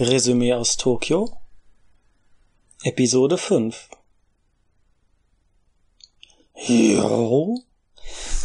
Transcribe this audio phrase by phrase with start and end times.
[0.00, 1.36] Resümee aus Tokio
[2.84, 3.88] Episode 5
[6.68, 7.58] Jo.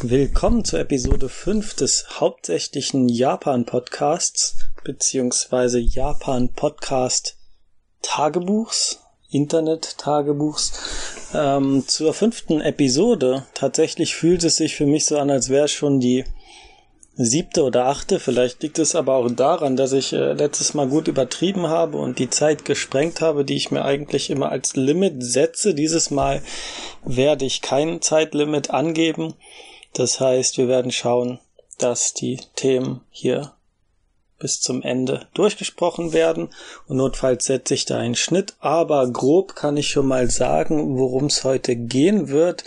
[0.02, 7.38] Willkommen zur Episode 5 des hauptsächlichen Japan-Podcasts beziehungsweise Japan-Podcast
[8.02, 10.74] Tagebuchs, Internet-Tagebuchs.
[11.36, 13.46] Ähm, zur fünften Episode.
[13.54, 16.26] Tatsächlich fühlt es sich für mich so an, als wäre schon die
[17.16, 18.20] siebte oder achte.
[18.20, 22.20] Vielleicht liegt es aber auch daran, dass ich äh, letztes Mal gut übertrieben habe und
[22.20, 25.74] die Zeit gesprengt habe, die ich mir eigentlich immer als Limit setze.
[25.74, 26.42] Dieses Mal
[27.04, 29.36] werde ich kein Zeitlimit angeben.
[29.94, 31.40] Das heißt, wir werden schauen,
[31.78, 33.54] dass die Themen hier
[34.44, 36.50] bis zum Ende durchgesprochen werden
[36.88, 41.28] und notfalls setze ich da einen Schnitt, aber grob kann ich schon mal sagen, worum
[41.28, 42.66] es heute gehen wird.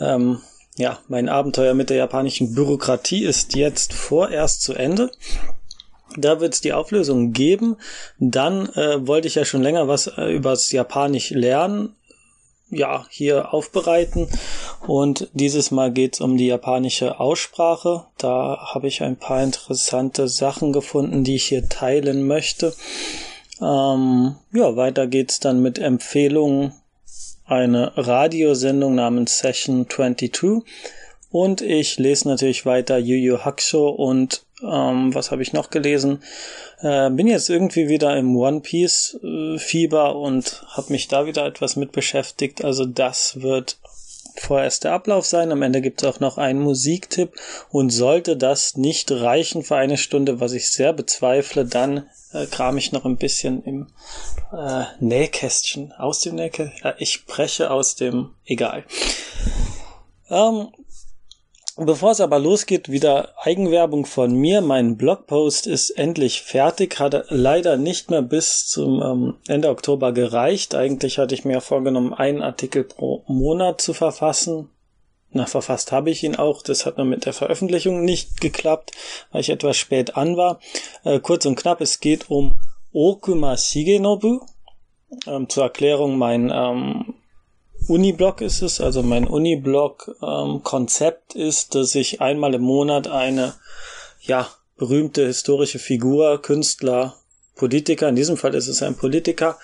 [0.00, 0.40] ähm,
[0.76, 5.10] ja, mein Abenteuer mit der japanischen Bürokratie ist jetzt vorerst zu Ende.
[6.16, 7.76] Da wird es die Auflösung geben.
[8.18, 11.94] Dann äh, wollte ich ja schon länger was äh, übers Japanisch lernen.
[12.70, 14.28] Ja, hier aufbereiten.
[14.86, 18.06] Und dieses Mal geht es um die japanische Aussprache.
[18.18, 22.74] Da habe ich ein paar interessante Sachen gefunden, die ich hier teilen möchte.
[23.60, 26.72] Ähm, ja, weiter geht's dann mit Empfehlungen.
[27.46, 30.62] Eine Radiosendung namens Session 22.
[31.30, 36.22] Und ich lese natürlich weiter Yu Yu Hakusho und ähm, was habe ich noch gelesen?
[36.80, 41.46] Äh, bin jetzt irgendwie wieder im One Piece äh, Fieber und habe mich da wieder
[41.46, 42.64] etwas mit beschäftigt.
[42.64, 43.78] Also das wird
[44.36, 45.52] vorerst der Ablauf sein.
[45.52, 47.32] Am Ende gibt es auch noch einen Musiktipp
[47.70, 52.76] und sollte das nicht reichen für eine Stunde, was ich sehr bezweifle, dann äh, kram
[52.76, 53.86] ich noch ein bisschen im
[54.52, 56.80] äh, Nähkästchen aus dem Nähkästchen.
[56.82, 58.84] Ja, ich spreche aus dem, egal.
[60.30, 60.68] Ähm,
[61.76, 64.60] Bevor es aber losgeht, wieder Eigenwerbung von mir.
[64.60, 70.76] Mein Blogpost ist endlich fertig, hat leider nicht mehr bis zum ähm, Ende Oktober gereicht.
[70.76, 74.70] Eigentlich hatte ich mir vorgenommen, einen Artikel pro Monat zu verfassen.
[75.32, 76.62] Na, verfasst habe ich ihn auch.
[76.62, 78.92] Das hat nur mit der Veröffentlichung nicht geklappt,
[79.32, 80.60] weil ich etwas spät an war.
[81.02, 82.52] Äh, kurz und knapp, es geht um
[82.92, 84.46] Okuma Shigenobu.
[85.26, 87.14] Ähm, zur Erklärung, mein ähm,
[87.86, 93.54] Uniblog ist es, also mein Uniblog-Konzept ähm, ist, dass ich einmal im Monat eine,
[94.20, 97.14] ja, berühmte historische Figur, Künstler,
[97.54, 99.58] Politiker, in diesem Fall ist es ein Politiker,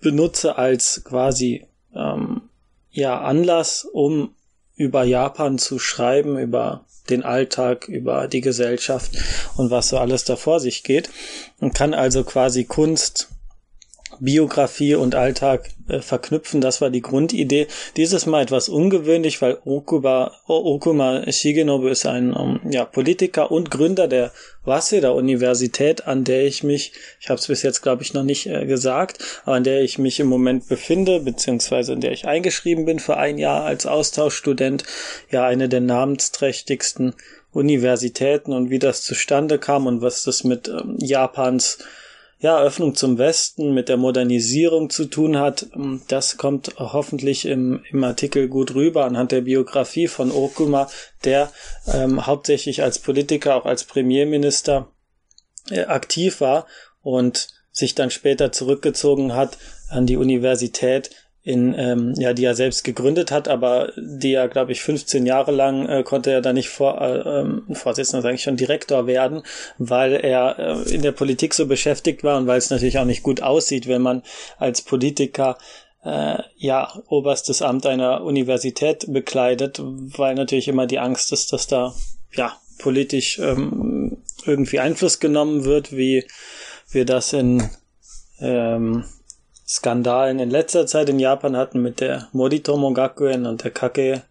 [0.00, 2.42] benutze als quasi, ähm,
[2.90, 4.34] ja, Anlass, um
[4.76, 9.12] über Japan zu schreiben, über den Alltag, über die Gesellschaft
[9.56, 11.10] und was so alles da vor sich geht.
[11.60, 13.28] Und kann also quasi Kunst,
[14.22, 16.60] Biografie und Alltag äh, verknüpfen.
[16.60, 17.66] Das war die Grundidee.
[17.96, 23.72] Dieses Mal etwas ungewöhnlich, weil Okuba, Okuma Shigenobu ist ein um, ähm, ja, Politiker und
[23.72, 24.30] Gründer der
[24.64, 28.46] Waseda Universität, an der ich mich, ich habe es bis jetzt glaube ich noch nicht
[28.46, 32.84] äh, gesagt, aber an der ich mich im Moment befinde, beziehungsweise in der ich eingeschrieben
[32.84, 34.84] bin für ein Jahr als Austauschstudent.
[35.32, 37.14] Ja, eine der namensträchtigsten
[37.50, 41.78] Universitäten und wie das zustande kam und was das mit ähm, Japans
[42.42, 45.68] ja, Öffnung zum Westen mit der Modernisierung zu tun hat.
[45.74, 50.90] Ähm, das kommt hoffentlich im, im Artikel gut rüber anhand der Biografie von Okuma,
[51.24, 51.50] der
[51.86, 54.88] ähm, hauptsächlich als Politiker, auch als Premierminister
[55.70, 56.66] äh, aktiv war
[57.00, 59.56] und sich dann später zurückgezogen hat
[59.88, 61.10] an die Universität
[61.44, 65.50] in, ähm, ja, die er selbst gegründet hat, aber die er, glaube ich, 15 Jahre
[65.50, 69.42] lang äh, konnte er da nicht vor, äh, ähm, Vorsitzender, sage ich schon, Direktor werden,
[69.78, 73.24] weil er äh, in der Politik so beschäftigt war und weil es natürlich auch nicht
[73.24, 74.22] gut aussieht, wenn man
[74.58, 75.58] als Politiker
[76.04, 81.92] äh, ja oberstes Amt einer Universität bekleidet, weil natürlich immer die Angst ist, dass da
[82.34, 86.24] ja politisch ähm, irgendwie Einfluss genommen wird, wie
[86.90, 87.68] wir das in
[88.40, 89.04] ähm,
[89.66, 94.22] Skandalen in letzter Zeit in Japan hatten mit der Moritomo Gakuen und der Kake.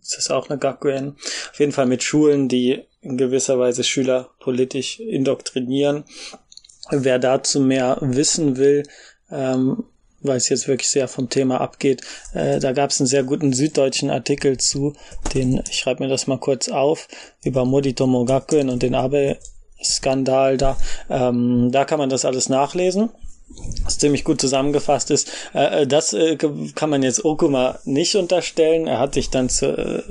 [0.00, 1.16] Ist das auch eine Gakuen?
[1.50, 6.04] Auf jeden Fall mit Schulen, die in gewisser Weise Schüler politisch indoktrinieren.
[6.90, 8.82] Wer dazu mehr wissen will,
[9.30, 9.84] ähm,
[10.22, 12.02] weil es jetzt wirklich sehr vom Thema abgeht.
[12.34, 14.94] Äh, da gab es einen sehr guten süddeutschen Artikel zu,
[15.34, 17.08] den, ich schreibe mir das mal kurz auf,
[17.42, 20.76] über Moritomo Gakuen und den Abe-Skandal da.
[21.08, 23.10] Ähm, da kann man das alles nachlesen
[23.84, 25.30] was ziemlich gut zusammengefasst ist.
[25.54, 28.86] Äh, äh, das äh, kann man jetzt Okuma nicht unterstellen.
[28.86, 30.02] Er hat sich dann zu, äh,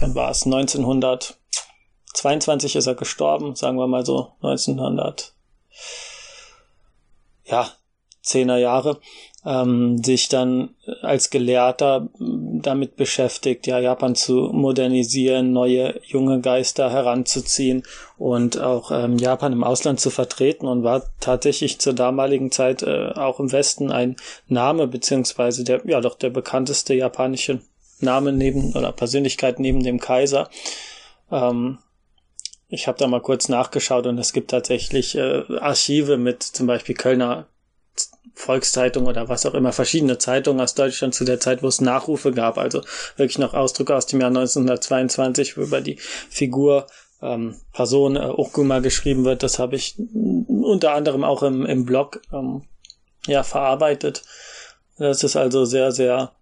[0.00, 5.32] wann war es, 1922 ist er gestorben, sagen wir mal so, 1900,
[7.44, 7.70] ja,
[8.22, 9.00] zehner Jahre,
[9.44, 10.70] ähm, sich dann
[11.02, 17.82] als Gelehrter damit beschäftigt, ja, Japan zu modernisieren, neue junge Geister heranzuziehen
[18.16, 23.12] und auch ähm, Japan im Ausland zu vertreten und war tatsächlich zur damaligen Zeit äh,
[23.14, 24.16] auch im Westen ein
[24.48, 27.60] Name, beziehungsweise der, ja doch der bekannteste japanische
[28.00, 30.48] Name neben oder Persönlichkeit neben dem Kaiser.
[31.30, 31.78] Ähm,
[32.68, 36.94] ich habe da mal kurz nachgeschaut und es gibt tatsächlich äh, Archive mit zum Beispiel
[36.94, 37.46] Kölner
[38.34, 42.32] Volkszeitung oder was auch immer, verschiedene Zeitungen aus Deutschland zu der Zeit, wo es Nachrufe
[42.32, 42.82] gab, also
[43.16, 46.86] wirklich noch Ausdrücke aus dem Jahr 1922, wo über die Figur
[47.22, 49.42] ähm, Person äh, Okuma geschrieben wird.
[49.42, 49.96] Das habe ich
[50.46, 52.62] unter anderem auch im, im Blog ähm,
[53.26, 54.22] ja verarbeitet.
[54.98, 56.32] Das ist also sehr, sehr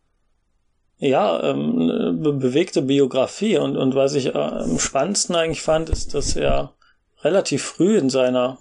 [0.99, 6.15] ja, ähm, be bewegte Biografie und, und was ich äh, am spannendsten eigentlich fand, ist,
[6.15, 6.75] dass er
[7.23, 8.59] relativ früh in seiner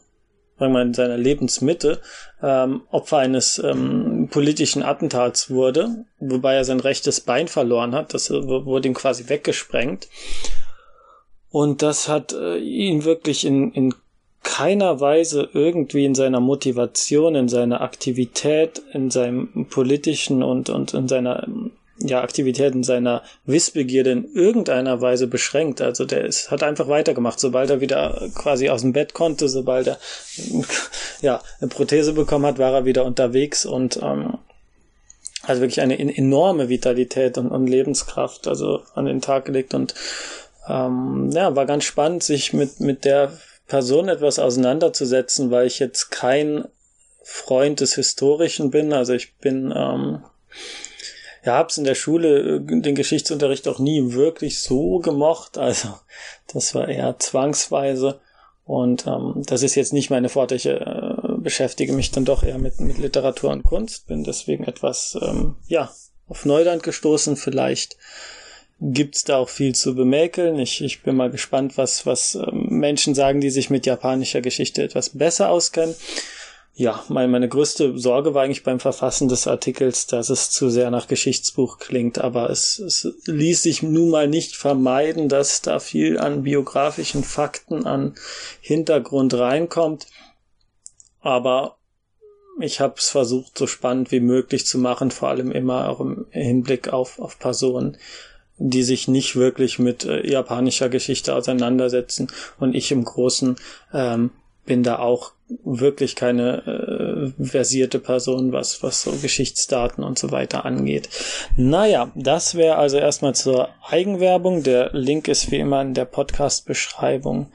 [0.61, 1.99] sagen wir in seiner Lebensmitte
[2.43, 8.13] ähm, Opfer eines ähm, politischen Attentats wurde, wobei er sein rechtes Bein verloren hat.
[8.13, 10.07] Das äh, wurde ihm quasi weggesprengt.
[11.49, 13.95] Und das hat äh, ihn wirklich in, in
[14.43, 21.07] keiner Weise irgendwie in seiner Motivation, in seiner Aktivität, in seinem politischen und, und in
[21.07, 21.47] seiner
[22.07, 25.81] ja, Aktivitäten seiner Wissbegierde in irgendeiner Weise beschränkt.
[25.81, 29.87] Also der ist, hat einfach weitergemacht, sobald er wieder quasi aus dem Bett konnte, sobald
[29.87, 29.99] er
[31.21, 34.37] ja eine Prothese bekommen hat, war er wieder unterwegs und ähm,
[35.43, 39.95] also wirklich eine enorme Vitalität und, und Lebenskraft also an den Tag gelegt und
[40.67, 43.33] ähm, ja, war ganz spannend, sich mit, mit der
[43.67, 46.65] Person etwas auseinanderzusetzen, weil ich jetzt kein
[47.23, 48.93] Freund des Historischen bin.
[48.93, 50.23] Also ich bin ähm,
[51.43, 55.57] ja, hab's in der Schule äh, den Geschichtsunterricht auch nie wirklich so gemocht.
[55.57, 55.89] Also
[56.53, 58.19] das war eher zwangsweise.
[58.63, 60.55] Und ähm, das ist jetzt nicht meine Forte.
[60.55, 60.79] Ich äh,
[61.37, 65.91] beschäftige mich dann doch eher mit, mit Literatur und Kunst, bin deswegen etwas, ähm, ja,
[66.27, 67.35] auf Neuland gestoßen.
[67.35, 67.97] Vielleicht
[68.79, 70.59] gibt's da auch viel zu bemäkeln.
[70.59, 74.83] Ich, ich bin mal gespannt, was, was ähm, Menschen sagen, die sich mit japanischer Geschichte
[74.83, 75.95] etwas besser auskennen
[76.73, 80.89] ja, meine, meine größte Sorge war eigentlich beim Verfassen des Artikels, dass es zu sehr
[80.89, 86.17] nach Geschichtsbuch klingt, aber es, es ließ sich nun mal nicht vermeiden, dass da viel
[86.17, 88.15] an biografischen Fakten, an
[88.61, 90.07] Hintergrund reinkommt.
[91.19, 91.77] Aber
[92.59, 96.25] ich habe es versucht, so spannend wie möglich zu machen, vor allem immer auch im
[96.31, 97.97] Hinblick auf, auf Personen,
[98.57, 103.55] die sich nicht wirklich mit äh, japanischer Geschichte auseinandersetzen und ich im Großen
[103.93, 104.31] ähm,
[104.65, 105.33] bin da auch
[105.63, 111.09] wirklich keine äh, versierte Person, was, was so Geschichtsdaten und so weiter angeht.
[111.57, 114.63] Naja, das wäre also erstmal zur Eigenwerbung.
[114.63, 117.51] Der Link ist wie immer in der Podcast-Beschreibung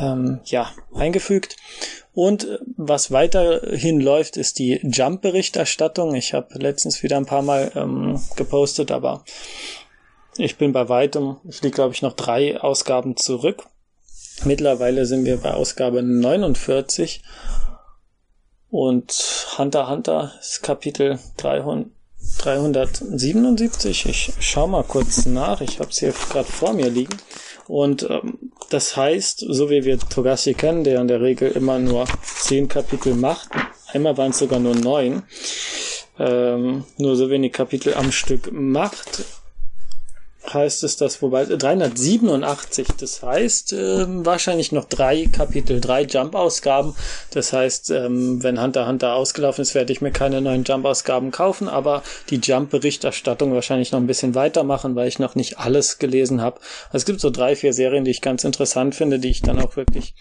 [0.00, 1.56] ähm, ja, eingefügt.
[2.12, 6.14] Und äh, was weiterhin läuft, ist die Jump-Berichterstattung.
[6.14, 9.24] Ich habe letztens wieder ein paar Mal ähm, gepostet, aber
[10.36, 13.64] ich bin bei weitem, ich liege glaube ich noch drei Ausgaben zurück.
[14.44, 17.22] Mittlerweile sind wir bei Ausgabe 49
[18.70, 19.12] und
[19.58, 21.90] Hunter Hunter ist Kapitel 300,
[22.38, 24.06] 377.
[24.06, 25.60] Ich schau mal kurz nach.
[25.60, 27.16] Ich habe es hier gerade vor mir liegen.
[27.66, 32.06] Und ähm, das heißt, so wie wir Togashi kennen, der in der Regel immer nur
[32.22, 33.50] zehn Kapitel macht,
[33.92, 35.22] einmal waren es sogar nur neun,
[36.18, 39.24] ähm, nur so wenig Kapitel am Stück macht,
[40.54, 46.94] heißt es, dass wobei 387, das heißt äh, wahrscheinlich noch drei Kapitel, drei Jump-Ausgaben.
[47.32, 51.68] Das heißt, ähm, wenn Hunter Hunter ausgelaufen ist, werde ich mir keine neuen Jump-Ausgaben kaufen,
[51.68, 56.60] aber die Jump-Berichterstattung wahrscheinlich noch ein bisschen weitermachen, weil ich noch nicht alles gelesen habe.
[56.86, 59.60] Also es gibt so drei, vier Serien, die ich ganz interessant finde, die ich dann
[59.60, 60.14] auch wirklich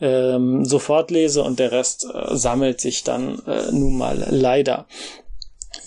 [0.00, 4.86] ähm, sofort lese und der Rest äh, sammelt sich dann äh, nun mal leider.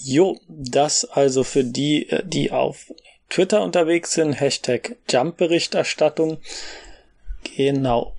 [0.02, 2.92] Jo, das also für die, äh, die auf
[3.34, 6.38] Twitter unterwegs sind, Hashtag Jump-Berichterstattung.
[7.58, 8.16] Genau.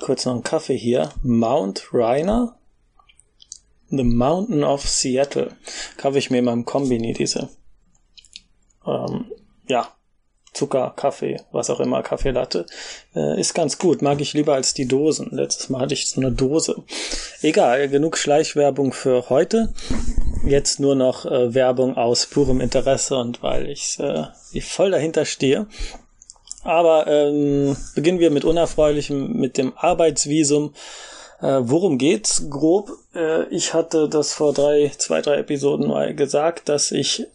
[0.00, 1.12] Kurz noch einen Kaffee hier.
[1.22, 2.58] Mount Rainer.
[3.90, 5.56] The Mountain of Seattle.
[5.98, 7.48] Kaufe ich mir in meinem Kombini diese.
[8.84, 9.30] Ähm,
[9.68, 9.94] ja,
[10.52, 12.66] Zucker, Kaffee, was auch immer, Kaffeelatte,
[13.16, 14.02] äh, ist ganz gut.
[14.02, 15.28] Mag ich lieber als die Dosen.
[15.32, 16.82] Letztes Mal hatte ich so eine Dose.
[17.40, 19.72] Egal, genug Schleichwerbung für heute
[20.44, 25.66] jetzt nur noch äh, Werbung aus purem Interesse und weil ich äh, voll dahinter stehe.
[26.64, 30.74] Aber ähm, beginnen wir mit unerfreulichem, mit dem Arbeitsvisum.
[31.40, 32.90] Äh, worum geht's grob?
[33.14, 37.26] Äh, ich hatte das vor drei, zwei, drei Episoden mal gesagt, dass ich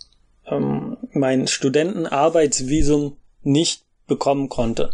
[0.50, 4.92] ähm, mein Studentenarbeitsvisum nicht bekommen konnte.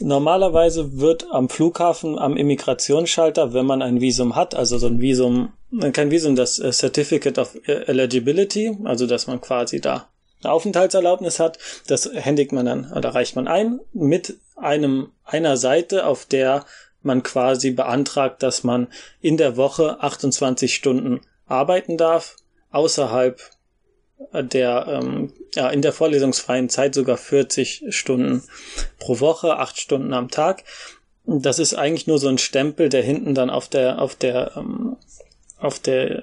[0.00, 5.52] Normalerweise wird am Flughafen am Immigrationsschalter, wenn man ein Visum hat, also so ein Visum,
[5.92, 10.08] kein Visum, das äh, Certificate of Eligibility, also dass man quasi da
[10.42, 16.06] eine Aufenthaltserlaubnis hat, das händigt man dann oder reicht man ein mit einem einer Seite,
[16.06, 16.64] auf der
[17.02, 18.88] man quasi beantragt, dass man
[19.20, 22.36] in der Woche 28 Stunden arbeiten darf,
[22.70, 23.40] außerhalb
[24.32, 28.42] der ähm, ja, in der vorlesungsfreien Zeit sogar 40 Stunden
[28.98, 30.64] pro Woche, 8 Stunden am Tag.
[31.24, 34.96] Das ist eigentlich nur so ein Stempel, der hinten dann auf der auf der ähm,
[35.58, 36.22] auf der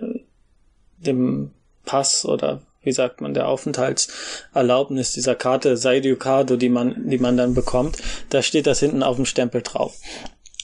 [0.98, 1.52] dem
[1.86, 7.36] Pass oder wie sagt man, der Aufenthaltserlaubnis dieser Karte Sei Ducado, die man, die man
[7.36, 7.98] dann bekommt,
[8.30, 9.98] da steht das hinten auf dem Stempel drauf.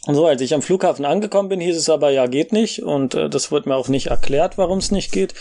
[0.06, 2.84] Und so, als ich am Flughafen angekommen bin, hieß es aber, ja, geht nicht.
[2.84, 5.34] Und äh, das wurde mir auch nicht erklärt, warum es nicht geht.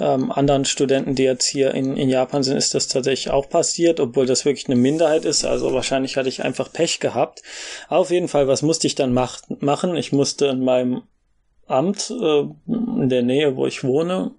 [0.00, 3.98] Ähm, anderen Studenten, die jetzt hier in, in Japan sind, ist das tatsächlich auch passiert,
[3.98, 5.44] obwohl das wirklich eine Minderheit ist.
[5.44, 7.42] Also wahrscheinlich hatte ich einfach Pech gehabt.
[7.88, 9.96] Auf jeden Fall, was musste ich dann mach machen?
[9.96, 11.02] Ich musste in meinem
[11.66, 14.30] Amt äh, in der Nähe, wo ich wohne,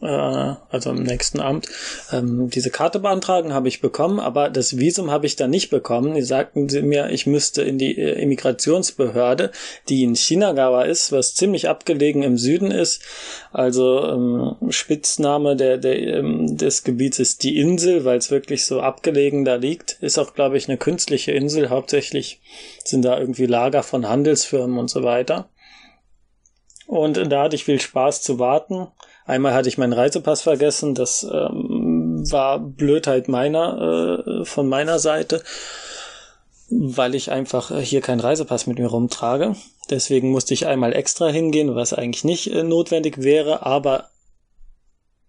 [0.00, 1.68] also im nächsten Amt,
[2.12, 6.14] ähm, diese Karte beantragen, habe ich bekommen, aber das Visum habe ich dann nicht bekommen.
[6.14, 9.50] Die sagten sie mir, ich müsste in die äh, Immigrationsbehörde,
[9.88, 13.02] die in Shinagawa ist, was ziemlich abgelegen im Süden ist.
[13.50, 18.80] Also ähm, Spitzname der, der, ähm, des Gebiets ist die Insel, weil es wirklich so
[18.80, 19.98] abgelegen da liegt.
[20.00, 21.70] Ist auch, glaube ich, eine künstliche Insel.
[21.70, 22.40] Hauptsächlich
[22.84, 25.48] sind da irgendwie Lager von Handelsfirmen und so weiter.
[26.86, 28.86] Und da hatte ich viel Spaß zu warten.
[29.28, 35.42] Einmal hatte ich meinen Reisepass vergessen, das ähm, war Blödheit meiner, äh, von meiner Seite,
[36.70, 39.54] weil ich einfach äh, hier keinen Reisepass mit mir rumtrage.
[39.90, 44.08] Deswegen musste ich einmal extra hingehen, was eigentlich nicht äh, notwendig wäre, aber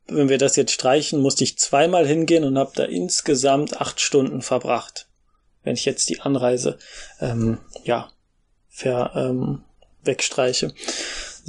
[0.07, 4.41] wenn wir das jetzt streichen, musste ich zweimal hingehen und habe da insgesamt acht Stunden
[4.41, 5.09] verbracht.
[5.63, 6.79] Wenn ich jetzt die Anreise
[7.19, 8.09] ähm, ja
[8.69, 9.63] ver, ähm,
[10.05, 10.73] wegstreiche.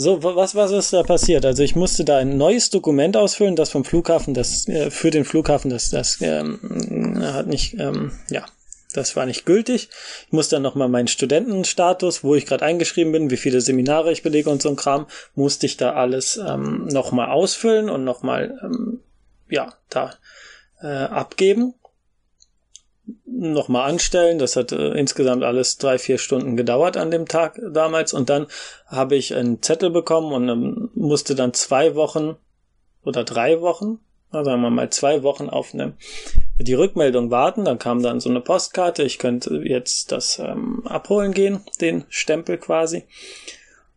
[0.00, 1.44] So, was, was ist da passiert?
[1.44, 5.26] Also ich musste da ein neues Dokument ausfüllen, das vom Flughafen, das äh, für den
[5.26, 8.46] Flughafen, das, das ähm, hat nicht, ähm, ja,
[8.94, 9.90] das war nicht gültig.
[10.26, 14.22] Ich musste dann nochmal meinen Studentenstatus, wo ich gerade eingeschrieben bin, wie viele Seminare ich
[14.22, 19.00] belege und so ein Kram, musste ich da alles ähm, nochmal ausfüllen und nochmal, ähm,
[19.50, 20.14] ja, da
[20.80, 21.74] äh, abgeben
[23.26, 24.38] nochmal anstellen.
[24.38, 28.12] Das hat äh, insgesamt alles drei, vier Stunden gedauert an dem Tag damals.
[28.12, 28.46] Und dann
[28.86, 32.36] habe ich einen Zettel bekommen und ähm, musste dann zwei Wochen
[33.04, 33.98] oder drei Wochen,
[34.30, 35.94] sagen wir mal zwei Wochen auf eine,
[36.58, 37.64] die Rückmeldung warten.
[37.64, 39.02] Dann kam dann so eine Postkarte.
[39.02, 43.04] Ich könnte jetzt das ähm, abholen gehen, den Stempel quasi.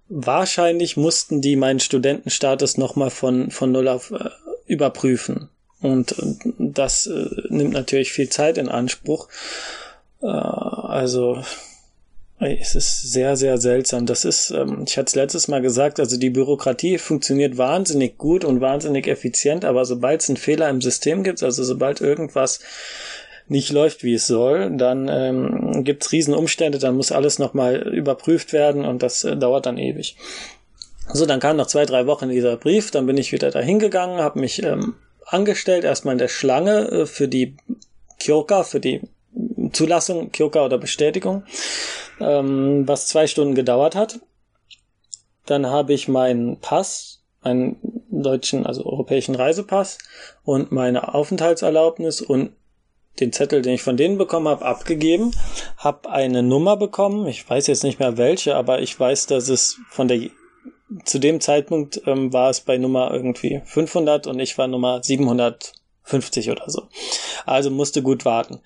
[0.10, 4.30] Wahrscheinlich mussten die meinen Studentenstatus nochmal von, von Null auf äh,
[4.66, 5.50] überprüfen.
[5.84, 6.16] Und
[6.58, 9.28] das äh, nimmt natürlich viel Zeit in Anspruch.
[10.22, 11.44] Äh, also
[12.40, 14.06] es ist sehr, sehr seltsam.
[14.06, 18.46] Das ist, ähm, ich hatte es letztes Mal gesagt, also die Bürokratie funktioniert wahnsinnig gut
[18.46, 22.62] und wahnsinnig effizient, aber sobald es einen Fehler im System gibt, also sobald irgendwas
[23.50, 28.54] nicht läuft, wie es soll, dann ähm, gibt es Riesenumstände, dann muss alles nochmal überprüft
[28.54, 30.16] werden und das äh, dauert dann ewig.
[31.12, 34.20] So, dann kam nach zwei, drei Wochen dieser Brief, dann bin ich wieder da hingegangen,
[34.20, 34.96] habe mich ähm,
[35.34, 37.58] angestellt, erstmal in der Schlange äh, für die
[38.20, 39.02] Kyoka, für die
[39.72, 41.44] Zulassung, Kyoka oder Bestätigung,
[42.20, 44.20] ähm, was zwei Stunden gedauert hat.
[45.46, 47.78] Dann habe ich meinen Pass, meinen
[48.10, 49.98] deutschen, also europäischen Reisepass
[50.44, 52.54] und meine Aufenthaltserlaubnis und
[53.20, 55.32] den Zettel, den ich von denen bekommen habe, abgegeben,
[55.78, 57.28] habe eine Nummer bekommen.
[57.28, 60.30] Ich weiß jetzt nicht mehr welche, aber ich weiß, dass es von der
[61.06, 66.52] zu dem Zeitpunkt ähm, war es bei Nummer irgendwie 500 und ich war Nummer 750
[66.52, 66.84] oder so.
[67.46, 68.62] Also musste gut warten.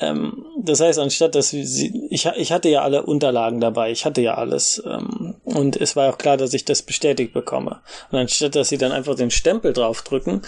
[0.00, 4.20] Ähm, das heißt, anstatt dass sie, ich, ich hatte ja alle Unterlagen dabei, ich hatte
[4.20, 7.80] ja alles ähm, und es war auch klar, dass ich das bestätigt bekomme.
[8.10, 10.42] Und anstatt dass sie dann einfach den Stempel draufdrücken,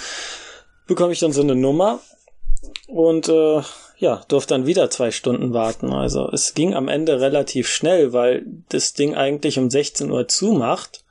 [0.86, 2.00] bekomme ich dann so eine Nummer
[2.86, 3.62] und äh,
[4.00, 5.92] ja, durfte dann wieder zwei Stunden warten.
[5.92, 11.04] Also es ging am Ende relativ schnell, weil das Ding eigentlich um 16 Uhr zumacht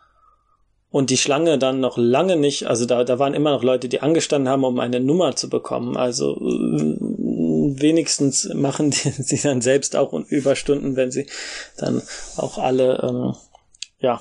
[0.90, 4.02] und die Schlange dann noch lange nicht, also da, da waren immer noch Leute, die
[4.02, 5.98] angestanden haben, um eine Nummer zu bekommen.
[5.98, 6.98] Also äh,
[7.80, 11.28] wenigstens machen die, sie dann selbst auch Überstunden, wenn sie
[11.78, 12.02] dann
[12.38, 13.36] auch alle, ähm,
[14.00, 14.20] ja,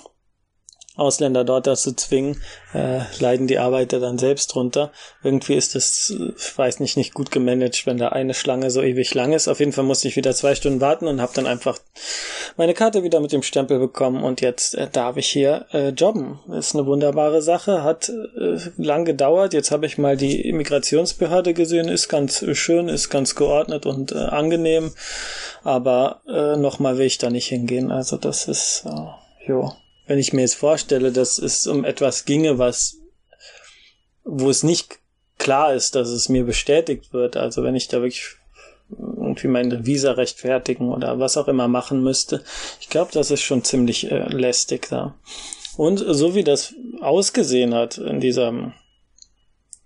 [0.99, 2.40] Ausländer dort dazu zwingen,
[2.75, 4.90] äh, leiden die Arbeiter dann selbst drunter.
[5.23, 9.14] Irgendwie ist das, ich weiß nicht, nicht gut gemanagt, wenn da eine Schlange so ewig
[9.14, 9.49] lang ist.
[9.49, 11.78] Auf jeden Fall musste ich wieder zwei Stunden warten und habe dann einfach
[12.57, 16.40] meine Karte wieder mit dem Stempel bekommen und jetzt äh, darf ich hier äh, jobben.
[16.52, 19.55] Ist eine wunderbare Sache, hat äh, lang gedauert.
[19.55, 24.17] Jetzt habe ich mal die Immigrationsbehörde gesehen, ist ganz schön, ist ganz geordnet und äh,
[24.17, 24.93] angenehm,
[25.62, 27.93] aber äh, nochmal will ich da nicht hingehen.
[27.93, 29.73] Also das ist, äh, jo
[30.08, 32.96] wenn ich mir jetzt vorstelle, dass es um etwas ginge, was,
[34.24, 34.98] wo es nicht
[35.36, 38.24] klar ist, dass es mir bestätigt wird, also wenn ich da wirklich
[38.90, 42.42] irgendwie mein Visa rechtfertigen oder was auch immer machen müsste,
[42.80, 45.14] ich glaube, das ist schon ziemlich äh, lästig da.
[45.76, 48.72] Und so wie das ausgesehen hat in diesem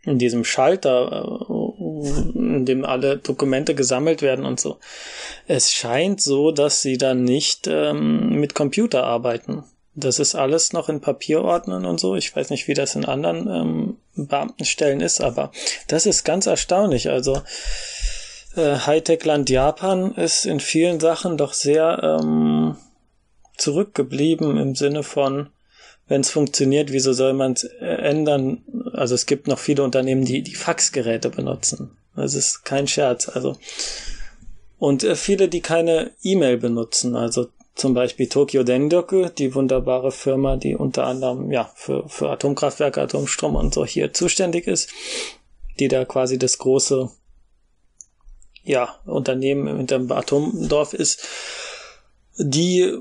[0.04, 4.78] in diesem Schalter, äh, in dem alle Dokumente gesammelt werden und so.
[5.46, 9.64] Es scheint so, dass sie dann nicht ähm, mit Computer arbeiten.
[9.94, 12.16] Das ist alles noch in Papierordnern und so.
[12.16, 15.52] Ich weiß nicht, wie das in anderen ähm, Beamtenstellen ist, aber
[15.88, 17.10] das ist ganz erstaunlich.
[17.10, 17.42] Also
[18.56, 22.76] äh, Hightech-Land Japan ist in vielen Sachen doch sehr ähm,
[23.58, 25.50] zurückgeblieben im Sinne von,
[26.08, 28.64] wenn es funktioniert, wieso soll man es äh, ändern?
[28.94, 31.96] Also es gibt noch viele Unternehmen, die die Faxgeräte benutzen.
[32.16, 33.28] Das ist kein Scherz.
[33.28, 33.56] Also
[34.78, 37.14] und äh, viele, die keine E-Mail benutzen.
[37.14, 43.00] Also zum Beispiel Tokyo Dendoku, die wunderbare Firma, die unter anderem ja für, für Atomkraftwerke,
[43.00, 44.90] Atomstrom und so hier zuständig ist,
[45.78, 47.10] die da quasi das große
[48.64, 51.26] ja, Unternehmen in dem Atomdorf ist,
[52.36, 52.92] die,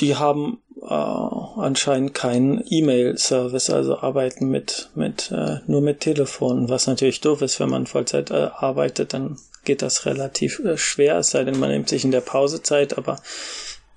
[0.00, 6.86] die haben äh, anscheinend keinen E-Mail-Service, also arbeiten mit, mit äh, nur mit Telefon, was
[6.86, 11.30] natürlich doof ist, wenn man Vollzeit äh, arbeitet, dann geht das relativ äh, schwer, es
[11.30, 13.22] sei denn, man nimmt sich in der Pausezeit, aber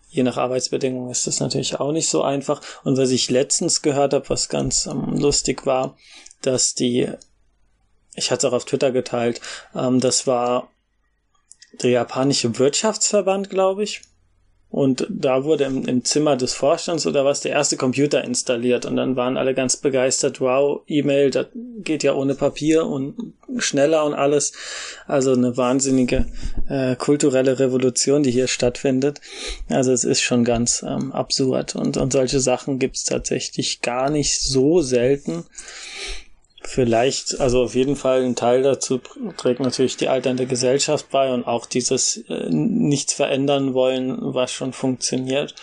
[0.10, 2.62] je nach Arbeitsbedingungen ist das natürlich auch nicht so einfach.
[2.84, 5.98] Und was ich letztens gehört habe, was ganz ähm, lustig war,
[6.42, 7.10] dass die,
[8.16, 9.42] ich hatte es auch auf Twitter geteilt,
[9.76, 10.70] ähm, das war
[11.82, 14.02] der japanische Wirtschaftsverband, glaube ich,
[14.76, 18.86] und da wurde im, im Zimmer des Vorstands oder was der erste Computer installiert.
[18.86, 20.42] Und dann waren alle ganz begeistert.
[20.42, 21.46] Wow, E-Mail, das
[21.78, 23.16] geht ja ohne Papier und
[23.58, 24.52] schneller und alles.
[25.08, 26.26] Also eine wahnsinnige
[26.68, 29.22] äh, kulturelle Revolution, die hier stattfindet.
[29.70, 31.78] Also es ist schon ganz ähm, absurd.
[31.78, 35.46] Und, und solche Sachen gibt's tatsächlich gar nicht so selten.
[36.68, 39.00] Vielleicht, also auf jeden Fall ein Teil dazu
[39.38, 44.74] trägt natürlich die alternde Gesellschaft bei und auch dieses äh, nichts verändern wollen, was schon
[44.74, 45.54] funktioniert.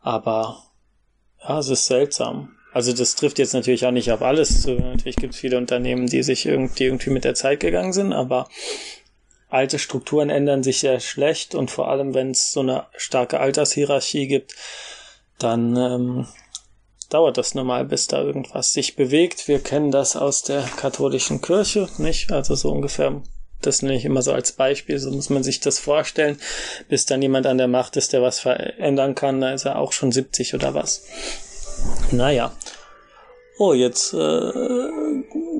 [0.00, 0.62] Aber
[1.42, 2.56] ja, es ist seltsam.
[2.72, 4.72] Also das trifft jetzt natürlich auch nicht auf alles zu.
[4.72, 8.48] Natürlich gibt es viele Unternehmen, die sich irgendwie, irgendwie mit der Zeit gegangen sind, aber
[9.48, 14.28] alte Strukturen ändern sich sehr schlecht und vor allem, wenn es so eine starke Altershierarchie
[14.28, 14.54] gibt,
[15.38, 16.26] dann ähm,
[17.08, 19.48] dauert das normal, bis da irgendwas sich bewegt.
[19.48, 22.30] Wir kennen das aus der katholischen Kirche, nicht?
[22.32, 23.22] Also so ungefähr.
[23.60, 26.38] Das nenne ich immer so als Beispiel, so muss man sich das vorstellen,
[26.88, 29.90] bis dann jemand an der Macht ist, der was verändern kann, da ist er auch
[29.90, 31.04] schon 70 oder was.
[32.12, 32.52] Naja.
[33.58, 34.52] Oh, jetzt äh,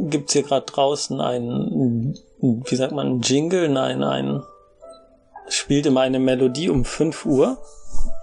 [0.09, 3.69] gibt's hier gerade draußen einen, wie sagt man, Jingle?
[3.69, 4.45] Nein, ein
[5.49, 7.59] spielt immer eine Melodie um 5 Uhr.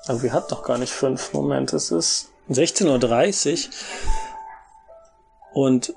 [0.08, 1.34] Aber wir hatten doch gar nicht 5.
[1.34, 3.74] Moment, es ist 16.30 Uhr.
[5.54, 5.94] Und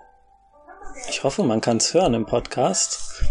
[1.08, 3.22] ich hoffe, man kann es hören im Podcast.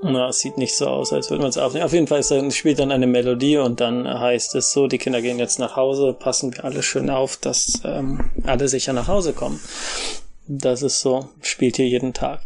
[0.00, 1.84] Na, es sieht nicht so aus, als würde man es aufnehmen.
[1.84, 5.20] Auf jeden Fall dann, spielt dann eine Melodie und dann heißt es so, die Kinder
[5.20, 9.32] gehen jetzt nach Hause, passen wir alle schön auf, dass ähm, alle sicher nach Hause
[9.32, 9.60] kommen.
[10.46, 12.40] Das ist so, spielt hier jeden Tag.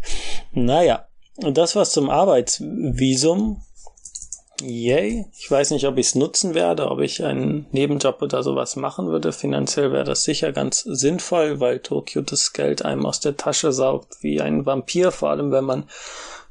[0.53, 3.63] Naja, und das was zum Arbeitsvisum.
[4.63, 5.27] Yay.
[5.37, 9.09] Ich weiß nicht, ob ich es nutzen werde, ob ich einen Nebenjob oder sowas machen
[9.09, 9.33] würde.
[9.33, 14.23] Finanziell wäre das sicher ganz sinnvoll, weil Tokio das Geld einem aus der Tasche saugt
[14.23, 15.89] wie ein Vampir, vor allem wenn man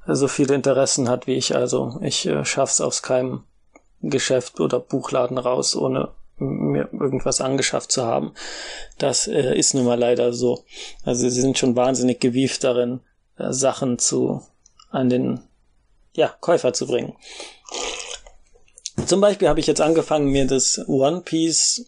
[0.06, 1.56] so viele Interessen hat wie ich.
[1.56, 3.44] Also ich äh, schaff's aus keinem
[4.02, 8.34] Geschäft oder Buchladen raus, ohne mir irgendwas angeschafft zu haben.
[8.98, 10.66] Das äh, ist nun mal leider so.
[11.06, 13.00] Also sie sind schon wahnsinnig gewieft darin,
[13.38, 14.42] äh, Sachen zu
[14.90, 15.40] an den
[16.14, 17.16] ja, Käufer zu bringen.
[19.06, 21.86] Zum Beispiel habe ich jetzt angefangen, mir das One Piece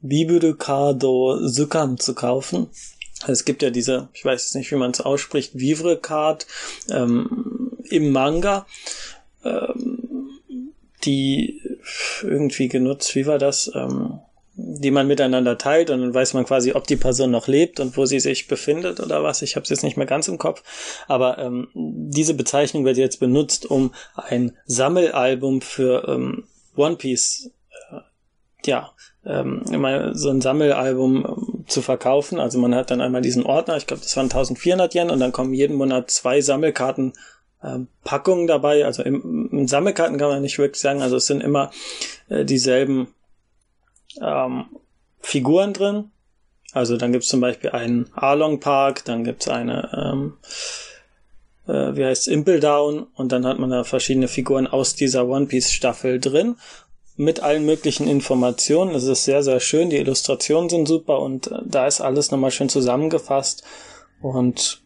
[0.00, 2.68] Biburu Kado Sukam zu kaufen.
[3.26, 6.46] Es gibt ja diese, ich weiß jetzt nicht, wie man es ausspricht, Vivre Card
[6.90, 8.66] ähm, im Manga,
[9.44, 10.30] ähm,
[11.04, 11.60] die
[12.22, 13.70] irgendwie genutzt, wie war das?
[13.74, 14.20] Ähm,
[14.60, 17.96] die man miteinander teilt und dann weiß man quasi, ob die Person noch lebt und
[17.96, 19.40] wo sie sich befindet oder was.
[19.42, 20.64] Ich habe es jetzt nicht mehr ganz im Kopf,
[21.06, 26.44] aber ähm, diese Bezeichnung wird jetzt benutzt, um ein Sammelalbum für ähm,
[26.76, 27.52] One Piece,
[27.92, 28.00] äh,
[28.66, 28.90] ja,
[29.24, 29.62] ähm,
[30.14, 32.40] so ein Sammelalbum ähm, zu verkaufen.
[32.40, 35.32] Also man hat dann einmal diesen Ordner, ich glaube, das waren 1400 Yen und dann
[35.32, 37.12] kommen jeden Monat zwei Sammelkarten
[37.62, 38.84] ähm, Packungen dabei.
[38.84, 41.00] Also im, im, Sammelkarten kann man nicht wirklich sagen.
[41.00, 41.70] Also es sind immer
[42.28, 43.14] äh, dieselben
[44.22, 44.66] ähm,
[45.20, 46.10] Figuren drin.
[46.72, 50.34] Also dann gibt's zum Beispiel einen Arlong Park, dann gibt's eine, ähm,
[51.66, 55.46] äh, wie heißt Impel Down und dann hat man da verschiedene Figuren aus dieser One
[55.46, 56.56] Piece Staffel drin
[57.16, 58.94] mit allen möglichen Informationen.
[58.94, 59.90] Es ist sehr, sehr schön.
[59.90, 63.64] Die Illustrationen sind super und äh, da ist alles nochmal schön zusammengefasst
[64.20, 64.82] und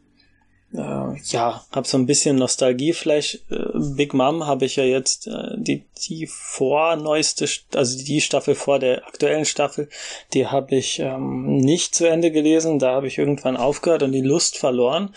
[0.74, 3.40] äh, ja, hab so ein bisschen Nostalgieflash.
[3.50, 3.56] Äh,
[3.94, 9.06] Big Mom habe ich ja jetzt äh, die die vorneueste, also die Staffel vor der
[9.06, 9.88] aktuellen Staffel,
[10.32, 12.78] die habe ich ähm, nicht zu Ende gelesen.
[12.78, 15.14] Da habe ich irgendwann aufgehört und die Lust verloren.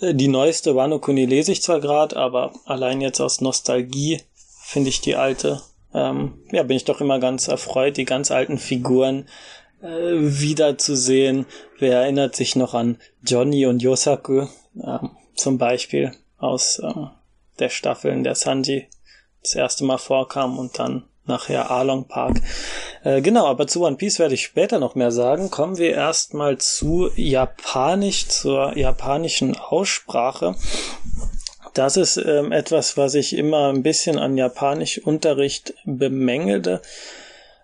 [0.00, 4.20] Äh, die neueste Wano Kuni lese ich zwar gerade, aber allein jetzt aus Nostalgie
[4.62, 5.60] finde ich die alte.
[5.92, 9.28] Ähm, ja, bin ich doch immer ganz erfreut, die ganz alten Figuren
[9.84, 11.46] äh, wiederzusehen.
[11.78, 14.46] Wer erinnert sich noch an Johnny und Yosaku
[14.82, 14.98] äh,
[15.34, 16.92] zum Beispiel aus äh,
[17.58, 18.88] der Staffel, in der Sanji
[19.42, 22.40] das erste Mal vorkam und dann nachher Along Park.
[23.02, 25.50] Äh, genau, aber zu One Piece werde ich später noch mehr sagen.
[25.50, 30.54] Kommen wir erstmal zu Japanisch, zur japanischen Aussprache.
[31.74, 36.80] Das ist ähm, etwas, was ich immer ein bisschen an Japanischunterricht bemängelte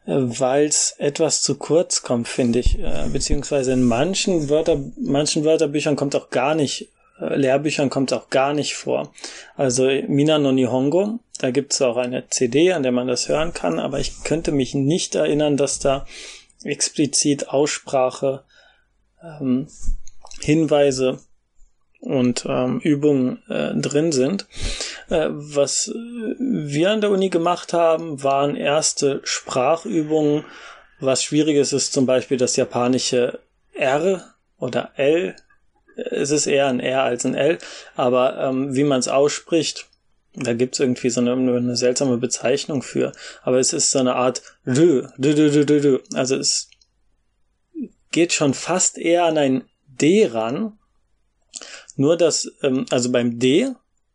[0.07, 2.79] weil es etwas zu kurz kommt, finde ich.
[2.79, 6.89] Äh, beziehungsweise in manchen Wörter, manchen Wörterbüchern kommt auch gar nicht,
[7.21, 9.13] äh, Lehrbüchern kommt auch gar nicht vor.
[9.57, 13.53] Also Mina no Nihongo, da gibt es auch eine CD, an der man das hören
[13.53, 16.07] kann, aber ich könnte mich nicht erinnern, dass da
[16.65, 18.45] explizit Aussprache,
[19.23, 19.69] ähm,
[20.41, 21.21] Hinweise
[22.01, 24.47] und ähm, Übungen äh, drin sind.
[25.09, 30.45] Äh, was wir an der Uni gemacht haben, waren erste Sprachübungen.
[30.99, 33.41] Was schwieriges ist zum Beispiel das japanische
[33.75, 35.37] R oder L.
[35.97, 37.59] Es ist eher ein R als ein L,
[37.95, 39.87] aber ähm, wie man es ausspricht,
[40.35, 43.13] da gibt's irgendwie so eine, eine, seltsame Bezeichnung für.
[43.43, 45.99] Aber es ist so eine Art Rö, Rö, Rö, Rö, Rö.
[46.15, 46.71] Also es
[48.13, 50.79] geht schon fast eher an ein D ran,
[52.01, 53.69] nur dass, ähm, also beim D,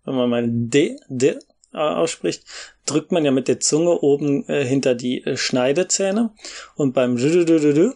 [0.06, 1.38] wenn man mal D, D
[1.72, 2.44] äh, ausspricht,
[2.88, 6.32] drückt man ja mit der Zunge oben äh, hinter die äh, Schneidezähne
[6.76, 7.92] und beim D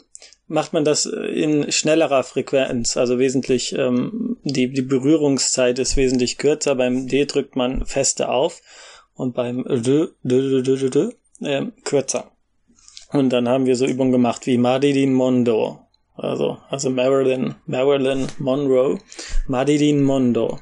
[0.45, 6.37] macht man das äh, in schnellerer Frequenz, also wesentlich, ähm, die, die Berührungszeit ist wesentlich
[6.37, 6.75] kürzer.
[6.75, 8.61] Beim D drückt man feste auf
[9.15, 11.09] und beim D, D, D, D, D,
[11.47, 12.31] äh, kürzer.
[13.11, 15.88] Und dann haben wir so Übungen gemacht wie Madidin Mondo
[16.19, 18.99] also, also Marilyn, Marilyn Monroe,
[19.47, 20.59] Marilyn Mondo.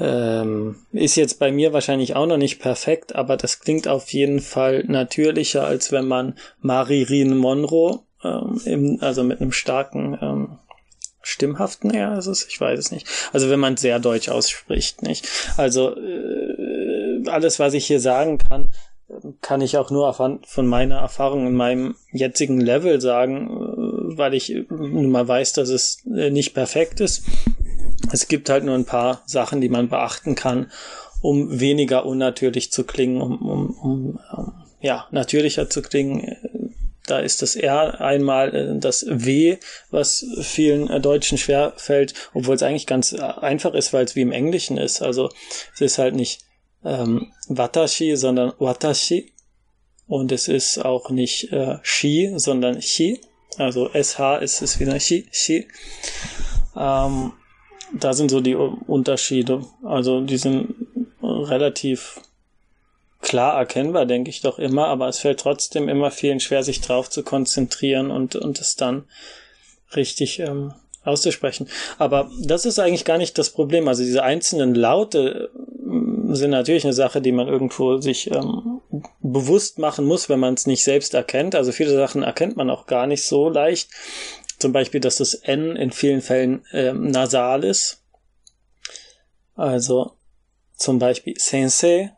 [0.00, 4.40] Ähm, ist jetzt bei mir wahrscheinlich auch noch nicht perfekt, aber das klingt auf jeden
[4.40, 10.58] Fall natürlicher, als wenn man Marilyn Monroe, ähm, im, also mit einem starken ähm,
[11.22, 13.06] stimmhaften, ja, ist es, ich weiß es nicht.
[13.32, 15.28] Also wenn man sehr deutsch ausspricht, nicht?
[15.56, 18.72] Also äh, alles, was ich hier sagen kann,
[19.40, 23.50] kann ich auch nur von meiner Erfahrung in meinem jetzigen Level sagen
[24.18, 27.24] weil ich nun mal weiß, dass es äh, nicht perfekt ist.
[28.12, 30.70] Es gibt halt nur ein paar Sachen, die man beachten kann,
[31.20, 34.18] um weniger unnatürlich zu klingen, um, um, um,
[34.80, 36.36] ja, natürlicher zu klingen.
[37.06, 39.58] Da ist das R einmal äh, das W,
[39.90, 44.22] was vielen äh, Deutschen schwer fällt, obwohl es eigentlich ganz einfach ist, weil es wie
[44.22, 45.02] im Englischen ist.
[45.02, 45.30] Also
[45.74, 46.42] es ist halt nicht
[46.84, 49.32] ähm, Watashi, sondern Watashi.
[50.06, 53.20] Und es ist auch nicht äh, Shi, sondern Chi.
[53.58, 55.68] Also SH ist es wieder Chi, Chi.
[56.76, 57.32] Ähm,
[57.92, 59.64] da sind so die Unterschiede.
[59.84, 60.74] Also die sind
[61.22, 62.20] relativ
[63.20, 67.08] klar erkennbar, denke ich doch immer, aber es fällt trotzdem immer vielen schwer, sich drauf
[67.08, 69.04] zu konzentrieren und, und es dann
[69.94, 71.68] richtig ähm, auszusprechen.
[71.98, 73.88] Aber das ist eigentlich gar nicht das Problem.
[73.88, 75.50] Also diese einzelnen Laute
[76.30, 78.80] sind natürlich eine Sache, die man irgendwo sich ähm,
[79.22, 81.54] bewusst machen muss, wenn man es nicht selbst erkennt.
[81.54, 83.90] Also viele Sachen erkennt man auch gar nicht so leicht.
[84.58, 88.02] Zum Beispiel, dass das N in vielen Fällen ähm, nasal ist.
[89.54, 90.12] Also
[90.76, 92.12] zum Beispiel Sensei,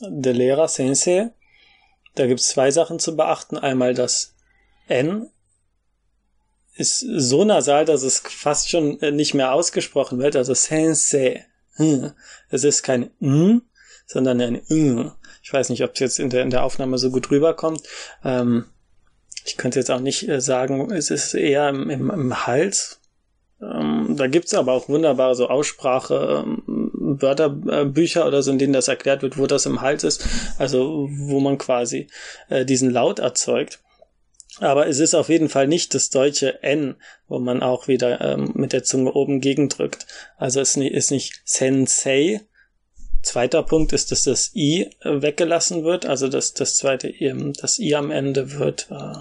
[0.00, 1.30] der Lehrer Sensei.
[2.14, 3.58] Da gibt es zwei Sachen zu beachten.
[3.58, 4.34] Einmal das
[4.88, 5.30] N
[6.76, 10.36] ist so nasal, dass es fast schon äh, nicht mehr ausgesprochen wird.
[10.36, 11.46] Also Sensei.
[11.76, 12.12] Hm.
[12.50, 13.62] Es ist kein M,
[14.06, 15.12] sondern ein M.
[15.44, 17.82] Ich weiß nicht, ob es jetzt in der, in der Aufnahme so gut rüberkommt.
[18.24, 18.64] Ähm,
[19.44, 22.98] ich könnte jetzt auch nicht äh, sagen, es ist eher im, im, im Hals.
[23.60, 26.44] Ähm, da gibt's aber auch wunderbare so Aussprache.
[26.46, 26.62] Ähm,
[27.20, 30.26] Wörterbücher oder so, in denen das erklärt wird, wo das im Hals ist,
[30.58, 32.08] also wo man quasi
[32.48, 33.80] äh, diesen Laut erzeugt.
[34.60, 36.96] Aber es ist auf jeden Fall nicht das deutsche N,
[37.28, 40.06] wo man auch wieder ähm, mit der Zunge oben gegendrückt.
[40.38, 42.40] Also es ist nicht Sensei.
[43.24, 46.06] Zweiter Punkt ist, dass das I äh, weggelassen wird.
[46.06, 47.12] Also das, das zweite,
[47.60, 49.14] das I am Ende wird, äh,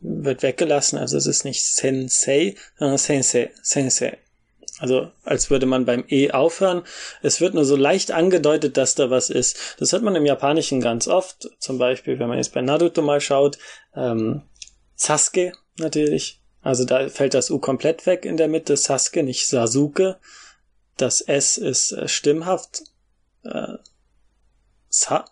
[0.00, 0.98] wird weggelassen.
[0.98, 4.18] Also es ist nicht Sensei, sondern Sensei, Sensei.
[4.78, 6.82] Also als würde man beim E aufhören.
[7.22, 9.76] Es wird nur so leicht angedeutet, dass da was ist.
[9.78, 11.50] Das hat man im Japanischen ganz oft.
[11.58, 13.58] Zum Beispiel, wenn man jetzt bei Naruto mal schaut,
[13.94, 14.42] ähm,
[14.96, 16.40] Sasuke natürlich.
[16.62, 18.76] Also da fällt das U komplett weg in der Mitte.
[18.76, 20.18] Sasuke, nicht Sasuke.
[20.96, 22.82] Das S ist äh, stimmhaft.
[23.44, 23.78] Äh,
[24.88, 25.24] Sa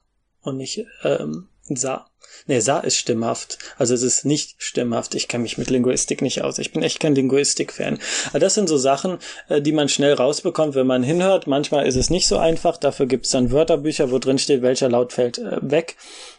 [0.42, 2.10] und nicht ähm, Sa.
[2.46, 3.58] Nee, Sa ist stimmhaft.
[3.76, 5.14] Also es ist nicht stimmhaft.
[5.14, 6.58] Ich kenne mich mit Linguistik nicht aus.
[6.58, 7.98] Ich bin echt kein Linguistik-Fan.
[8.30, 9.18] Aber das sind so Sachen,
[9.48, 11.46] äh, die man schnell rausbekommt, wenn man hinhört.
[11.46, 12.76] Manchmal ist es nicht so einfach.
[12.76, 15.96] Dafür gibt es dann Wörterbücher, wo drin steht, welcher Laut fällt äh, weg,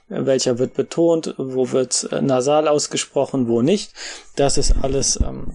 [0.07, 3.93] welcher wird betont, wo wird äh, nasal ausgesprochen, wo nicht.
[4.35, 5.53] Das ist alles, ähm,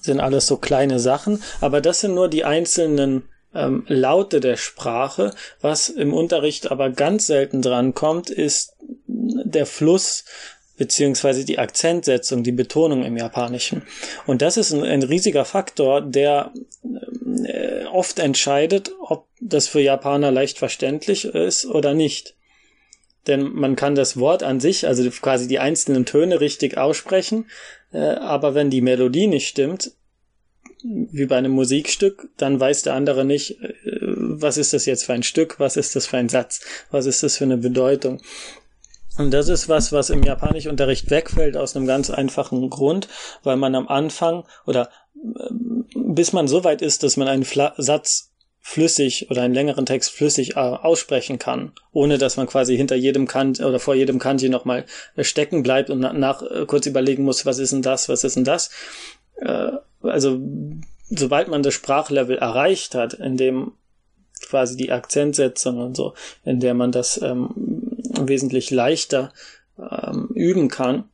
[0.00, 1.42] sind alles so kleine Sachen.
[1.60, 5.32] Aber das sind nur die einzelnen ähm, Laute der Sprache.
[5.60, 10.24] Was im Unterricht aber ganz selten dran kommt, ist der Fluss
[10.76, 13.82] beziehungsweise die Akzentsetzung, die Betonung im Japanischen.
[14.26, 16.54] Und das ist ein, ein riesiger Faktor, der
[17.44, 22.34] äh, oft entscheidet, ob das für Japaner leicht verständlich ist oder nicht.
[23.26, 27.46] Denn man kann das Wort an sich, also quasi die einzelnen Töne richtig aussprechen,
[27.92, 29.92] äh, aber wenn die Melodie nicht stimmt,
[30.82, 35.12] wie bei einem Musikstück, dann weiß der andere nicht, äh, was ist das jetzt für
[35.12, 38.20] ein Stück, was ist das für ein Satz, was ist das für eine Bedeutung.
[39.18, 43.08] Und das ist was, was im Japanischunterricht wegfällt aus einem ganz einfachen Grund,
[43.42, 45.50] weil man am Anfang oder äh,
[45.94, 48.29] bis man so weit ist, dass man einen Fla Satz
[48.60, 53.26] flüssig oder einen längeren Text flüssig äh, aussprechen kann, ohne dass man quasi hinter jedem
[53.26, 54.84] Kant oder vor jedem Kanji nochmal
[55.18, 58.36] stecken bleibt und nach, nach äh, kurz überlegen muss, was ist denn das, was ist
[58.36, 58.70] denn das.
[59.36, 60.38] Äh, also
[61.08, 63.72] sobald man das Sprachlevel erreicht hat, in dem
[64.48, 67.50] quasi die Akzentsetzung und so, in der man das ähm,
[68.20, 69.32] wesentlich leichter
[69.78, 71.09] ähm, üben kann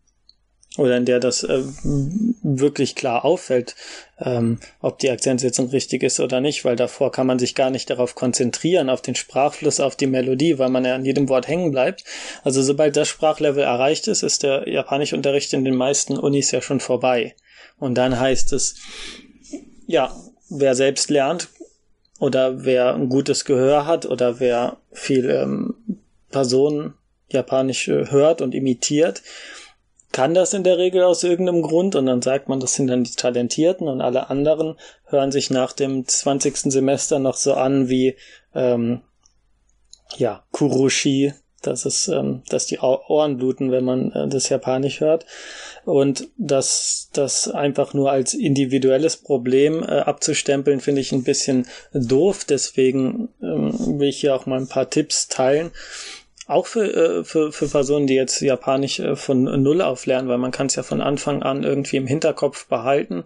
[0.77, 1.63] oder in der das äh,
[2.43, 3.75] wirklich klar auffällt,
[4.19, 7.91] ähm, ob die Akzentsetzung richtig ist oder nicht, weil davor kann man sich gar nicht
[7.91, 11.71] darauf konzentrieren, auf den Sprachfluss, auf die Melodie, weil man ja an jedem Wort hängen
[11.71, 12.05] bleibt.
[12.45, 16.81] Also sobald das Sprachlevel erreicht ist, ist der Japanischunterricht in den meisten Unis ja schon
[16.81, 17.35] vorbei.
[17.79, 18.77] Und dann heißt es,
[19.87, 20.15] ja,
[20.49, 21.49] wer selbst lernt
[22.19, 25.75] oder wer ein gutes Gehör hat oder wer viel ähm,
[26.31, 26.95] Personen
[27.29, 29.23] Japanisch äh, hört und imitiert,
[30.17, 33.05] kann das in der Regel aus irgendeinem Grund und dann sagt man, das sind dann
[33.05, 36.73] die Talentierten und alle anderen hören sich nach dem 20.
[36.73, 38.17] Semester noch so an wie
[38.55, 39.03] ähm,
[40.17, 45.27] ja, Kuroshi, das ist, ähm, dass die Ohren bluten, wenn man äh, das Japanisch hört.
[45.85, 52.47] Und das, das einfach nur als individuelles Problem äh, abzustempeln, finde ich ein bisschen doof.
[52.49, 55.73] Deswegen ähm, will ich hier auch mal ein paar Tipps teilen,
[56.47, 60.39] auch für, äh, für, für Personen, die jetzt Japanisch äh, von Null auf lernen, weil
[60.39, 63.25] man kann es ja von Anfang an irgendwie im Hinterkopf behalten.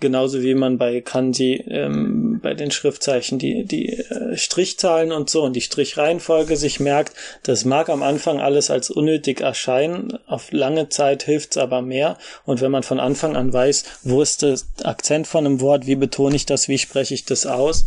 [0.00, 5.42] Genauso wie man bei Kanji ähm, bei den Schriftzeichen die, die äh, Strichzahlen und so
[5.44, 7.14] und die Strichreihenfolge sich merkt.
[7.44, 10.18] Das mag am Anfang alles als unnötig erscheinen.
[10.26, 12.18] Auf lange Zeit hilft's aber mehr.
[12.44, 15.96] Und wenn man von Anfang an weiß, wo ist der Akzent von einem Wort, wie
[15.96, 17.84] betone ich das, wie spreche ich das aus,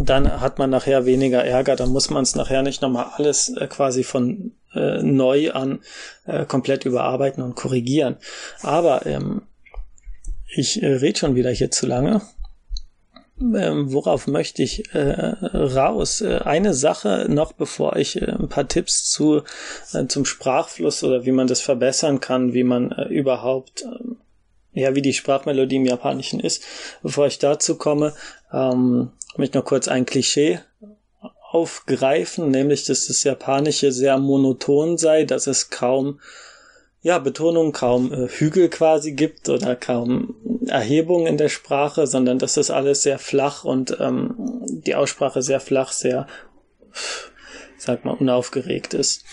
[0.00, 3.66] dann hat man nachher weniger Ärger, dann muss man es nachher nicht nochmal alles äh,
[3.66, 5.80] quasi von äh, neu an
[6.26, 8.16] äh, komplett überarbeiten und korrigieren.
[8.62, 9.42] Aber ähm,
[10.54, 12.22] ich äh, rede schon wieder hier zu lange.
[13.40, 16.20] Ähm, worauf möchte ich äh, raus?
[16.20, 19.42] Äh, eine Sache noch, bevor ich äh, ein paar Tipps zu
[19.92, 24.14] äh, zum Sprachfluss oder wie man das verbessern kann, wie man äh, überhaupt äh,
[24.74, 26.62] ja, wie die Sprachmelodie im Japanischen ist.
[27.02, 28.14] Bevor ich dazu komme,
[28.52, 30.60] ähm, möchte noch kurz ein Klischee
[31.50, 36.20] aufgreifen, nämlich, dass das Japanische sehr monoton sei, dass es kaum,
[37.00, 40.34] ja, Betonung, kaum äh, Hügel quasi gibt oder kaum
[40.66, 44.34] Erhebung in der Sprache, sondern dass das alles sehr flach und ähm,
[44.66, 46.26] die Aussprache sehr flach, sehr,
[47.84, 49.24] sag mal, unaufgeregt ist.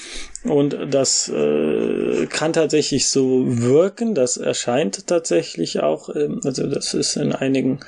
[0.43, 7.15] Und das äh, kann tatsächlich so wirken, das erscheint tatsächlich auch, ähm, also das ist
[7.15, 7.79] in einigen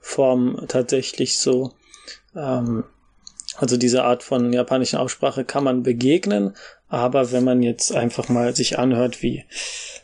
[0.00, 1.72] Form tatsächlich so.
[2.36, 2.84] Ähm,
[3.56, 6.54] Also diese Art von japanischen Aussprache kann man begegnen,
[6.88, 9.44] aber wenn man jetzt einfach mal sich anhört, wie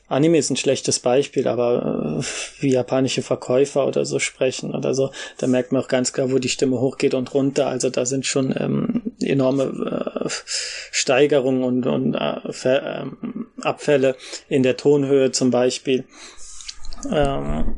[0.07, 5.11] Anime ist ein schlechtes Beispiel, aber äh, wie japanische Verkäufer oder so sprechen oder so,
[5.39, 7.67] da merkt man auch ganz klar, wo die Stimme hochgeht und runter.
[7.67, 10.29] Also da sind schon ähm, enorme äh,
[10.91, 14.17] Steigerungen und, und äh, ähm, Abfälle
[14.49, 16.05] in der Tonhöhe zum Beispiel.
[17.11, 17.77] Ähm,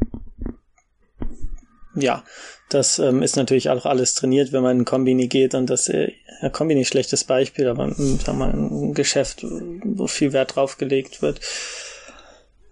[1.94, 2.24] ja,
[2.68, 6.12] das ähm, ist natürlich auch alles trainiert, wenn man in Kombini geht und das äh,
[6.40, 11.22] ja, Kombini schlechtes Beispiel, aber hm, sagen wir, ein Geschäft, wo viel Wert drauf gelegt
[11.22, 11.40] wird.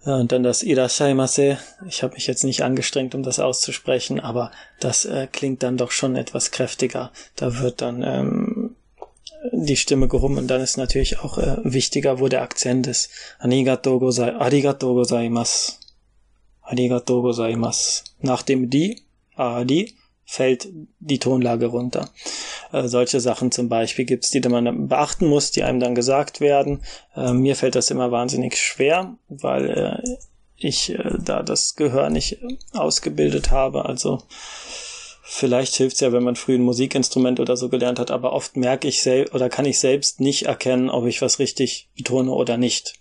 [0.05, 1.59] Ja, und dann das Irashaimase.
[1.87, 5.91] Ich habe mich jetzt nicht angestrengt, um das auszusprechen, aber das äh, klingt dann doch
[5.91, 7.11] schon etwas kräftiger.
[7.35, 8.60] Da wird dann ähm,
[9.51, 13.09] die Stimme gehoben und dann ist natürlich auch äh, wichtiger, wo der Akzent ist.
[13.39, 15.73] Arigatou gozai, arigatou gozaimasu.
[16.61, 18.03] Arigatou gozaimasu.
[18.19, 19.01] Nach dem die,
[19.35, 22.09] adi, fällt die Tonlage runter.
[22.71, 26.83] Äh, solche Sachen zum Beispiel gibt's, die man beachten muss, die einem dann gesagt werden.
[27.15, 30.17] Äh, mir fällt das immer wahnsinnig schwer, weil äh,
[30.55, 32.39] ich äh, da das Gehör nicht
[32.73, 33.85] ausgebildet habe.
[33.85, 34.23] Also
[35.33, 38.89] vielleicht hilft's ja, wenn man früh ein Musikinstrument oder so gelernt hat, aber oft merke
[38.89, 42.95] ich selbst oder kann ich selbst nicht erkennen, ob ich was richtig betone oder nicht.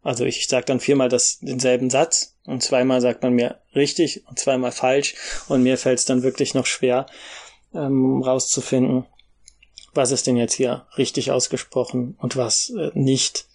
[0.00, 4.38] Also ich sage dann viermal das, denselben Satz und zweimal sagt man mir richtig und
[4.38, 5.16] zweimal falsch
[5.48, 7.06] und mir fällt es dann wirklich noch schwer
[7.74, 9.06] ähm, rauszufinden,
[9.94, 13.46] was ist denn jetzt hier richtig ausgesprochen und was äh, nicht.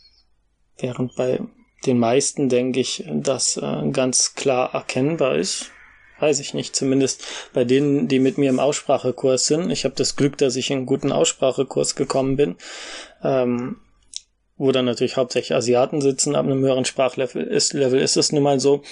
[0.78, 1.40] Während bei
[1.86, 5.72] den meisten denke ich, das äh, ganz klar erkennbar ist.
[6.20, 9.70] Weiß ich nicht, zumindest bei denen, die mit mir im Aussprachekurs sind.
[9.72, 12.56] Ich habe das Glück, dass ich in einen guten Aussprachekurs gekommen bin.
[13.24, 13.78] Ähm,
[14.60, 18.44] wo dann natürlich hauptsächlich Asiaten sitzen, ab einem höheren Sprachlevel ist, Level ist es nun
[18.44, 18.84] mal so.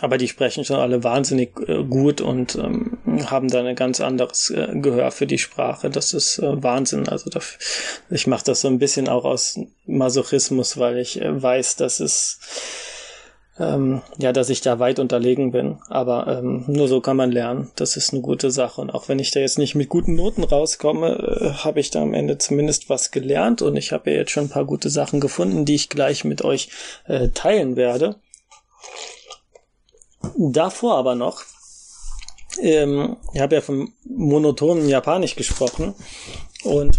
[0.00, 4.50] Aber die sprechen schon alle wahnsinnig äh, gut und ähm, haben da ein ganz anderes
[4.50, 5.88] äh, Gehör für die Sprache.
[5.88, 7.08] Das ist äh, Wahnsinn.
[7.08, 7.40] Also da,
[8.10, 12.40] ich mache das so ein bisschen auch aus Masochismus, weil ich äh, weiß, dass es
[13.58, 15.78] ähm, ja, dass ich da weit unterlegen bin.
[15.88, 17.70] Aber ähm, nur so kann man lernen.
[17.76, 18.80] Das ist eine gute Sache.
[18.80, 22.02] Und auch wenn ich da jetzt nicht mit guten Noten rauskomme, äh, habe ich da
[22.02, 23.62] am Ende zumindest was gelernt.
[23.62, 26.42] Und ich habe ja jetzt schon ein paar gute Sachen gefunden, die ich gleich mit
[26.42, 26.68] euch
[27.06, 28.16] äh, teilen werde.
[30.36, 31.42] Davor aber noch,
[32.60, 35.94] ähm, ich habe ja vom monotonen Japanisch gesprochen.
[36.64, 36.98] Und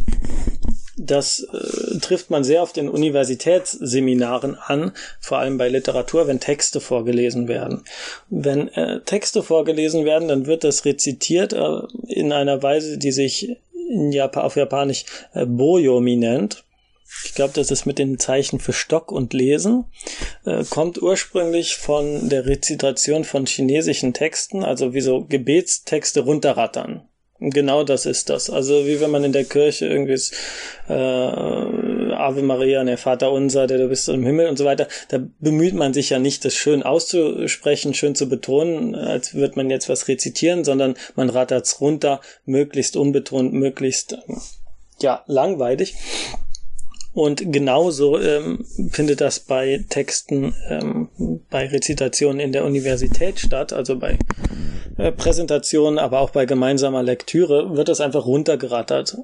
[0.98, 6.80] das äh, trifft man sehr auf den Universitätsseminaren an, vor allem bei Literatur, wenn Texte
[6.80, 7.84] vorgelesen werden.
[8.30, 13.58] Wenn äh, Texte vorgelesen werden, dann wird das rezitiert äh, in einer Weise, die sich
[13.90, 16.64] Japan, auf Japanisch äh, Boyomi nennt.
[17.24, 19.86] Ich glaube, das ist mit den Zeichen für Stock und Lesen.
[20.46, 27.08] Äh, kommt ursprünglich von der Rezitation von chinesischen Texten, also wie so Gebetstexte runterrattern.
[27.52, 28.50] Genau das ist das.
[28.50, 30.20] Also wie wenn man in der Kirche irgendwie
[30.90, 35.20] äh, Ave Maria, der Vater unser, der du bist im Himmel und so weiter, da
[35.40, 39.90] bemüht man sich ja nicht, das schön auszusprechen, schön zu betonen, als würde man jetzt
[39.90, 44.18] was rezitieren, sondern man rattert's runter, möglichst unbetont, möglichst
[45.00, 45.94] ja langweilig.
[47.16, 51.08] Und genauso ähm, findet das bei Texten, ähm,
[51.50, 54.20] bei Rezitationen in der Universität statt, also bei
[54.98, 59.18] äh, Präsentationen, aber auch bei gemeinsamer Lektüre, wird das einfach runtergerattert,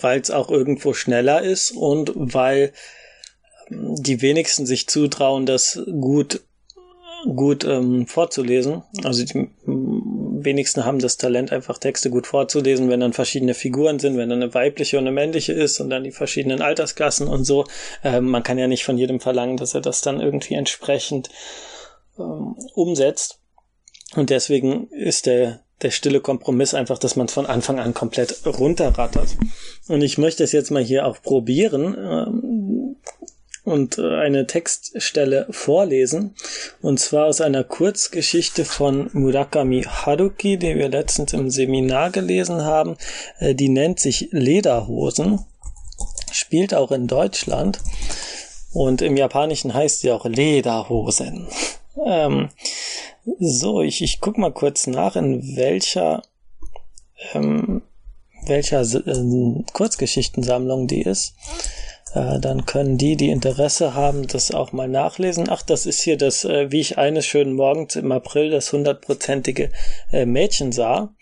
[0.00, 2.72] weil es auch irgendwo schneller ist und weil
[3.68, 6.40] ähm, die wenigsten sich zutrauen, das gut
[7.24, 8.82] gut ähm, vorzulesen.
[9.02, 9.48] Also die
[10.44, 14.42] wenigsten haben das Talent, einfach Texte gut vorzulesen, wenn dann verschiedene Figuren sind, wenn dann
[14.42, 17.64] eine weibliche und eine männliche ist und dann die verschiedenen Altersklassen und so.
[18.02, 21.30] Ähm, man kann ja nicht von jedem verlangen, dass er das dann irgendwie entsprechend
[22.18, 23.38] ähm, umsetzt.
[24.16, 29.36] Und deswegen ist der, der stille Kompromiss einfach, dass man von Anfang an komplett runterrattert.
[29.88, 31.96] Und ich möchte es jetzt mal hier auch probieren.
[31.98, 32.83] Ähm,
[33.64, 36.34] und äh, eine Textstelle vorlesen.
[36.82, 42.96] Und zwar aus einer Kurzgeschichte von Murakami Haruki, die wir letztens im Seminar gelesen haben.
[43.38, 45.44] Äh, die nennt sich Lederhosen,
[46.30, 47.80] spielt auch in Deutschland.
[48.72, 51.48] Und im Japanischen heißt sie auch Lederhosen.
[52.06, 52.48] Ähm,
[53.38, 56.22] so, ich, ich guck mal kurz nach, in welcher,
[57.32, 57.82] ähm,
[58.46, 61.34] welcher äh, Kurzgeschichtensammlung die ist.
[62.14, 65.46] Äh, dann können die, die Interesse haben, das auch mal nachlesen.
[65.48, 69.70] Ach, das ist hier das, äh, wie ich eines schönen Morgens im April das hundertprozentige
[70.12, 71.14] äh, Mädchen sah.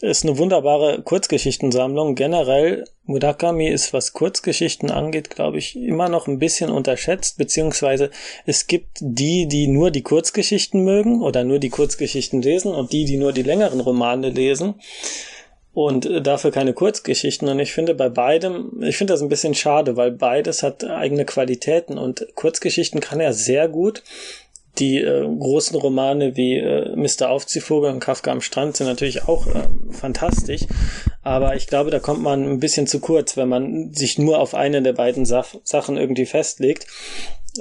[0.00, 2.14] Ist eine wunderbare Kurzgeschichtensammlung.
[2.14, 8.10] Generell, Murakami ist, was Kurzgeschichten angeht, glaube ich, immer noch ein bisschen unterschätzt, beziehungsweise
[8.46, 13.06] es gibt die, die nur die Kurzgeschichten mögen oder nur die Kurzgeschichten lesen und die,
[13.06, 14.74] die nur die längeren Romane lesen.
[15.78, 17.48] Und äh, dafür keine Kurzgeschichten.
[17.48, 21.24] Und ich finde bei beidem, ich finde das ein bisschen schade, weil beides hat eigene
[21.24, 24.02] Qualitäten und Kurzgeschichten kann er sehr gut.
[24.80, 27.30] Die äh, großen Romane wie äh, Mr.
[27.30, 30.62] Aufziehvogel und Kafka am Strand sind natürlich auch äh, fantastisch,
[31.22, 34.54] aber ich glaube, da kommt man ein bisschen zu kurz, wenn man sich nur auf
[34.54, 36.88] eine der beiden Sa Sachen irgendwie festlegt.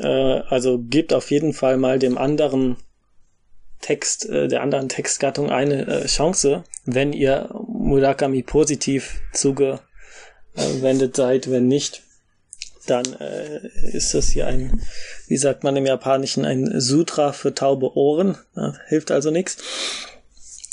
[0.02, 2.78] Äh, also gibt auf jeden Fall mal dem anderen
[3.82, 7.50] Text, äh, der anderen Textgattung eine äh, Chance, wenn ihr
[7.88, 11.50] Murakami positiv zugewendet seid.
[11.50, 12.04] Wenn nicht,
[12.86, 14.82] dann äh, ist das hier ein,
[15.28, 18.38] wie sagt man im Japanischen, ein Sutra für taube Ohren.
[18.56, 19.58] Ja, hilft also nichts.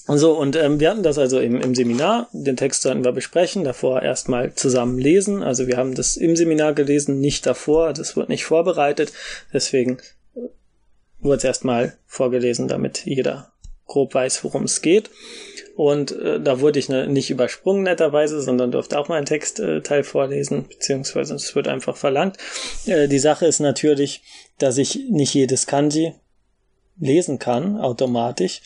[0.07, 3.65] So, und ähm, wir hatten das also im, im Seminar, den Text sollten wir besprechen,
[3.65, 5.43] davor erstmal zusammen lesen.
[5.43, 9.15] Also wir haben das im Seminar gelesen, nicht davor, das wird nicht vorbereitet.
[9.53, 9.99] Deswegen
[11.21, 13.54] wurde es erstmal vorgelesen, damit jeder
[13.87, 15.11] grob weiß, worum es geht.
[15.77, 20.01] Und äh, da wurde ich ne, nicht übersprungen netterweise, sondern durfte auch mal einen Textteil
[20.01, 22.37] äh, vorlesen, beziehungsweise es wird einfach verlangt.
[22.87, 24.23] Äh, die Sache ist natürlich,
[24.59, 26.15] dass ich nicht jedes Kanji
[26.99, 28.63] lesen kann, automatisch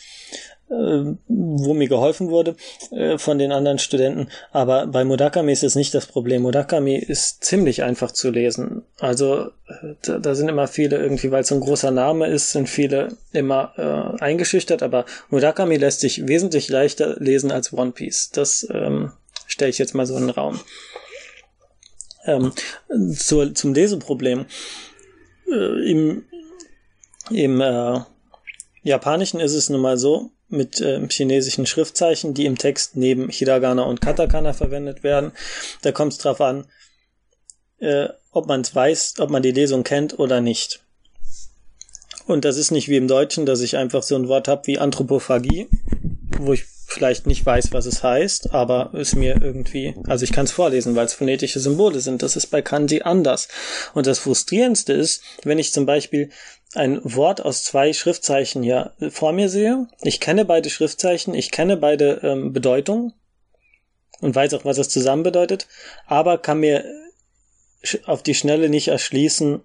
[0.69, 2.57] wo mir geholfen wurde
[2.91, 4.29] äh, von den anderen Studenten.
[4.53, 6.43] Aber bei Murakami ist es nicht das Problem.
[6.43, 8.83] Murakami ist ziemlich einfach zu lesen.
[8.99, 12.53] Also äh, da, da sind immer viele irgendwie, weil es so ein großer Name ist,
[12.53, 14.83] sind viele immer äh, eingeschüchtert.
[14.83, 18.31] Aber Murakami lässt sich wesentlich leichter lesen als One Piece.
[18.31, 19.12] Das ähm,
[19.47, 20.61] stelle ich jetzt mal so in den Raum.
[22.27, 22.53] Ähm,
[23.14, 24.47] zur, zum Leseproblem.
[25.51, 26.25] Äh, Im
[27.31, 28.01] im äh,
[28.83, 33.83] Japanischen ist es nun mal so, mit äh, chinesischen Schriftzeichen, die im Text neben Hiragana
[33.83, 35.33] und Katakana verwendet werden.
[35.83, 36.67] Da kommt es drauf an,
[37.79, 40.81] äh, ob man es weiß, ob man die Lesung kennt oder nicht.
[42.27, 44.79] Und das ist nicht wie im Deutschen, dass ich einfach so ein Wort habe wie
[44.79, 45.69] Anthropophagie,
[46.39, 50.47] wo ich vielleicht nicht weiß, was es heißt, aber es mir irgendwie, also ich kann
[50.47, 52.23] es vorlesen, weil es phonetische Symbole sind.
[52.23, 53.49] Das ist bei Kanji anders.
[53.95, 56.31] Und das Frustrierendste ist, wenn ich zum Beispiel
[56.75, 59.87] ein Wort aus zwei Schriftzeichen hier vor mir sehe.
[60.03, 63.14] Ich kenne beide Schriftzeichen, ich kenne beide ähm, Bedeutungen
[64.21, 65.66] und weiß auch, was das zusammen bedeutet,
[66.07, 66.85] aber kann mir
[68.05, 69.61] auf die Schnelle nicht erschließen,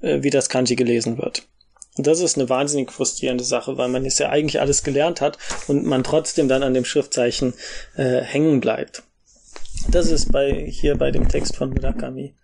[0.00, 1.46] äh, wie das Kanji gelesen wird.
[1.96, 5.38] Und das ist eine wahnsinnig frustrierende Sache, weil man es ja eigentlich alles gelernt hat
[5.68, 7.54] und man trotzdem dann an dem Schriftzeichen
[7.96, 9.02] äh, hängen bleibt.
[9.90, 12.34] Das ist bei hier bei dem Text von Murakami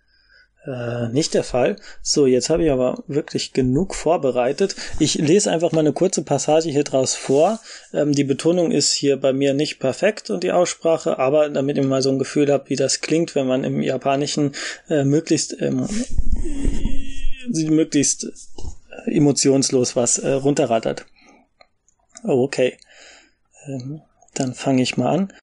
[0.67, 1.77] äh, nicht der Fall.
[2.01, 4.75] So, jetzt habe ich aber wirklich genug vorbereitet.
[4.99, 7.59] Ich lese einfach mal eine kurze Passage hier draus vor.
[7.93, 11.85] Ähm, die Betonung ist hier bei mir nicht perfekt und die Aussprache, aber damit ihr
[11.85, 14.51] mal so ein Gefühl habt, wie das klingt, wenn man im Japanischen
[14.89, 15.87] äh, möglichst ähm,
[17.49, 18.27] möglichst
[19.05, 21.05] emotionslos was äh, runterrattert.
[22.23, 22.77] Oh, okay.
[23.67, 24.01] Ähm,
[24.33, 25.33] dann fange ich mal an.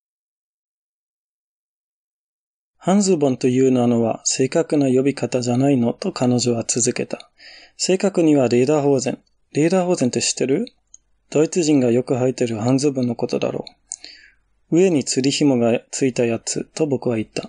[2.84, 7.30] 半ズボンというのは正確な呼び方じゃないのと彼女は続けた。
[7.78, 9.18] 正確にはレーダーホーゼン。
[9.52, 10.66] レーダーホーゼンって知ってる？
[11.30, 13.64] ドイツ人がよく履いてる半ズボンのことだろ
[14.70, 14.76] う。
[14.76, 17.48] 上に釣り紐がついたやつと僕は言った。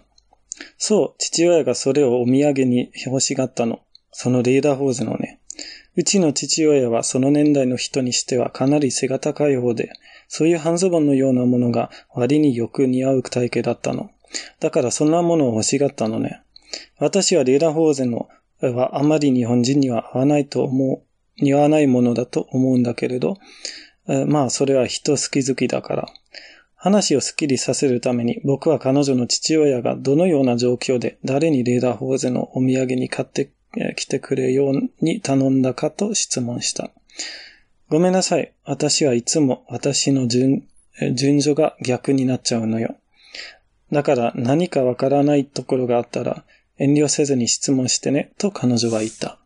[0.77, 3.81] そう、父親がそれをお土産に欲しがったの。
[4.13, 5.41] そのレーダーホーゼンをね。
[5.97, 9.91] うちの父親はその年代の人にしてはかなり背が高い方で、
[10.29, 14.11] そういう半ズボンのようなものが割によく似合う体型だったの。
[14.59, 16.41] だからそんなものを欲しがったのね。
[16.99, 18.28] 私はレーダーホーゼの
[18.61, 21.03] はあまり日本人には合わないと思
[21.38, 23.38] う、似合わないものだと思うんだけれど、
[24.28, 26.09] まあそれは人好き好きだから。
[26.76, 33.49] 話をスッキリさせるために僕は彼女の父親がどのような状況で誰にレーダーホーゼのお土産に買って
[33.95, 36.91] きてくれように頼んだかと質問した。
[37.89, 38.53] ごめんなさい。
[38.65, 40.67] 私はいつも私の順、
[41.13, 42.95] 順序が逆になっちゃうのよ。
[43.92, 46.44] だから何かわからないところがあったら
[46.78, 49.38] 遠慮せずに質問してね、と彼女は言った。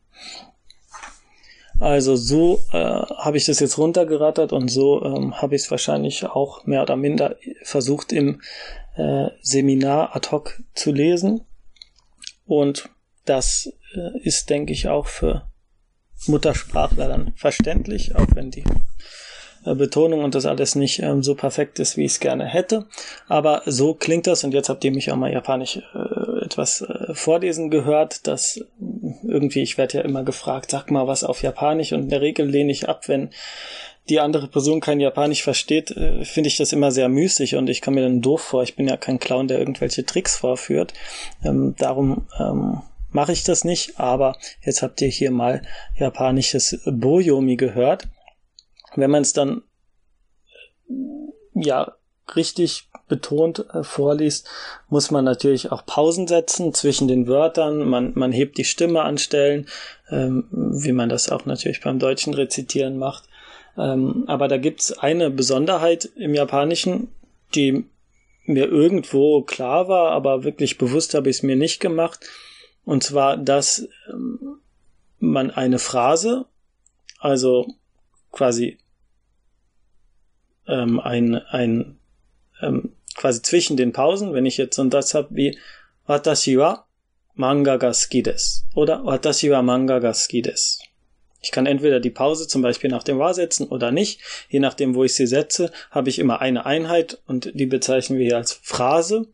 [1.81, 6.25] Also so äh, habe ich das jetzt runtergerattert und so ähm, habe ich es wahrscheinlich
[6.25, 8.41] auch mehr oder minder versucht im
[8.97, 11.45] äh, Seminar ad hoc zu lesen.
[12.47, 12.91] Und
[13.25, 15.49] das äh, ist, denke ich, auch für
[16.27, 18.65] Muttersprachler dann verständlich, auch wenn die äh,
[19.76, 22.86] Betonung und das alles nicht ähm, so perfekt ist, wie ich es gerne hätte.
[23.28, 27.14] Aber so klingt das und jetzt habt ihr mich auch mal japanisch äh, etwas äh,
[27.14, 28.64] vorlesen gehört, dass
[29.24, 32.48] irgendwie, ich werde ja immer gefragt, sag mal was auf Japanisch und in der Regel
[32.48, 33.30] lehne ich ab, wenn
[34.10, 37.82] die andere Person kein Japanisch versteht, äh, finde ich das immer sehr müßig und ich
[37.82, 38.64] komme mir dann doof vor.
[38.64, 40.94] Ich bin ja kein Clown, der irgendwelche Tricks vorführt.
[41.44, 45.62] Ähm, darum ähm, mache ich das nicht, aber jetzt habt ihr hier mal
[45.98, 48.08] japanisches Boyomi gehört
[48.96, 49.64] wenn man es dann
[51.54, 51.96] ja
[52.36, 54.48] richtig betont äh, vorliest,
[54.88, 57.90] muss man natürlich auch Pausen setzen zwischen den Wörtern.
[57.90, 59.68] Man, man hebt die Stimme an Stellen,
[60.10, 63.26] ähm, wie man das auch natürlich beim deutschen Rezitieren macht.
[63.78, 67.10] Ähm, aber da gibt's eine Besonderheit im Japanischen,
[67.56, 67.86] die
[68.46, 72.20] mir irgendwo klar war, aber wirklich bewusst habe ich es mir nicht gemacht.
[72.86, 74.60] Und zwar, dass ähm,
[75.20, 76.46] man eine Phrase,
[77.20, 77.68] also
[78.32, 78.78] quasi
[80.68, 82.00] ähm, ein, ein
[82.62, 85.58] ähm, quasi zwischen den Pausen, wenn ich jetzt so einen Satz habe wie
[86.06, 86.86] Watashi wa
[87.36, 90.80] manga ga suki desu oder Watashi wa manga ga suki desu.
[91.42, 94.20] Ich kann entweder die Pause zum Beispiel nach dem Wa setzen oder nicht.
[94.50, 98.26] Je nachdem, wo ich sie setze, habe ich immer eine Einheit und die bezeichnen wir
[98.26, 99.28] hier als Phrase.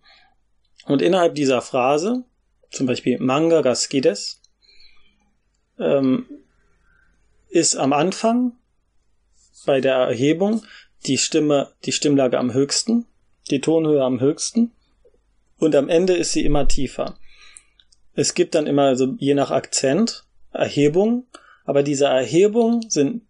[0.86, 2.24] Und innerhalb dieser Phrase,
[2.70, 4.36] zum Beispiel Manga ga suki desu,
[5.80, 6.28] ähm,
[7.50, 8.52] ist am Anfang
[9.66, 10.64] bei der Erhebung
[11.06, 13.06] die Stimme, die Stimmlage am höchsten,
[13.52, 14.72] die Tonhöhe am höchsten
[15.58, 17.18] und am Ende ist sie immer tiefer.
[18.14, 21.28] Es gibt dann immer, also je nach Akzent, Erhebung,
[21.66, 23.24] aber diese Erhebungen sind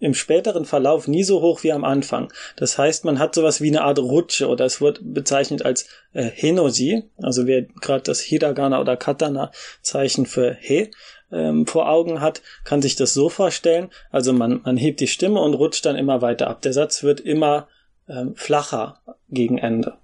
[0.00, 2.32] im späteren Verlauf nie so hoch wie am Anfang.
[2.56, 6.24] Das heißt, man hat sowas wie eine Art Rutsche oder es wird bezeichnet als äh,
[6.24, 10.90] Henoji, also wer gerade das Hiragana oder Katana Zeichen für He
[11.32, 13.90] ähm, vor Augen hat, kann sich das so vorstellen.
[14.10, 16.62] Also man, man hebt die Stimme und rutscht dann immer weiter ab.
[16.62, 17.68] Der Satz wird immer
[18.08, 19.94] ähm, flacher gegen Ende.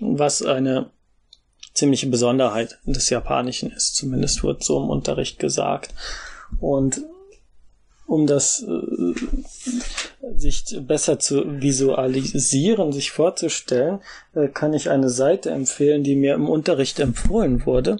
[0.00, 0.90] Was eine
[1.74, 3.96] ziemliche Besonderheit des Japanischen ist.
[3.96, 5.92] Zumindest wird so im Unterricht gesagt.
[6.60, 7.02] Und
[8.06, 14.00] um das äh, sich besser zu visualisieren, sich vorzustellen,
[14.34, 17.98] äh, kann ich eine Seite empfehlen, die mir im Unterricht empfohlen wurde.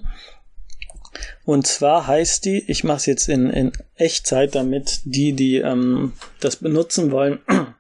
[1.44, 6.12] Und zwar heißt die, ich mache es jetzt in, in Echtzeit, damit die, die ähm,
[6.40, 7.40] das benutzen wollen,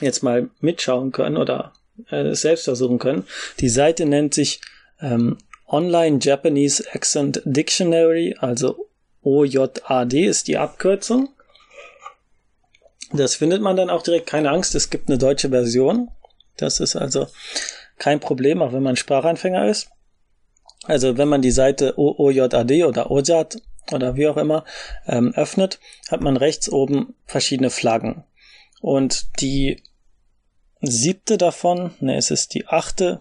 [0.00, 1.72] jetzt mal mitschauen können oder
[2.10, 3.24] äh, selbst versuchen können.
[3.60, 4.60] Die Seite nennt sich
[5.00, 8.88] ähm, Online Japanese Accent Dictionary, also
[9.22, 11.30] OJAD ist die Abkürzung.
[13.12, 16.10] Das findet man dann auch direkt, keine Angst, es gibt eine deutsche Version.
[16.56, 17.26] Das ist also
[17.98, 19.90] kein Problem, auch wenn man Sprachanfänger ist.
[20.88, 23.60] Also wenn man die Seite OJAD oder OJAD
[23.92, 24.64] oder wie auch immer
[25.06, 25.78] ähm, öffnet,
[26.10, 28.24] hat man rechts oben verschiedene Flaggen.
[28.80, 29.82] Und die
[30.80, 33.20] siebte davon, ne, es ist die achte,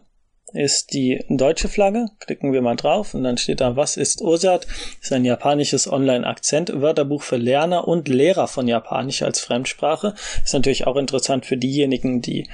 [0.54, 2.06] ist die deutsche Flagge.
[2.20, 4.66] Klicken wir mal drauf und dann steht da, was ist OJAD?
[5.02, 10.14] Ist ein japanisches Online-Akzent-Wörterbuch für Lerner und Lehrer von Japanisch als Fremdsprache.
[10.42, 12.48] Ist natürlich auch interessant für diejenigen, die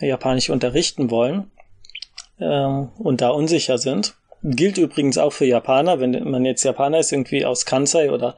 [0.00, 1.50] Japanisch unterrichten wollen
[2.40, 4.14] ähm, und da unsicher sind.
[4.44, 8.36] Gilt übrigens auch für Japaner, wenn man jetzt Japaner ist, irgendwie aus Kansai oder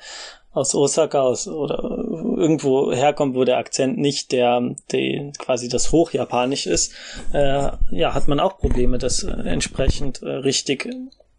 [0.53, 6.67] aus Osaka aus, oder irgendwo herkommt, wo der Akzent nicht der, der quasi das Hochjapanisch
[6.67, 6.95] ist,
[7.33, 10.89] äh, ja, hat man auch Probleme, das äh, entsprechend äh, richtig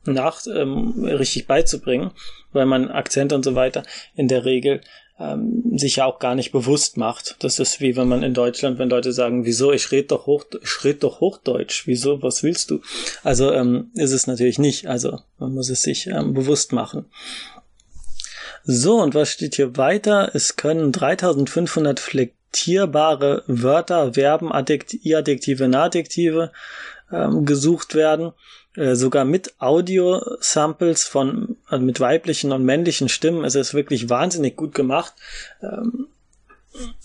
[0.06, 2.12] nach, ähm, richtig beizubringen,
[2.52, 3.84] weil man Akzent und so weiter
[4.16, 4.82] in der Regel
[5.20, 7.38] ähm, sich ja auch gar nicht bewusst macht.
[7.40, 10.46] Das ist wie wenn man in Deutschland, wenn Leute sagen, wieso, ich rede doch Hoch,
[10.62, 12.82] ich red doch Hochdeutsch, wieso, was willst du?
[13.24, 14.88] Also ähm, ist es natürlich nicht.
[14.88, 17.06] Also man muss es sich ähm, bewusst machen.
[18.64, 20.32] So, und was steht hier weiter?
[20.34, 26.52] Es können 3500 flektierbare Wörter, Verben, Adjektive, Nadjektive
[27.12, 28.34] ähm, gesucht werden.
[28.78, 33.44] Äh, sogar mit Audio-Samples von, also mit weiblichen und männlichen Stimmen.
[33.44, 35.14] Es ist wirklich wahnsinnig gut gemacht.
[35.64, 36.08] Ähm,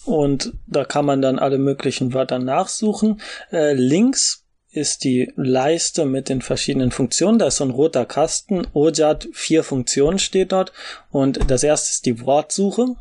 [0.04, 3.22] und da kann man dann alle möglichen Wörter nachsuchen.
[3.50, 7.38] Äh, links ist die Leiste mit den verschiedenen Funktionen.
[7.38, 8.66] Da ist so ein roter Kasten.
[8.74, 10.74] OJAT, vier Funktionen steht dort.
[11.10, 12.96] Und das erste ist die Wortsuche.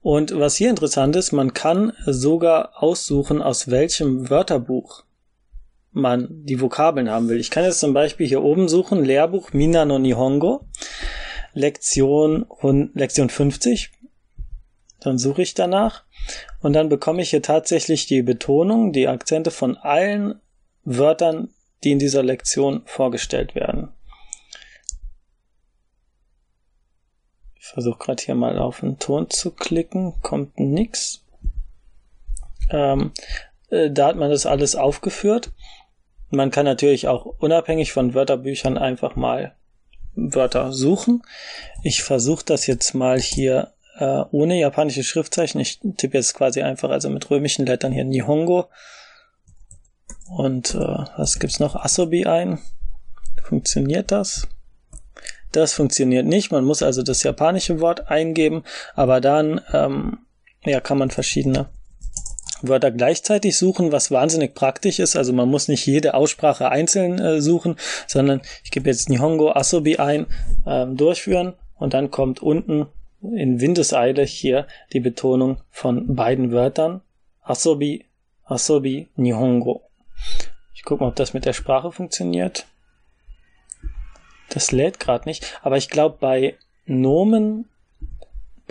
[0.00, 5.02] Und was hier interessant ist, man kann sogar aussuchen, aus welchem Wörterbuch
[5.92, 7.38] man die Vokabeln haben will.
[7.38, 10.66] Ich kann jetzt zum Beispiel hier oben suchen, Lehrbuch Mina no Nihongo,
[11.52, 12.46] Lektion,
[12.94, 13.90] Lektion 50.
[15.00, 16.04] Dann suche ich danach
[16.60, 20.40] und dann bekomme ich hier tatsächlich die Betonung, die Akzente von allen
[20.84, 21.48] Wörtern,
[21.82, 23.88] die in dieser Lektion vorgestellt werden.
[27.54, 31.24] Ich versuche gerade hier mal auf den Ton zu klicken, kommt nix.
[32.70, 33.12] Ähm,
[33.70, 35.52] äh, da hat man das alles aufgeführt.
[36.30, 39.54] Man kann natürlich auch unabhängig von Wörterbüchern einfach mal
[40.14, 41.22] Wörter suchen.
[41.82, 45.60] Ich versuche das jetzt mal hier äh, ohne japanische Schriftzeichen.
[45.60, 48.66] Ich tippe jetzt quasi einfach also mit römischen Lettern hier Nihongo.
[50.28, 51.76] Und äh, was gibt's noch?
[51.76, 52.60] Asobi ein.
[53.42, 54.46] Funktioniert das?
[55.52, 56.52] Das funktioniert nicht.
[56.52, 58.62] Man muss also das japanische Wort eingeben,
[58.94, 60.18] aber dann ähm,
[60.64, 61.68] ja, kann man verschiedene
[62.62, 65.16] Wörter gleichzeitig suchen, was wahnsinnig praktisch ist.
[65.16, 69.96] Also man muss nicht jede Aussprache einzeln äh, suchen, sondern ich gebe jetzt Nihongo Asobi
[69.96, 70.26] ein,
[70.66, 72.86] äh, durchführen und dann kommt unten
[73.22, 77.02] in Windeseile hier die Betonung von beiden Wörtern.
[77.42, 78.06] Asobi,
[78.44, 79.82] Asobi, Nihongo.
[80.74, 82.66] Ich gucke mal, ob das mit der Sprache funktioniert.
[84.48, 86.54] Das lädt gerade nicht, aber ich glaube bei
[86.86, 87.68] Nomen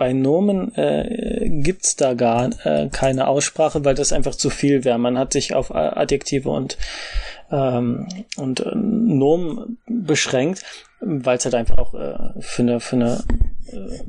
[0.00, 4.98] bei Nomen äh, gibt's da gar äh, keine Aussprache, weil das einfach zu viel wäre.
[4.98, 6.78] Man hat sich auf Adjektive und
[7.50, 10.64] ähm, und äh, Nomen beschränkt,
[11.00, 13.24] weil es halt einfach auch äh, für eine für eine
[13.66, 14.00] äh,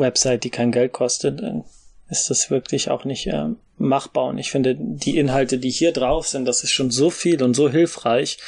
[0.00, 1.60] Website, die kein Geld kostet, äh,
[2.08, 4.28] ist das wirklich auch nicht äh, machbar.
[4.28, 7.52] Und ich finde, die Inhalte, die hier drauf sind, das ist schon so viel und
[7.52, 8.38] so hilfreich,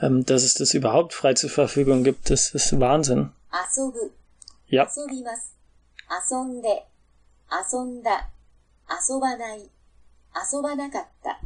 [0.00, 2.30] ähm, dass es das überhaupt frei zur Verfügung gibt.
[2.30, 3.30] Das ist Wahnsinn.
[4.68, 4.88] Ja.
[6.29, 6.85] 遊んで、
[7.49, 8.29] 遊んだ、
[8.89, 11.39] 遊ばない、遊ばなかった、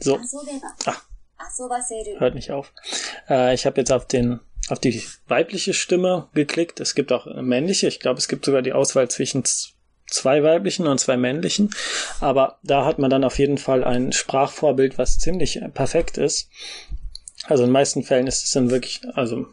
[0.00, 0.12] so.
[0.12, 1.08] 遊べば、ah.
[1.38, 2.18] 遊ばせる。
[2.18, 2.72] Hört nicht auf.
[3.28, 6.80] Äh, ich habe jetzt auf den auf die weibliche Stimme geklickt.
[6.80, 7.88] Es gibt auch eine männliche.
[7.88, 9.42] Ich glaube, es gibt sogar die Auswahl zwischen
[10.06, 11.70] zwei weiblichen und zwei männlichen.
[12.20, 16.50] Aber da hat man dann auf jeden Fall ein Sprachvorbild, was ziemlich perfekt ist.
[17.44, 19.46] Also in den meisten Fällen ist es dann wirklich, also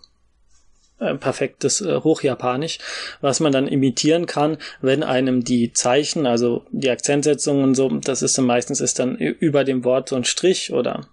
[1.00, 2.78] äh, perfektes äh, Hochjapanisch,
[3.20, 8.22] was man dann imitieren kann, wenn einem die Zeichen, also die Akzentsetzungen und so, das
[8.22, 11.06] ist dann meistens ist dann über dem Wort so ein Strich oder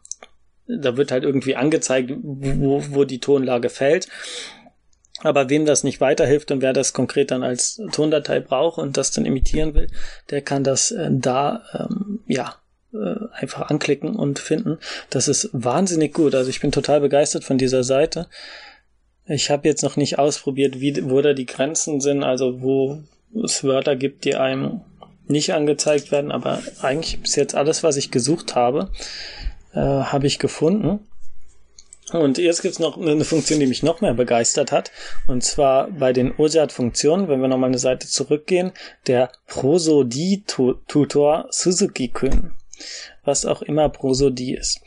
[0.67, 4.07] da wird halt irgendwie angezeigt, wo, wo die Tonlage fällt.
[5.23, 9.11] Aber wem das nicht weiterhilft und wer das konkret dann als Tondatei braucht und das
[9.11, 9.87] dann imitieren will,
[10.29, 12.55] der kann das äh, da ähm, ja
[12.93, 14.77] äh, einfach anklicken und finden.
[15.09, 16.35] Das ist wahnsinnig gut.
[16.35, 18.27] Also ich bin total begeistert von dieser Seite.
[19.27, 22.99] Ich habe jetzt noch nicht ausprobiert, wie, wo da die Grenzen sind, also wo
[23.43, 24.81] es Wörter gibt, die einem
[25.27, 28.89] nicht angezeigt werden, aber eigentlich bis jetzt alles, was ich gesucht habe,
[29.73, 30.99] äh, habe ich gefunden.
[32.13, 34.93] Und jetzt gibt's noch eine Funktion, die mich noch mehr begeistert hat.
[35.27, 38.71] Und zwar bei den OJAT-Funktionen, wenn wir nochmal eine Seite zurückgehen,
[39.07, 42.53] der Prosodie-Tutor Suzuki-Kun.
[43.25, 44.79] Was auch immer Prosodie ist.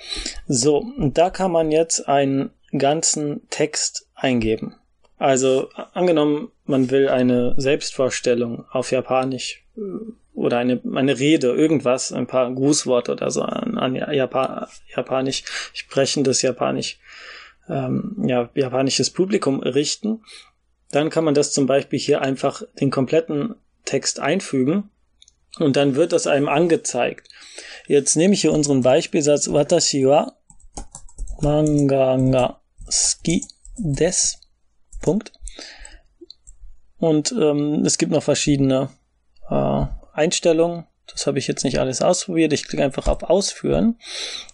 [0.48, 4.74] So, und da kann man jetzt einen ganzen Text eingeben.
[5.18, 9.80] Also angenommen, man will eine Selbstvorstellung auf Japanisch äh,
[10.32, 15.44] oder eine, eine Rede, irgendwas, ein paar Grußworte oder so an, an Japan, Japanisch
[15.74, 16.98] sprechendes Japanisch,
[17.68, 20.22] ähm, ja, japanisches Publikum richten,
[20.90, 23.54] dann kann man das zum Beispiel hier einfach den kompletten
[23.84, 24.90] Text einfügen
[25.58, 27.28] und dann wird das einem angezeigt.
[27.86, 30.32] Jetzt nehme ich hier unseren Beispielsatz Watashi wa
[31.40, 33.44] manga ga ski
[33.76, 34.40] des.
[35.00, 35.32] Punkt.
[36.98, 38.90] Und ähm, es gibt noch verschiedene
[39.48, 40.86] äh, Einstellungen.
[41.06, 42.52] Das habe ich jetzt nicht alles ausprobiert.
[42.52, 43.98] Ich klicke einfach auf Ausführen.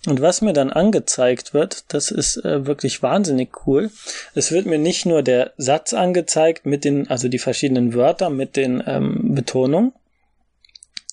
[0.07, 3.91] Und was mir dann angezeigt wird, das ist äh, wirklich wahnsinnig cool.
[4.35, 8.57] Es wird mir nicht nur der Satz angezeigt mit den, also die verschiedenen Wörter mit
[8.57, 9.93] den ähm, Betonungen.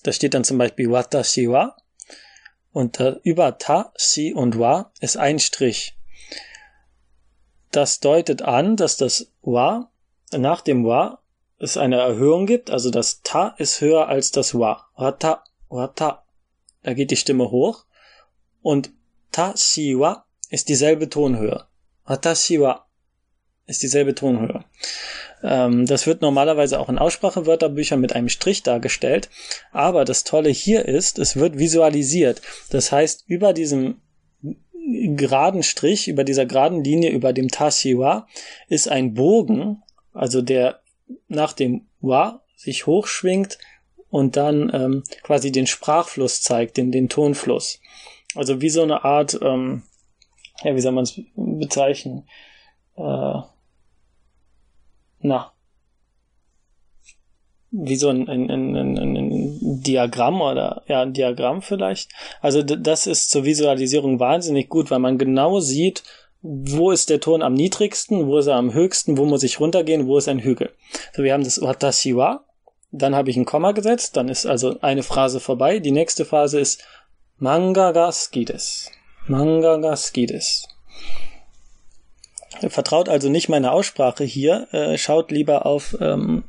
[0.02, 1.76] Da steht dann zum Beispiel Watashi wa.
[2.72, 5.94] Und äh, über ta, shi und wa ist ein Strich.
[7.74, 9.90] Das deutet an, dass das Wa
[10.30, 11.18] nach dem Wa
[11.58, 14.86] es eine Erhöhung gibt, also das Ta ist höher als das Wa.
[14.94, 16.24] Wata, wata.
[16.84, 17.84] Da geht die Stimme hoch.
[18.62, 18.92] Und
[19.32, 21.64] Ta shi wa ist dieselbe Tonhöhe.
[22.04, 22.86] Watashi wa
[23.66, 24.64] ist dieselbe Tonhöhe.
[25.42, 29.30] Ähm, das wird normalerweise auch in Aussprachewörterbüchern mit einem Strich dargestellt.
[29.72, 32.40] Aber das Tolle hier ist, es wird visualisiert.
[32.70, 34.00] Das heißt, über diesem
[35.16, 38.26] geraden Strich, über dieser geraden Linie, über dem Tashiwa,
[38.68, 39.82] ist ein Bogen,
[40.12, 40.80] also der
[41.28, 43.58] nach dem Wa sich hochschwingt
[44.10, 47.80] und dann ähm, quasi den Sprachfluss zeigt, den, den Tonfluss.
[48.34, 49.82] Also wie so eine Art, ähm,
[50.62, 52.28] ja, wie soll man es bezeichnen?
[52.96, 53.40] Äh,
[55.20, 55.53] na,
[57.76, 62.10] wie so ein, ein, ein, ein, ein Diagramm oder ja, ein Diagramm vielleicht.
[62.40, 66.04] Also das ist zur Visualisierung wahnsinnig gut, weil man genau sieht,
[66.40, 70.06] wo ist der Ton am niedrigsten, wo ist er am höchsten, wo muss ich runtergehen,
[70.06, 70.70] wo ist ein Hügel.
[71.14, 72.44] So, wir haben das Watashi wa,
[72.92, 75.80] dann habe ich ein Komma gesetzt, dann ist also eine Phrase vorbei.
[75.80, 76.84] Die nächste Phase ist
[77.38, 78.90] Manga ga skides.
[79.26, 80.68] Manga ga skides.
[82.68, 86.44] Vertraut also nicht meiner Aussprache hier, äh, schaut lieber auf ähm,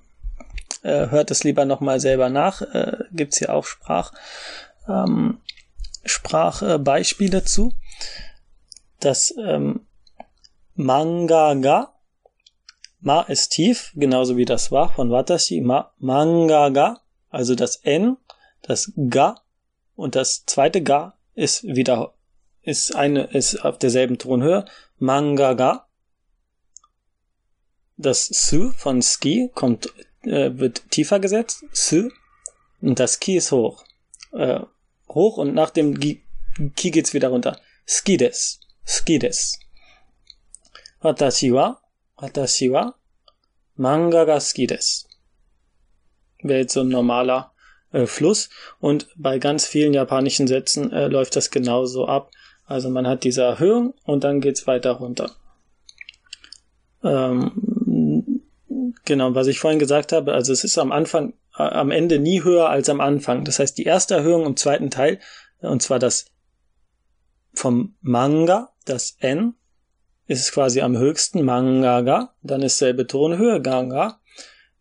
[0.85, 2.61] äh, hört es lieber nochmal selber nach.
[2.61, 4.13] Äh, Gibt hier auch Sprach,
[4.87, 5.39] ähm,
[6.05, 7.73] Sprachbeispiele zu.
[8.99, 9.81] Das ähm,
[10.75, 11.93] Mangaga,
[13.01, 15.61] Ma ist tief, genauso wie das Wa von Watashi.
[15.61, 18.17] Ma, Mangaga, also das N,
[18.61, 19.41] das Ga
[19.95, 22.13] Und das zweite Ga ist wieder,
[22.61, 24.65] ist eine, ist auf derselben Tonhöhe.
[24.97, 25.87] Manga Ga.
[27.97, 29.93] Das Su von Ski kommt,
[30.25, 31.65] äh, wird tiefer gesetzt.
[31.71, 32.09] Su.
[32.81, 33.83] Und das Ki ist hoch.
[34.33, 34.59] Äh,
[35.09, 36.21] hoch und nach dem Ki
[36.91, 37.59] geht's wieder runter.
[37.85, 38.59] Ski des.
[38.85, 39.59] Ski des.
[41.01, 41.79] Watashi wa,
[42.17, 42.95] watashi wa,
[43.75, 45.07] manga ga suki desu.
[46.41, 47.51] Wäre jetzt so ein normaler
[47.91, 48.49] äh, Fluss.
[48.79, 52.31] Und bei ganz vielen japanischen Sätzen äh, läuft das genauso ab.
[52.65, 55.31] Also man hat diese Erhöhung und dann geht's weiter runter.
[57.03, 57.51] Ähm,
[59.05, 62.43] genau, was ich vorhin gesagt habe, also es ist am Anfang, äh, am Ende nie
[62.43, 63.45] höher als am Anfang.
[63.45, 65.19] Das heißt, die erste Erhöhung im zweiten Teil,
[65.59, 66.25] und zwar das
[67.53, 69.55] vom Manga, das N,
[70.27, 74.19] ist quasi am höchsten, Mangaga, dann ist selbe Tonhöhe, Ganga.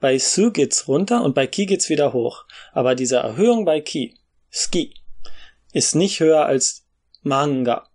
[0.01, 2.45] Bei Su geht's runter und bei Ki geht's wieder hoch.
[2.73, 4.17] Aber diese Erhöhung bei Ki,
[4.51, 4.95] Ski,
[5.73, 6.87] ist nicht höher als
[7.23, 7.89] Manga.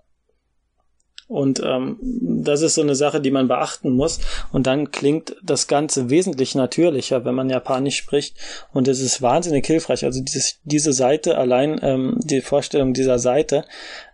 [1.29, 4.19] Und ähm, das ist so eine Sache, die man beachten muss.
[4.51, 8.35] Und dann klingt das Ganze wesentlich natürlicher, wenn man Japanisch spricht.
[8.73, 10.03] Und es ist wahnsinnig hilfreich.
[10.03, 13.63] Also dieses, diese Seite, allein ähm, die Vorstellung dieser Seite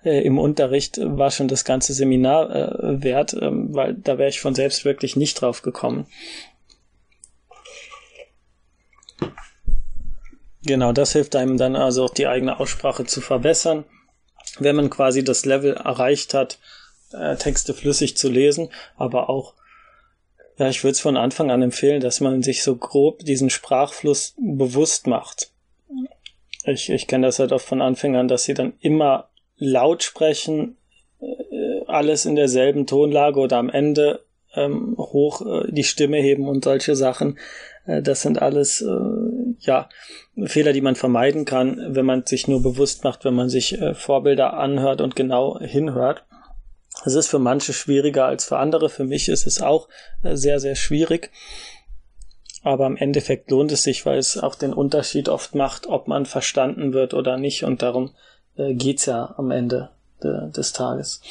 [0.04, 4.42] äh, im Unterricht war schon das ganze Seminar äh, wert, ähm, weil da wäre ich
[4.42, 6.08] von selbst wirklich nicht drauf gekommen.
[10.66, 13.86] Genau, das hilft einem dann also auch die eigene Aussprache zu verbessern.
[14.60, 16.60] Wenn man quasi das Level erreicht hat,
[17.12, 19.54] äh, Texte flüssig zu lesen, aber auch,
[20.58, 24.36] ja, ich würde es von Anfang an empfehlen, dass man sich so grob diesen Sprachfluss
[24.38, 25.52] bewusst macht.
[26.66, 30.78] Ich, ich kenne das halt oft von Anfängern, dass sie dann immer laut sprechen,
[31.22, 34.26] äh, alles in derselben Tonlage oder am Ende
[34.56, 37.38] ähm, hoch äh, die Stimme heben und solche Sachen.
[37.86, 39.90] Äh, das sind alles äh, ja
[40.46, 43.94] Fehler, die man vermeiden kann, wenn man sich nur bewusst macht, wenn man sich äh,
[43.94, 46.26] Vorbilder anhört und genau hinhört.
[47.06, 48.90] Es ist für manche schwieriger als für andere.
[48.90, 49.88] Für mich ist es auch
[50.24, 51.32] äh, sehr, sehr schwierig.
[52.64, 56.26] Aber im Endeffekt lohnt es sich, weil es auch den Unterschied oft macht, ob man
[56.26, 57.64] verstanden wird oder nicht.
[57.64, 58.16] Und darum
[58.58, 59.90] äh, geht's ja am Ende
[60.24, 61.22] de, des Tages.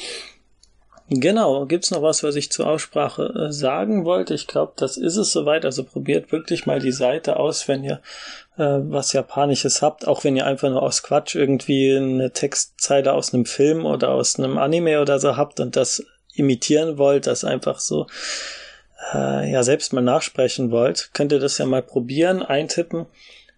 [1.09, 4.33] Genau, gibt's noch was, was ich zur Aussprache äh, sagen wollte?
[4.33, 5.65] Ich glaube, das ist es soweit.
[5.65, 8.01] Also probiert wirklich mal die Seite aus, wenn ihr
[8.57, 13.33] äh, was Japanisches habt, auch wenn ihr einfach nur aus Quatsch irgendwie eine Textzeile aus
[13.33, 17.79] einem Film oder aus einem Anime oder so habt und das imitieren wollt, das einfach
[17.79, 18.07] so
[19.13, 23.05] äh, ja selbst mal nachsprechen wollt, könnt ihr das ja mal probieren, eintippen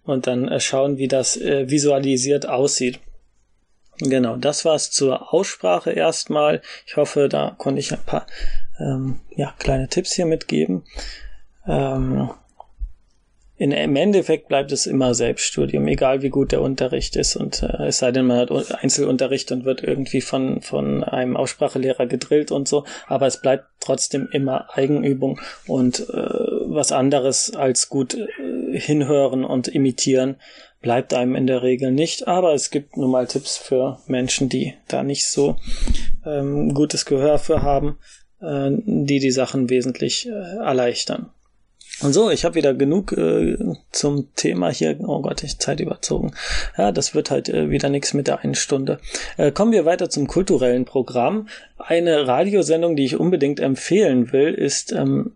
[0.04, 3.00] und dann äh, schauen, wie das äh, visualisiert aussieht.
[4.00, 6.62] Genau, das war's zur Aussprache erstmal.
[6.86, 8.28] Ich hoffe, da konnte ich ein paar
[8.80, 10.84] ähm, ja, kleine Tipps hier mitgeben.
[11.68, 12.30] Ähm,
[13.58, 17.36] in, im Endeffekt bleibt es immer Selbststudium, egal wie gut der Unterricht ist.
[17.36, 18.52] Und äh, es sei denn, man hat
[18.84, 22.86] Einzelunterricht und wird irgendwie von, von einem Aussprachelehrer gedrillt und so.
[23.08, 29.68] Aber es bleibt trotzdem immer Eigenübung und äh, was anderes als gut äh, hinhören und
[29.68, 30.36] imitieren
[30.82, 32.28] bleibt einem in der Regel nicht.
[32.28, 35.58] Aber es gibt nun mal Tipps für Menschen, die da nicht so
[36.26, 37.98] ähm, gutes Gehör für haben,
[38.40, 41.32] äh, die die Sachen wesentlich äh, erleichtern.
[42.02, 43.58] Und so, ich habe wieder genug äh,
[43.92, 45.00] zum Thema hier.
[45.02, 46.32] Oh Gott, ich Zeit überzogen.
[46.78, 49.00] Ja, das wird halt äh, wieder nichts mit der einen Stunde.
[49.38, 51.48] Äh, kommen wir weiter zum kulturellen Programm.
[51.78, 55.34] Eine Radiosendung, die ich unbedingt empfehlen will, ist ähm,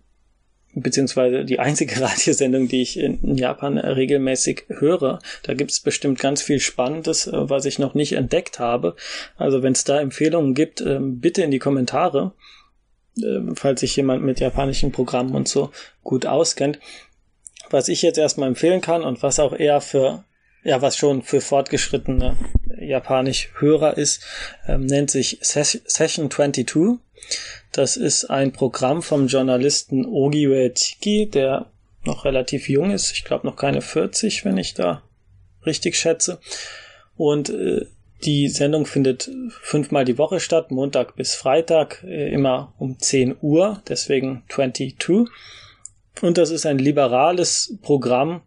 [0.76, 5.20] beziehungsweise die einzige Radiosendung, die ich in Japan regelmäßig höre.
[5.42, 8.96] Da gibt es bestimmt ganz viel Spannendes, äh, was ich noch nicht entdeckt habe.
[9.36, 12.34] Also wenn es da Empfehlungen gibt, ähm, bitte in die Kommentare.
[13.18, 15.72] Ähm, falls sich jemand mit japanischen Programmen und so
[16.04, 16.80] gut auskennt.
[17.70, 20.24] Was ich jetzt erstmal empfehlen kann und was auch eher für,
[20.64, 22.38] ja, was schon für fortgeschrittene
[22.80, 24.24] Japanisch-Hörer ist,
[24.68, 27.00] ähm, nennt sich Session 22.
[27.72, 31.68] Das ist ein Programm vom Journalisten Ogiwe Chiki, der
[32.04, 33.12] noch relativ jung ist.
[33.12, 35.04] Ich glaube noch keine 40, wenn ich da
[35.66, 36.40] richtig schätze.
[37.16, 37.86] Und äh,
[38.24, 43.82] die Sendung findet fünfmal die Woche statt, Montag bis Freitag, äh, immer um 10 Uhr,
[43.88, 44.96] deswegen 22.
[46.22, 48.42] Und das ist ein liberales Programm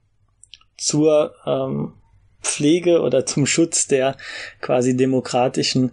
[0.76, 1.94] zur ähm,
[2.42, 4.16] Pflege oder zum Schutz der
[4.60, 5.92] quasi demokratischen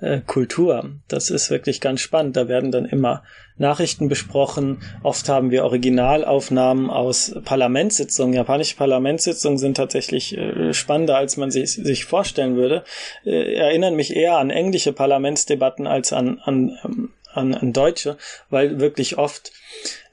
[0.00, 0.90] äh, Kultur.
[1.08, 2.36] Das ist wirklich ganz spannend.
[2.36, 3.22] Da werden dann immer
[3.56, 4.82] Nachrichten besprochen.
[5.02, 8.34] Oft haben wir Originalaufnahmen aus Parlamentssitzungen.
[8.34, 12.84] Japanische Parlamentssitzungen sind tatsächlich äh, spannender, als man sich, sich vorstellen würde.
[13.24, 18.16] Äh, erinnern mich eher an englische Parlamentsdebatten als an, an, ähm, an, an deutsche,
[18.48, 19.52] weil wirklich oft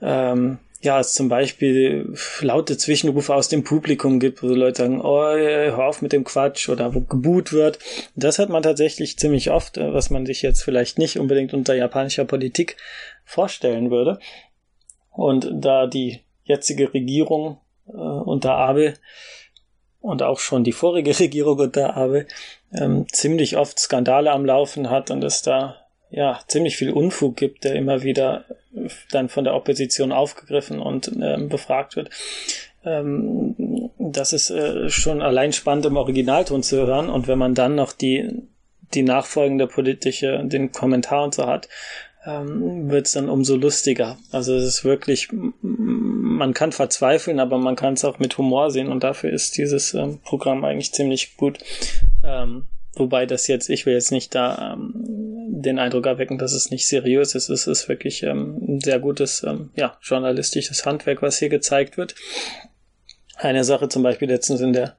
[0.01, 5.21] ähm, ja, es zum Beispiel laute Zwischenrufe aus dem Publikum gibt, wo Leute sagen, oh,
[5.21, 7.77] hör auf mit dem Quatsch oder wo geboot wird.
[8.15, 11.75] Das hat man tatsächlich ziemlich oft, äh, was man sich jetzt vielleicht nicht unbedingt unter
[11.75, 12.77] japanischer Politik
[13.25, 14.19] vorstellen würde.
[15.11, 17.57] Und da die jetzige Regierung
[17.89, 18.93] äh, unter Abe
[19.99, 22.27] und auch schon die vorige Regierung unter Abe
[22.71, 25.75] ähm, ziemlich oft Skandale am Laufen hat und es da
[26.09, 28.45] ja ziemlich viel Unfug gibt, der immer wieder
[29.11, 32.09] dann von der Opposition aufgegriffen und ähm, befragt wird.
[32.83, 37.75] Ähm, das ist äh, schon allein spannend im Originalton zu hören und wenn man dann
[37.75, 38.47] noch die
[38.93, 41.67] die nachfolgende politische, den Kommentar und so hat,
[42.25, 44.17] ähm, wird es dann umso lustiger.
[44.31, 45.29] Also es ist wirklich,
[45.61, 49.93] man kann verzweifeln, aber man kann es auch mit Humor sehen und dafür ist dieses
[49.93, 51.59] ähm, Programm eigentlich ziemlich gut.
[52.23, 52.65] Ähm,
[52.95, 56.87] wobei das jetzt, ich will jetzt nicht da ähm, den Eindruck erwecken, dass es nicht
[56.87, 57.49] seriös ist.
[57.49, 62.15] Es ist wirklich ähm, ein sehr gutes, ähm, ja, journalistisches Handwerk, was hier gezeigt wird.
[63.35, 64.97] Eine Sache zum Beispiel letztens in der,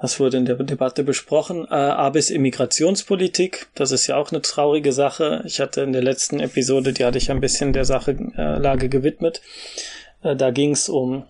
[0.00, 3.68] was wurde in der Debatte besprochen, äh, Abis Immigrationspolitik.
[3.74, 5.42] Das ist ja auch eine traurige Sache.
[5.46, 8.88] Ich hatte in der letzten Episode, die hatte ich ein bisschen der Sache äh, Lage
[8.88, 9.42] gewidmet.
[10.22, 11.24] Äh, da ging es um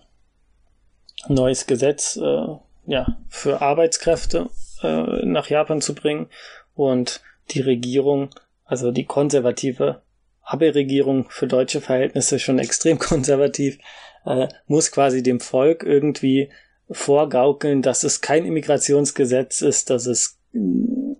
[1.27, 2.45] neues Gesetz, äh,
[2.87, 4.49] ja, für Arbeitskräfte
[4.83, 6.27] äh, nach Japan zu bringen
[6.75, 7.21] und
[7.51, 8.29] die Regierung,
[8.65, 10.01] also die konservative
[10.41, 13.77] Abe-Regierung für deutsche Verhältnisse schon extrem konservativ,
[14.25, 16.49] äh, muss quasi dem Volk irgendwie
[16.89, 20.37] vorgaukeln, dass es kein Immigrationsgesetz ist, dass es,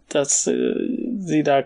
[0.09, 0.73] dass äh,
[1.19, 1.65] sie da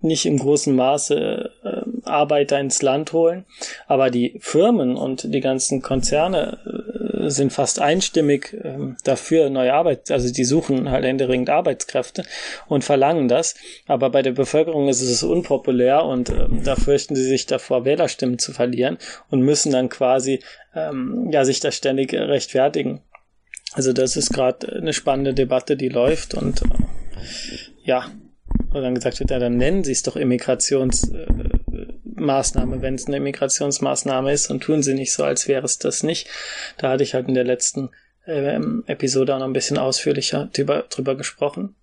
[0.00, 3.44] nicht im großen Maße äh, Arbeiter ins Land holen,
[3.86, 10.10] aber die Firmen und die ganzen Konzerne äh, sind fast einstimmig äh, dafür neue Arbeit,
[10.10, 12.24] also die suchen halt händeringend Arbeitskräfte
[12.68, 13.54] und verlangen das,
[13.86, 18.38] aber bei der Bevölkerung ist es unpopulär und äh, da fürchten sie sich davor, Wählerstimmen
[18.38, 18.98] zu verlieren
[19.30, 20.40] und müssen dann quasi
[20.74, 23.02] ähm, ja sich da ständig rechtfertigen.
[23.72, 26.66] Also das ist gerade eine spannende Debatte, die läuft und äh,
[27.84, 28.10] ja,
[28.72, 31.59] und dann gesagt wird, ja, dann nennen sie es doch Immigrationsmaßnahme, äh,
[32.20, 36.28] wenn es eine Immigrationsmaßnahme ist und tun sie nicht so, als wäre es das nicht.
[36.78, 37.90] Da hatte ich halt in der letzten
[38.26, 41.74] äh, Episode auch noch ein bisschen ausführlicher drüber, drüber gesprochen.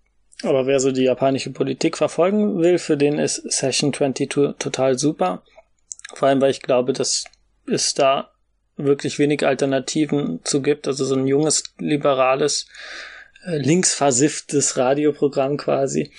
[0.44, 5.44] Aber wer so die japanische Politik verfolgen will, für den ist Session 22 total super.
[6.14, 7.26] Vor allem, weil ich glaube, dass
[7.66, 8.32] es da
[8.76, 10.88] wirklich wenig Alternativen zu gibt.
[10.88, 12.68] Also so ein junges, liberales
[13.56, 16.12] linksversifftes Radioprogramm quasi,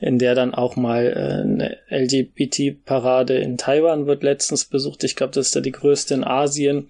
[0.00, 5.04] in der dann auch mal äh, eine LGBT-Parade in Taiwan wird letztens besucht.
[5.04, 6.88] Ich glaube, das ist da die größte in Asien.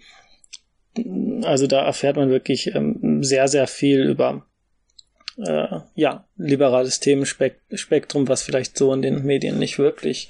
[1.43, 4.47] Also da erfährt man wirklich ähm, sehr, sehr viel über
[5.38, 10.28] äh, ja, liberales Themenspektrum, was vielleicht so in den Medien nicht wirklich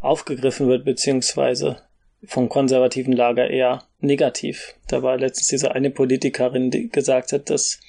[0.00, 1.82] aufgegriffen wird, beziehungsweise
[2.24, 4.74] vom konservativen Lager eher negativ.
[4.88, 7.80] Da war letztens diese eine Politikerin, die gesagt hat, dass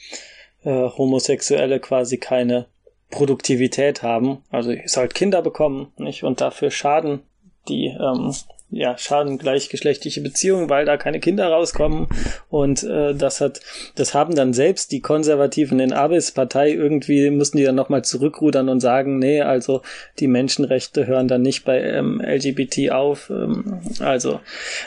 [0.63, 2.67] äh, Homosexuelle quasi keine
[3.09, 4.43] Produktivität haben.
[4.49, 6.23] Also ich soll halt Kinder bekommen, nicht?
[6.23, 7.21] Und dafür schaden
[7.67, 8.33] die, ähm,
[8.73, 12.07] ja, schaden gleichgeschlechtliche Beziehungen, weil da keine Kinder rauskommen.
[12.49, 13.59] Und äh, das hat,
[13.95, 18.69] das haben dann selbst die Konservativen in Abis Partei irgendwie, müssen die dann nochmal zurückrudern
[18.69, 19.81] und sagen, nee, also
[20.19, 23.29] die Menschenrechte hören dann nicht bei ähm, LGBT auf.
[23.29, 24.39] Ähm, also,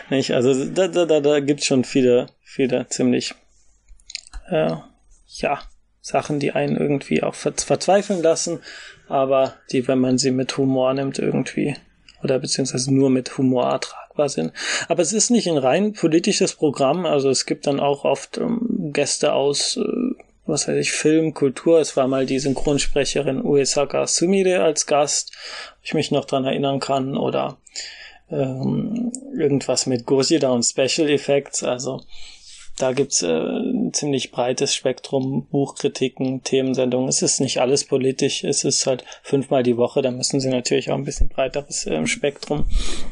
[0.08, 3.34] nicht, also da, da, da, da gibt's schon viele, viele ziemlich
[4.48, 4.76] äh,
[5.40, 5.60] ja,
[6.00, 8.60] Sachen, die einen irgendwie auch verzweifeln lassen,
[9.08, 11.76] aber die, wenn man sie mit Humor nimmt, irgendwie
[12.22, 14.52] oder beziehungsweise nur mit Humor ertragbar sind.
[14.88, 18.90] Aber es ist nicht ein rein politisches Programm, also es gibt dann auch oft ähm,
[18.92, 21.80] Gäste aus, äh, was weiß ich, Film, Kultur.
[21.80, 25.32] Es war mal die Synchronsprecherin Uesaka Sumire als Gast,
[25.82, 27.58] ich mich noch dran erinnern kann, oder
[28.30, 32.00] ähm, irgendwas mit Gojira und Special Effects, also
[32.78, 33.28] da gibt's äh,
[33.92, 37.08] ziemlich breites Spektrum, Buchkritiken, Themensendungen.
[37.08, 40.90] Es ist nicht alles politisch, es ist halt fünfmal die Woche, da müssen sie natürlich
[40.90, 42.66] auch ein bisschen breiteres äh, Spektrum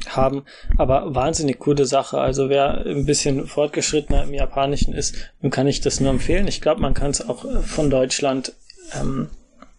[0.09, 0.45] haben.
[0.79, 2.19] Aber wahnsinnig coole Sache.
[2.19, 6.49] Also wer ein bisschen fortgeschrittener im Japanischen ist, dem kann ich das nur empfehlen.
[6.49, 8.53] Ich glaube, man kann es auch äh, von Deutschland
[8.95, 9.29] ähm,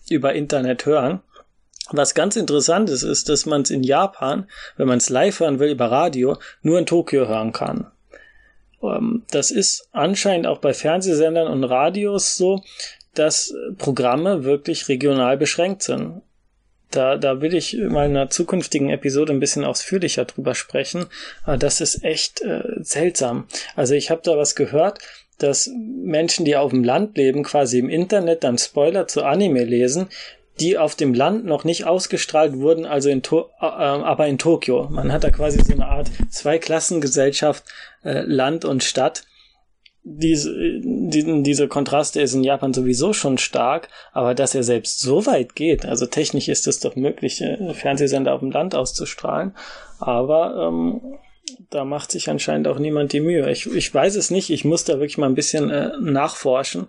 [0.09, 1.21] über Internet hören.
[1.91, 5.59] Was ganz interessant ist, ist, dass man es in Japan, wenn man es live hören
[5.59, 7.91] will über Radio, nur in Tokio hören kann.
[8.83, 12.61] Ähm, das ist anscheinend auch bei Fernsehsendern und Radios so,
[13.13, 16.21] dass Programme wirklich regional beschränkt sind.
[16.91, 21.07] Da, da will ich in einer zukünftigen Episode ein bisschen ausführlicher drüber sprechen.
[21.43, 23.47] Aber das ist echt äh, seltsam.
[23.75, 24.99] Also ich habe da was gehört,
[25.39, 30.07] dass Menschen, die auf dem Land leben, quasi im Internet dann Spoiler zu Anime lesen,
[30.59, 34.87] die auf dem Land noch nicht ausgestrahlt wurden, also in to äh, aber in Tokio.
[34.89, 37.63] Man hat da quasi so eine Art Zweiklassengesellschaft,
[38.03, 39.23] äh, Land und Stadt.
[40.05, 45.25] Diese, die, diese Kontraste ist in Japan sowieso schon stark, aber dass er selbst so
[45.25, 49.55] weit geht, also technisch ist es doch möglich, äh, Fernsehsender auf dem Land auszustrahlen,
[49.99, 51.17] aber ähm,
[51.69, 53.49] da macht sich anscheinend auch niemand die Mühe.
[53.49, 56.87] Ich, ich weiß es nicht, ich muss da wirklich mal ein bisschen äh, nachforschen.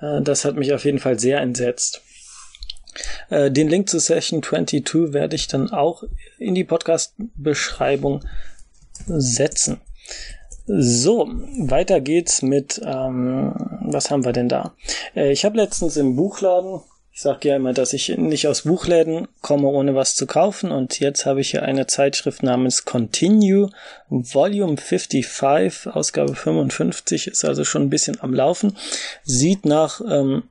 [0.00, 2.02] Äh, das hat mich auf jeden Fall sehr entsetzt.
[3.30, 6.04] Äh, den Link zu Session 22 werde ich dann auch
[6.38, 8.24] in die Podcast-Beschreibung
[9.06, 9.80] setzen.
[10.66, 11.28] So,
[11.58, 14.74] weiter geht's mit, ähm, was haben wir denn da?
[15.14, 16.80] Äh, ich habe letztens im Buchladen
[17.14, 20.72] ich sage ja immer, dass ich nicht aus Buchläden komme, ohne was zu kaufen.
[20.72, 23.70] Und jetzt habe ich hier eine Zeitschrift namens Continue,
[24.08, 28.76] Volume 55, Ausgabe 55, ist also schon ein bisschen am Laufen.
[29.22, 30.42] Sieht nach ähm,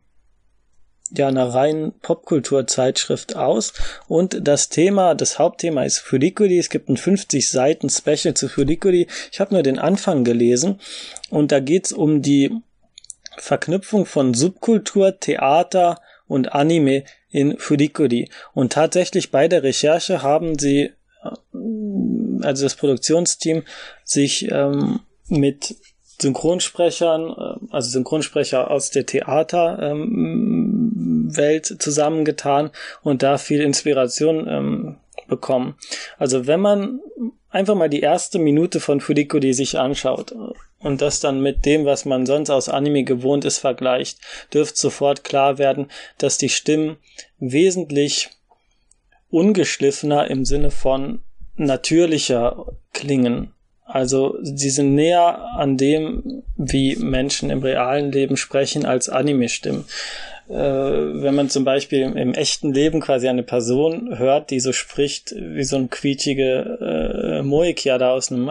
[1.18, 3.74] ja einer reinen Popkulturzeitschrift aus
[4.07, 6.57] und das Thema, das Hauptthema ist Furikuri.
[6.57, 9.07] Es gibt ein 50 Seiten Special zu Furikuri.
[9.32, 10.80] Ich habe nur den Anfang gelesen
[11.30, 12.51] und da geht's um die
[13.38, 18.30] Verknüpfung von Subkultur, Theater und Anime in Furikuri.
[18.53, 20.91] Und tatsächlich bei der Recherche haben sie,
[21.24, 23.64] äh, also das Produktionsteam,
[24.03, 25.76] sich ähm, mit
[26.24, 29.82] Synchronsprechern, äh, also Synchronsprecher aus der Theaterwelt
[31.72, 32.72] ähm, zusammengetan
[33.04, 34.96] und da viel Inspiration ähm,
[35.28, 35.76] bekommen.
[36.18, 37.00] Also wenn man
[37.50, 40.34] einfach mal die erste Minute von Furikuri sich anschaut
[40.80, 44.20] und das dann mit dem, was man sonst aus Anime gewohnt ist, vergleicht,
[44.54, 46.98] dürfte sofort klar werden, dass die Stimmen
[47.40, 48.30] wesentlich
[49.30, 51.22] ungeschliffener im Sinne von
[51.56, 53.54] natürlicher klingen.
[53.86, 59.86] Also sie sind näher an dem, wie Menschen im realen Leben sprechen, als Anime-Stimmen
[60.50, 65.34] äh, wenn man zum Beispiel im, echten Leben quasi eine Person hört, die so spricht
[65.36, 68.50] wie so ein quietschige äh, Moikia da aus einem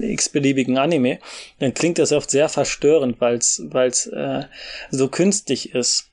[0.00, 1.18] äh, x-beliebigen Anime,
[1.58, 4.44] dann klingt das oft sehr verstörend, weil es äh,
[4.90, 6.08] so künstlich ist.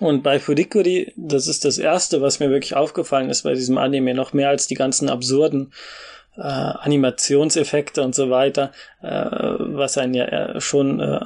[0.00, 4.14] Und bei Furikuri, das ist das erste, was mir wirklich aufgefallen ist bei diesem Anime,
[4.14, 5.72] noch mehr als die ganzen absurden
[6.38, 8.72] äh, Animationseffekte und so weiter,
[9.02, 11.20] äh, was einen ja äh, schon äh,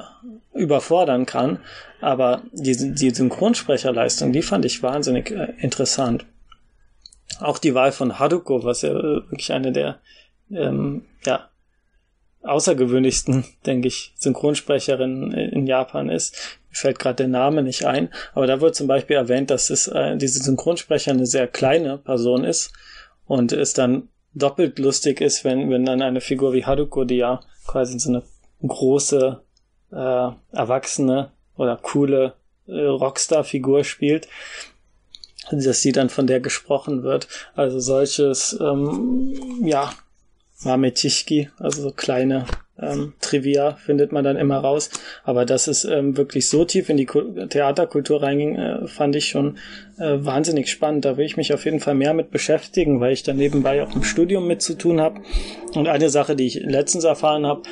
[0.53, 1.59] überfordern kann.
[2.01, 6.25] Aber die, die Synchronsprecherleistung, die fand ich wahnsinnig äh, interessant.
[7.39, 9.99] Auch die Wahl von Haruko, was ja äh, wirklich eine der
[10.51, 11.49] ähm, ja,
[12.41, 16.59] außergewöhnlichsten, denke ich, Synchronsprecherinnen in Japan ist.
[16.69, 19.87] Mir fällt gerade der Name nicht ein, aber da wird zum Beispiel erwähnt, dass es,
[19.87, 22.73] äh, diese Synchronsprecher eine sehr kleine Person ist
[23.25, 27.41] und es dann doppelt lustig ist, wenn, wenn dann eine Figur wie Haruko, die ja
[27.67, 28.23] quasi so eine
[28.65, 29.41] große
[29.91, 32.33] äh, erwachsene oder coole
[32.67, 34.27] äh, Rockstar-Figur spielt,
[35.51, 37.27] dass sie dann von der gesprochen wird.
[37.55, 39.93] Also solches, ähm, ja,
[40.63, 42.45] Mametischki, also so kleine
[42.79, 44.89] ähm, Trivia findet man dann immer raus.
[45.23, 49.57] Aber dass es ähm, wirklich so tief in die Theaterkultur reinging, äh, fand ich schon
[49.99, 51.05] äh, wahnsinnig spannend.
[51.05, 53.95] Da will ich mich auf jeden Fall mehr mit beschäftigen, weil ich dann nebenbei auch
[53.95, 55.21] im Studium mit zu tun habe.
[55.75, 57.63] Und eine Sache, die ich letztens erfahren habe,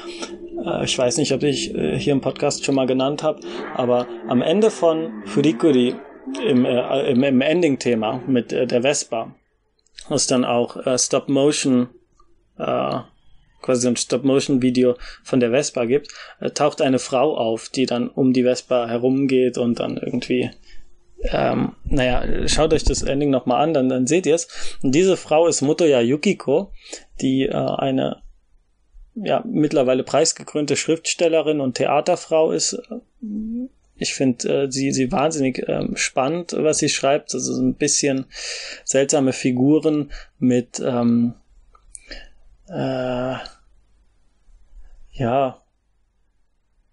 [0.66, 3.42] äh, ich weiß nicht, ob ich äh, hier im Podcast schon mal genannt habe,
[3.76, 5.96] aber am Ende von Furikuri
[6.48, 9.34] im, äh, im, im Ending-Thema mit äh, der Vespa,
[10.10, 11.90] was dann auch äh, Stop-Motion
[12.62, 13.02] äh,
[13.62, 16.10] quasi ein Stop-Motion-Video von der Vespa gibt,
[16.40, 20.52] äh, taucht eine Frau auf, die dann um die Vespa herumgeht und dann irgendwie
[21.24, 24.48] ähm, naja, schaut euch das Ending nochmal an, dann, dann seht ihr es.
[24.82, 26.72] Und diese Frau ist Motoya Yukiko,
[27.22, 28.24] die äh, eine
[29.16, 32.82] ja, mittlerweile preisgekrönte Schriftstellerin und Theaterfrau ist.
[33.96, 37.34] Ich finde äh, sie, sie wahnsinnig äh, spannend, was sie schreibt.
[37.34, 38.26] Also so ein bisschen
[38.84, 41.36] seltsame Figuren mit ähm,
[42.72, 43.36] äh,
[45.12, 45.62] ja,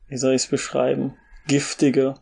[0.09, 1.15] wie soll ich es beschreiben?
[1.47, 2.15] Giftige.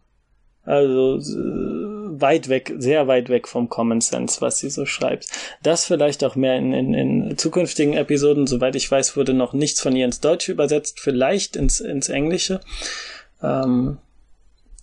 [0.65, 5.29] Also äh, weit weg, sehr weit weg vom Common Sense, was sie so schreibt.
[5.63, 8.47] Das vielleicht auch mehr in, in, in zukünftigen Episoden.
[8.47, 12.61] Soweit ich weiß, wurde noch nichts von ihr ins Deutsche übersetzt, vielleicht ins, ins Englische.
[13.43, 13.99] Ähm,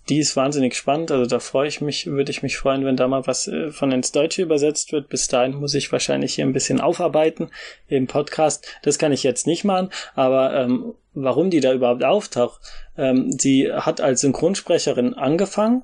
[0.08, 1.10] die ist wahnsinnig spannend.
[1.10, 3.92] Also da freue ich mich, würde ich mich freuen, wenn da mal was äh, von
[3.92, 5.08] ins Deutsche übersetzt wird.
[5.08, 7.50] Bis dahin muss ich wahrscheinlich hier ein bisschen aufarbeiten
[7.88, 8.66] im Podcast.
[8.82, 12.60] Das kann ich jetzt nicht machen, aber ähm, warum die da überhaupt auftaucht?
[12.96, 15.82] Ähm, sie hat als Synchronsprecherin angefangen.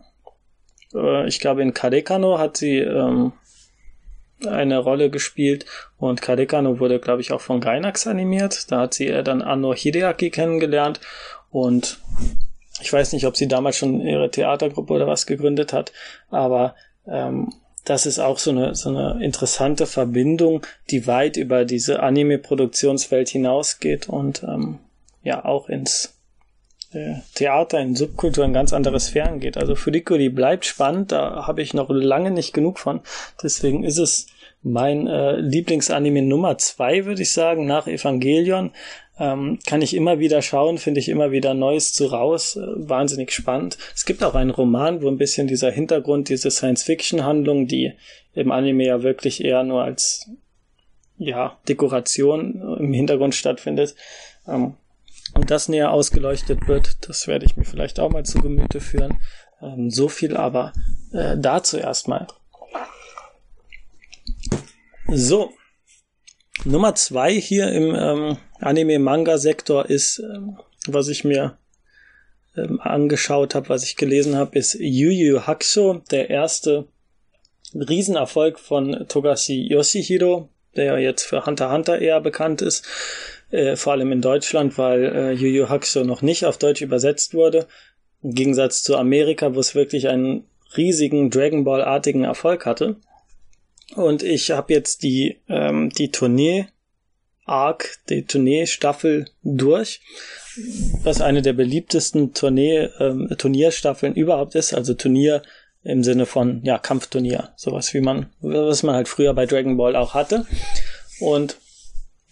[0.95, 3.33] Äh, ich glaube, in Kadekano hat sie ähm,
[4.47, 5.67] eine Rolle gespielt
[5.99, 8.71] und Kadekano wurde, glaube ich, auch von Gainax animiert.
[8.71, 11.01] Da hat sie äh, dann Anno Hideaki kennengelernt
[11.51, 11.99] und
[12.81, 15.93] ich weiß nicht, ob sie damals schon ihre Theatergruppe oder was gegründet hat,
[16.31, 16.75] aber
[17.07, 17.53] Ähm,
[17.85, 24.09] das ist auch so eine, so eine interessante Verbindung, die weit über diese Anime-Produktionswelt hinausgeht
[24.09, 24.79] und ähm,
[25.23, 26.15] ja auch ins
[26.93, 29.57] äh, Theater, in Subkultur, in ganz andere Sphären geht.
[29.57, 33.01] Also Furikuri bleibt spannend, da habe ich noch lange nicht genug von.
[33.43, 34.27] Deswegen ist es
[34.63, 38.73] mein äh, Lieblingsanime Nummer zwei, würde ich sagen, nach Evangelion.
[39.21, 42.57] Ähm, kann ich immer wieder schauen, finde ich immer wieder Neues zu raus.
[42.57, 43.77] Äh, wahnsinnig spannend.
[43.95, 47.93] Es gibt auch einen Roman, wo ein bisschen dieser Hintergrund, diese Science-Fiction-Handlung, die
[48.33, 50.31] im Anime ja wirklich eher nur als
[51.19, 53.95] ja, Dekoration im Hintergrund stattfindet,
[54.49, 54.75] ähm,
[55.35, 57.09] und das näher ausgeleuchtet wird.
[57.09, 59.19] Das werde ich mir vielleicht auch mal zu Gemüte führen.
[59.63, 60.73] Ähm, so viel aber
[61.13, 62.27] äh, dazu erstmal.
[65.09, 65.53] So,
[66.65, 71.57] Nummer zwei hier im ähm, Anime-Manga-Sektor ist, ähm, was ich mir
[72.55, 76.87] ähm, angeschaut habe, was ich gelesen habe, ist Yu Yu Hakusho, der erste
[77.75, 82.87] Riesenerfolg von Togashi Yoshihiro, der jetzt für Hunter Hunter eher bekannt ist,
[83.51, 87.33] äh, vor allem in Deutschland, weil äh, Yu Yu Hakusho noch nicht auf Deutsch übersetzt
[87.33, 87.69] wurde,
[88.23, 90.45] im Gegensatz zu Amerika, wo es wirklich einen
[90.77, 92.97] riesigen Dragon Ball-artigen Erfolg hatte.
[93.95, 96.67] Und ich habe jetzt die, ähm, die Tournee
[97.51, 100.01] Arc, die Tournee-Staffel durch,
[101.03, 105.43] was eine der beliebtesten Tournee, ähm, Turnierstaffeln überhaupt ist, also Turnier
[105.83, 109.97] im Sinne von, ja, Kampfturnier, sowas wie man, was man halt früher bei Dragon Ball
[109.97, 110.47] auch hatte.
[111.19, 111.57] Und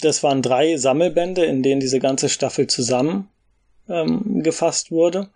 [0.00, 5.30] das waren drei Sammelbände, in denen diese ganze Staffel zusammengefasst ähm, wurde.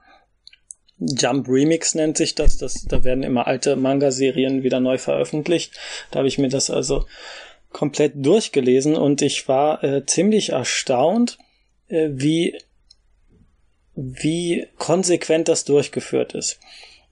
[1.06, 2.58] Jump Remix nennt sich das.
[2.58, 5.72] das da werden immer alte Manga-Serien wieder neu veröffentlicht.
[6.10, 7.06] Da habe ich mir das also
[7.70, 11.38] komplett durchgelesen und ich war äh, ziemlich erstaunt,
[11.88, 12.58] äh, wie,
[13.94, 16.60] wie konsequent das durchgeführt ist.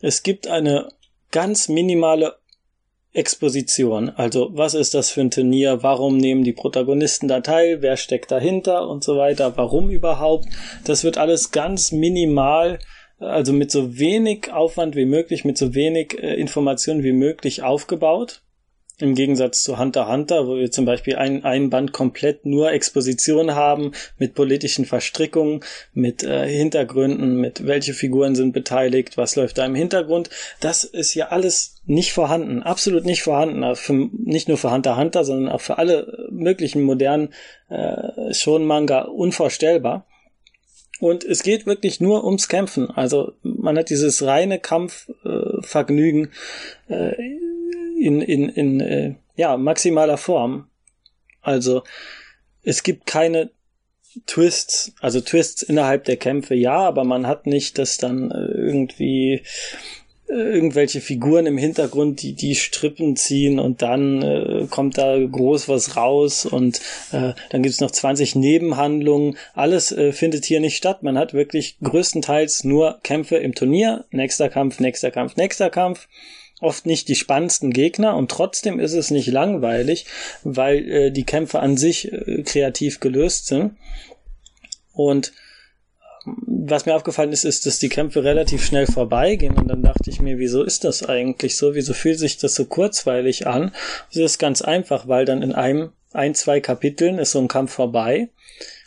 [0.00, 0.88] Es gibt eine
[1.30, 2.36] ganz minimale
[3.12, 4.10] Exposition.
[4.10, 5.82] Also, was ist das für ein Turnier?
[5.82, 7.82] Warum nehmen die Protagonisten da teil?
[7.82, 8.88] Wer steckt dahinter?
[8.88, 9.56] Und so weiter.
[9.56, 10.46] Warum überhaupt?
[10.84, 12.78] Das wird alles ganz minimal
[13.20, 18.42] also mit so wenig Aufwand wie möglich, mit so wenig äh, Informationen wie möglich aufgebaut.
[18.98, 23.54] Im Gegensatz zu Hunter Hunter, wo wir zum Beispiel ein, ein Band komplett nur Exposition
[23.54, 25.60] haben, mit politischen Verstrickungen,
[25.94, 30.28] mit äh, Hintergründen, mit welche Figuren sind beteiligt, was läuft da im Hintergrund.
[30.60, 33.74] Das ist ja alles nicht vorhanden, absolut nicht vorhanden.
[33.74, 37.32] Für, nicht nur für Hunter Hunter, sondern auch für alle möglichen modernen
[37.70, 40.06] äh, Shonen-Manga unvorstellbar.
[41.00, 42.90] Und es geht wirklich nur ums Kämpfen.
[42.90, 46.30] Also man hat dieses reine Kampfvergnügen
[46.88, 47.38] äh, äh,
[47.98, 50.68] in, in, in äh, ja, maximaler Form.
[51.40, 51.82] Also
[52.62, 53.50] es gibt keine
[54.26, 59.42] Twists, also Twists innerhalb der Kämpfe, ja, aber man hat nicht, dass dann äh, irgendwie
[60.30, 65.96] irgendwelche Figuren im Hintergrund, die die Strippen ziehen und dann äh, kommt da groß was
[65.96, 66.80] raus und
[67.12, 69.36] äh, dann gibt's noch 20 Nebenhandlungen.
[69.54, 71.02] Alles äh, findet hier nicht statt.
[71.02, 74.04] Man hat wirklich größtenteils nur Kämpfe im Turnier.
[74.10, 76.08] Nächster Kampf, nächster Kampf, nächster Kampf.
[76.60, 80.04] Oft nicht die spannendsten Gegner und trotzdem ist es nicht langweilig,
[80.44, 83.76] weil äh, die Kämpfe an sich äh, kreativ gelöst sind.
[84.92, 85.32] Und
[86.26, 90.20] was mir aufgefallen ist, ist, dass die Kämpfe relativ schnell vorbeigehen und dann dachte ich
[90.20, 91.74] mir, wieso ist das eigentlich so?
[91.74, 93.72] Wieso fühlt sich das so kurzweilig an?
[94.08, 97.72] Das ist ganz einfach, weil dann in einem, ein, zwei Kapiteln ist so ein Kampf
[97.72, 98.28] vorbei.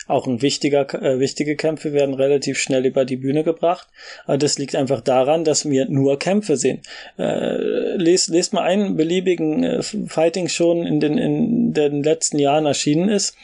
[0.06, 3.88] Auch ein wichtiger, äh, wichtige Kämpfe werden relativ schnell über die Bühne gebracht.
[4.26, 6.82] Aber das liegt einfach daran, dass wir nur Kämpfe sehen.
[7.18, 12.66] Äh, lest, lest mal einen beliebigen äh, Fighting schon in den, in den letzten Jahren
[12.66, 13.34] erschienen ist.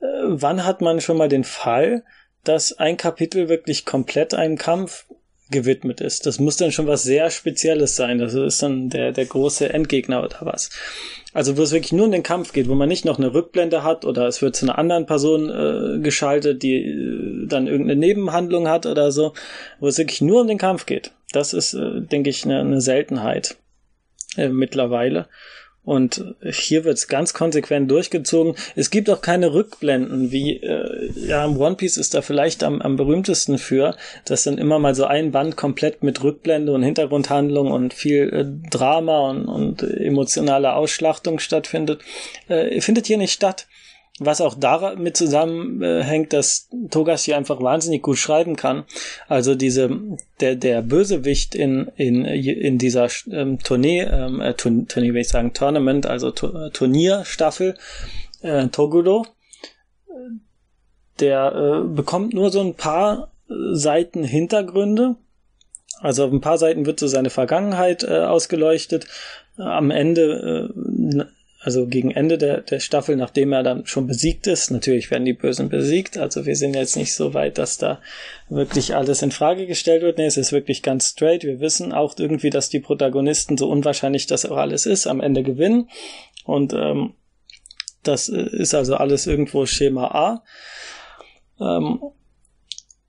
[0.00, 2.02] Äh, wann hat man schon mal den Fall,
[2.44, 5.06] dass ein Kapitel wirklich komplett einem Kampf
[5.50, 6.26] gewidmet ist.
[6.26, 8.18] Das muss dann schon was sehr Spezielles sein.
[8.18, 10.70] Das ist dann der, der große Endgegner oder was.
[11.32, 13.82] Also wo es wirklich nur um den Kampf geht, wo man nicht noch eine Rückblende
[13.82, 18.68] hat oder es wird zu einer anderen Person äh, geschaltet, die äh, dann irgendeine Nebenhandlung
[18.68, 19.32] hat oder so,
[19.80, 21.12] wo es wirklich nur um den Kampf geht.
[21.32, 23.56] Das ist, äh, denke ich, eine, eine Seltenheit
[24.36, 25.28] äh, mittlerweile.
[25.82, 28.54] Und hier wird's ganz konsequent durchgezogen.
[28.76, 32.82] Es gibt auch keine Rückblenden, wie äh, ja im One Piece ist da vielleicht am,
[32.82, 33.96] am berühmtesten für,
[34.26, 38.68] dass dann immer mal so ein Band komplett mit Rückblende und Hintergrundhandlung und viel äh,
[38.70, 42.02] Drama und, und emotionale Ausschlachtung stattfindet.
[42.48, 43.66] Äh, findet hier nicht statt.
[44.22, 48.84] Was auch damit zusammenhängt, dass Togashi einfach wahnsinnig gut schreiben kann.
[49.28, 49.90] Also diese,
[50.40, 55.54] der, der Bösewicht in, in, in dieser ähm, Tournee, ähm, äh, Tournee will ich sagen,
[55.54, 57.78] Tournament, also to Turnierstaffel,
[58.42, 59.26] äh, Toguro,
[61.18, 65.16] der äh, bekommt nur so ein paar Seiten Hintergründe,
[66.00, 69.06] Also auf ein paar Seiten wird so seine Vergangenheit äh, ausgeleuchtet.
[69.56, 71.24] Am Ende äh,
[71.62, 75.34] also gegen Ende der, der Staffel, nachdem er dann schon besiegt ist, natürlich werden die
[75.34, 78.00] Bösen besiegt, also wir sind jetzt nicht so weit, dass da
[78.48, 80.16] wirklich alles in Frage gestellt wird.
[80.16, 81.44] Nee, es ist wirklich ganz straight.
[81.44, 85.42] Wir wissen auch irgendwie, dass die Protagonisten, so unwahrscheinlich das auch alles ist, am Ende
[85.42, 85.90] gewinnen.
[86.44, 87.12] Und ähm,
[88.02, 90.44] das ist also alles irgendwo Schema A.
[91.60, 92.00] Ähm,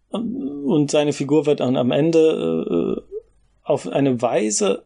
[0.09, 3.15] und seine Figur wird dann am Ende äh,
[3.63, 4.83] auf eine Weise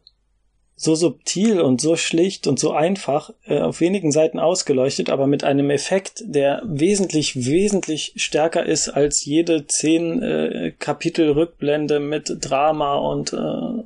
[0.78, 5.42] so subtil und so schlicht und so einfach äh, auf wenigen Seiten ausgeleuchtet, aber mit
[5.42, 12.96] einem Effekt, der wesentlich, wesentlich stärker ist als jede zehn äh, Kapitel Rückblende mit Drama
[12.96, 13.82] und äh,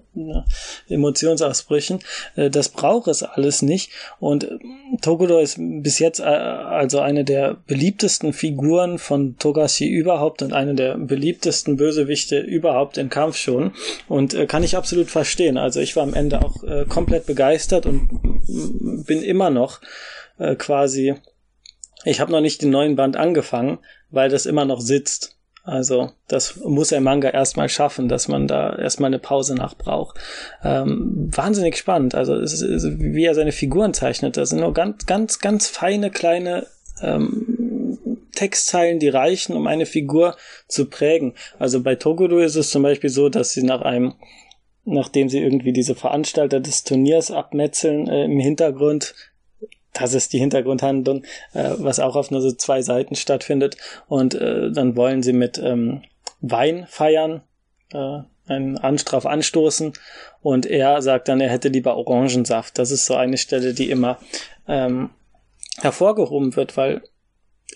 [0.88, 2.00] Emotionsausbrüchen.
[2.36, 3.90] Äh, das braucht es alles nicht.
[4.18, 4.58] Und äh,
[5.00, 10.74] Tokudo ist bis jetzt äh, also eine der beliebtesten Figuren von Togashi überhaupt und eine
[10.74, 13.72] der beliebtesten Bösewichte überhaupt im Kampf schon.
[14.08, 15.56] Und äh, kann ich absolut verstehen.
[15.56, 18.08] Also ich war am Ende auch äh, komplett begeistert und
[19.06, 19.80] bin immer noch
[20.38, 21.14] äh, quasi.
[22.04, 23.78] Ich habe noch nicht den neuen Band angefangen,
[24.10, 25.39] weil das immer noch sitzt.
[25.70, 30.18] Also das muss der Manga erstmal schaffen, dass man da erstmal eine Pause nach braucht.
[30.64, 32.16] Ähm, wahnsinnig spannend.
[32.16, 32.60] Also ist,
[32.98, 34.36] wie er seine Figuren zeichnet.
[34.36, 36.66] Das sind nur ganz, ganz, ganz feine kleine
[37.02, 40.36] ähm, Textzeilen, die reichen, um eine Figur
[40.66, 41.34] zu prägen.
[41.60, 44.14] Also bei Togodo ist es zum Beispiel so, dass sie nach einem
[44.84, 49.14] nachdem sie irgendwie diese Veranstalter des Turniers abmetzeln äh, im Hintergrund.
[49.92, 53.76] Das ist die Hintergrundhandlung, äh, was auch auf nur so zwei Seiten stattfindet.
[54.08, 56.02] Und äh, dann wollen sie mit ähm,
[56.40, 57.42] Wein feiern,
[57.92, 59.92] äh, einen Anstraf anstoßen.
[60.42, 62.78] Und er sagt dann, er hätte lieber Orangensaft.
[62.78, 64.18] Das ist so eine Stelle, die immer
[64.68, 65.10] ähm,
[65.80, 67.02] hervorgehoben wird, weil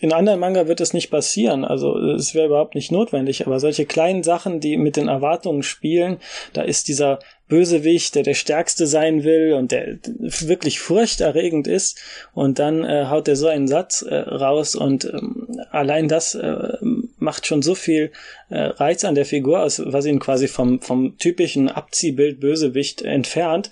[0.01, 3.87] in anderen Manga wird es nicht passieren, also es wäre überhaupt nicht notwendig, aber solche
[3.87, 6.19] kleinen Sachen, die mit den Erwartungen spielen,
[6.53, 9.99] da ist dieser Bösewicht, der der Stärkste sein will und der
[10.41, 12.01] wirklich furchterregend ist
[12.33, 16.77] und dann äh, haut er so einen Satz äh, raus und ähm, allein das äh,
[17.19, 18.13] macht schon so viel
[18.49, 23.71] äh, Reiz an der Figur aus, was ihn quasi vom, vom typischen Abziehbild Bösewicht entfernt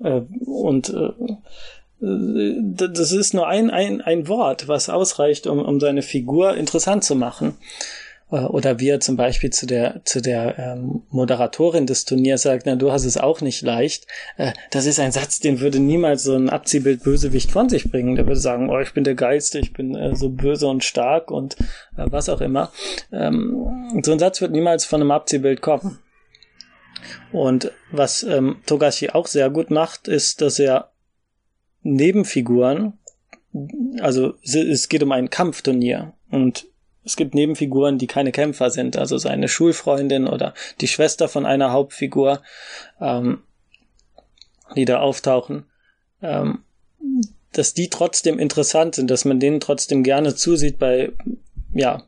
[0.00, 1.08] äh, und äh,
[2.00, 7.16] das ist nur ein, ein, ein Wort, was ausreicht, um, um seine Figur interessant zu
[7.16, 7.56] machen.
[8.30, 12.66] Äh, oder wie er zum Beispiel zu der, zu der ähm, Moderatorin des Turniers sagt,
[12.66, 14.06] na, du hast es auch nicht leicht.
[14.36, 18.16] Äh, das ist ein Satz, den würde niemals so ein Abziehbild Bösewicht von sich bringen.
[18.16, 21.30] Der würde sagen, oh, ich bin der Geilste, ich bin äh, so böse und stark
[21.30, 21.56] und
[21.96, 22.70] was auch immer.
[23.12, 25.98] Ähm, so ein Satz wird niemals von einem Abziehbild kommen.
[27.32, 30.92] Und was ähm, Togashi auch sehr gut macht, ist, dass er
[31.82, 32.94] Nebenfiguren,
[34.00, 36.66] also es geht um ein Kampfturnier und
[37.08, 40.52] es gibt Nebenfiguren, die keine Kämpfer sind, also seine Schulfreundin oder
[40.82, 42.42] die Schwester von einer Hauptfigur,
[43.00, 43.42] ähm,
[44.76, 45.64] die da auftauchen,
[46.20, 46.64] ähm,
[47.52, 51.12] dass die trotzdem interessant sind, dass man denen trotzdem gerne zusieht bei,
[51.72, 52.02] ja,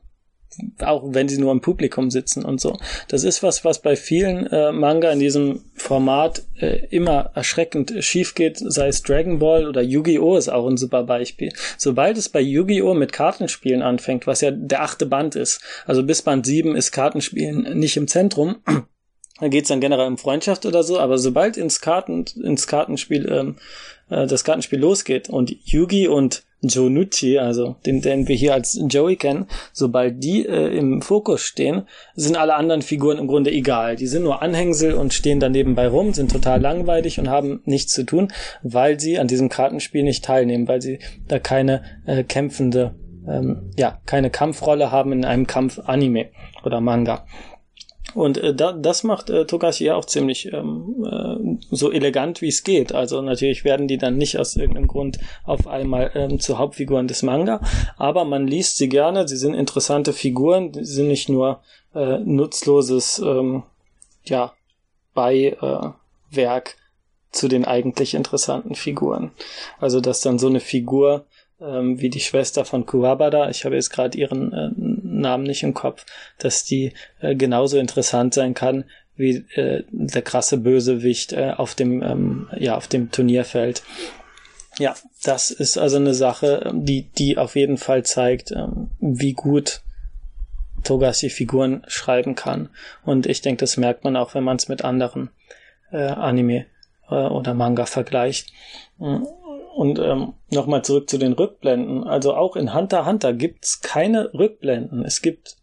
[0.81, 2.79] auch wenn sie nur im Publikum sitzen und so.
[3.09, 8.35] Das ist was, was bei vielen äh, Manga in diesem Format äh, immer erschreckend schief
[8.35, 10.37] geht, sei es Dragon Ball oder Yu-Gi-Oh!
[10.37, 11.53] ist auch ein super Beispiel.
[11.77, 12.95] Sobald es bei Yu-Gi-Oh!
[12.95, 17.79] mit Kartenspielen anfängt, was ja der achte Band ist, also bis Band 7 ist Kartenspielen
[17.79, 18.57] nicht im Zentrum,
[19.41, 23.57] da geht's dann generell um Freundschaft oder so, aber sobald ins Karten, ins Kartenspiel, ähm,
[24.11, 29.17] äh, das Kartenspiel losgeht und Yugi und Jonuchi, also den, den wir hier als Joey
[29.17, 33.97] kennen, sobald die äh, im Fokus stehen, sind alle anderen Figuren im Grunde egal.
[33.97, 37.93] Die sind nur Anhängsel und stehen da nebenbei rum, sind total langweilig und haben nichts
[37.93, 38.29] zu tun,
[38.63, 42.95] weil sie an diesem Kartenspiel nicht teilnehmen, weil sie da keine äh, kämpfende,
[43.27, 46.31] ähm, ja, keine Kampfrolle haben in einem Kampf-Anime
[46.65, 47.27] oder Manga.
[48.15, 52.49] Und äh, da, das macht äh, Togashi ja auch ziemlich ähm, äh, so elegant, wie
[52.49, 52.93] es geht.
[52.93, 57.23] Also natürlich werden die dann nicht aus irgendeinem Grund auf einmal ähm, zu Hauptfiguren des
[57.23, 57.61] Manga,
[57.97, 59.29] aber man liest sie gerne.
[59.29, 61.61] Sie sind interessante Figuren, sie sind nicht nur
[61.95, 63.63] äh, nutzloses ähm,
[64.25, 64.53] ja
[65.15, 66.81] Beiwerk äh,
[67.33, 69.31] zu den eigentlich interessanten Figuren.
[69.79, 71.27] Also dass dann so eine Figur
[71.61, 74.71] ähm, wie die Schwester von Kuwabada, ich habe jetzt gerade ihren äh,
[75.21, 76.05] Namen nicht im Kopf,
[76.39, 78.85] dass die äh, genauso interessant sein kann
[79.17, 83.83] wie äh, der krasse Bösewicht äh, auf dem ähm, ja auf dem Turnierfeld.
[84.79, 89.83] Ja, das ist also eine Sache, die die auf jeden Fall zeigt, ähm, wie gut
[90.85, 92.71] Togashi Figuren schreiben kann.
[93.05, 95.31] Und ich denke, das merkt man auch, wenn man es mit anderen
[95.93, 96.67] äh, Anime
[97.11, 98.53] äh, oder Manga vergleicht.
[99.75, 102.05] Und ähm, nochmal zurück zu den Rückblenden.
[102.05, 105.05] Also auch in Hunter Hunter gibt's keine Rückblenden.
[105.05, 105.57] Es gibt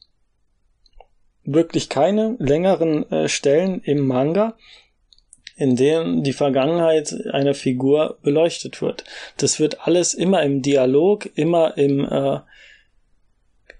[1.43, 4.55] wirklich keine längeren äh, Stellen im Manga,
[5.55, 9.03] in denen die Vergangenheit einer Figur beleuchtet wird.
[9.37, 12.39] Das wird alles immer im Dialog, immer im äh,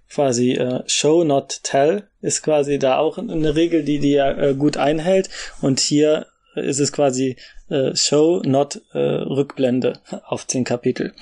[0.10, 4.54] quasi äh, Show not tell ist quasi da auch eine Regel, die die ja äh,
[4.56, 5.30] gut einhält
[5.62, 6.28] und hier
[6.62, 7.36] ist es quasi
[7.70, 11.14] äh, Show, not äh, Rückblende auf zehn Kapitel.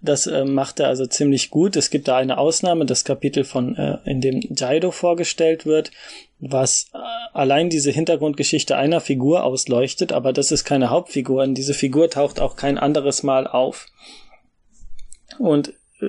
[0.00, 1.76] Das äh, macht er also ziemlich gut.
[1.76, 5.90] Es gibt da eine Ausnahme, das Kapitel von, äh, in dem Jaido vorgestellt wird,
[6.38, 6.98] was äh,
[7.32, 11.44] allein diese Hintergrundgeschichte einer Figur ausleuchtet, aber das ist keine Hauptfigur.
[11.44, 13.86] In diese Figur taucht auch kein anderes Mal auf.
[15.38, 16.06] Und äh,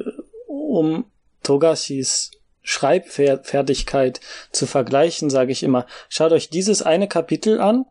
[0.47, 1.05] um
[1.43, 2.31] Togashis
[2.63, 4.21] Schreibfertigkeit
[4.51, 7.85] zu vergleichen, sage ich immer, schaut euch dieses eine Kapitel an,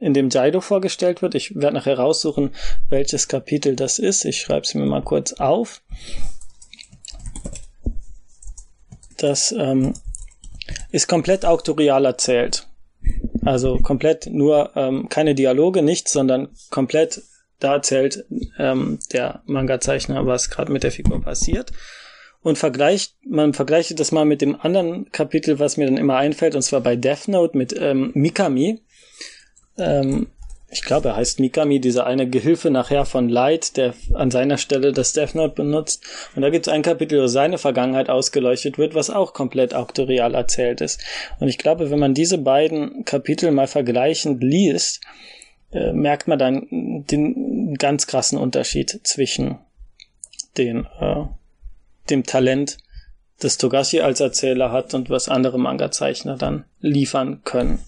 [0.00, 1.34] in dem Jaido vorgestellt wird.
[1.34, 2.50] Ich werde nachher raussuchen,
[2.88, 4.24] welches Kapitel das ist.
[4.24, 5.82] Ich schreibe es mir mal kurz auf.
[9.16, 9.94] Das ähm,
[10.90, 12.66] ist komplett auktorial erzählt.
[13.44, 17.22] Also komplett nur ähm, keine Dialoge, nichts, sondern komplett
[17.60, 18.24] da erzählt
[18.58, 21.72] ähm, der Manga-Zeichner, was gerade mit der Figur passiert.
[22.40, 26.54] Und vergleicht, man vergleicht das mal mit dem anderen Kapitel, was mir dann immer einfällt,
[26.54, 28.82] und zwar bei Death Note mit ähm, Mikami
[29.78, 30.28] ähm,
[30.74, 34.92] ich glaube, er heißt Mikami, dieser eine Gehilfe nachher von Light, der an seiner Stelle
[34.92, 36.04] das Death Note benutzt.
[36.34, 40.34] Und da gibt es ein Kapitel, wo seine Vergangenheit ausgeleuchtet wird, was auch komplett auktorial
[40.34, 41.00] erzählt ist.
[41.38, 45.00] Und ich glaube, wenn man diese beiden Kapitel mal vergleichend liest,
[45.72, 46.66] äh, merkt man dann
[47.08, 49.58] den ganz krassen Unterschied zwischen
[50.58, 51.24] den, äh,
[52.10, 52.78] dem Talent,
[53.38, 57.78] das Togashi als Erzähler hat und was andere Manga-Zeichner dann liefern können.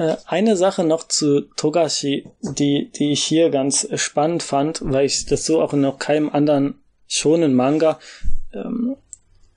[0.00, 5.26] Äh, eine Sache noch zu Togashi, die, die ich hier ganz spannend fand, weil ich
[5.26, 8.00] das so auch in noch keinem anderen schonen Manga
[8.54, 8.96] ähm,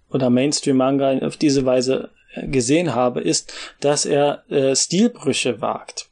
[0.09, 6.09] oder Mainstream-Manga auf diese Weise äh, gesehen habe, ist, dass er äh, Stilbrüche wagt.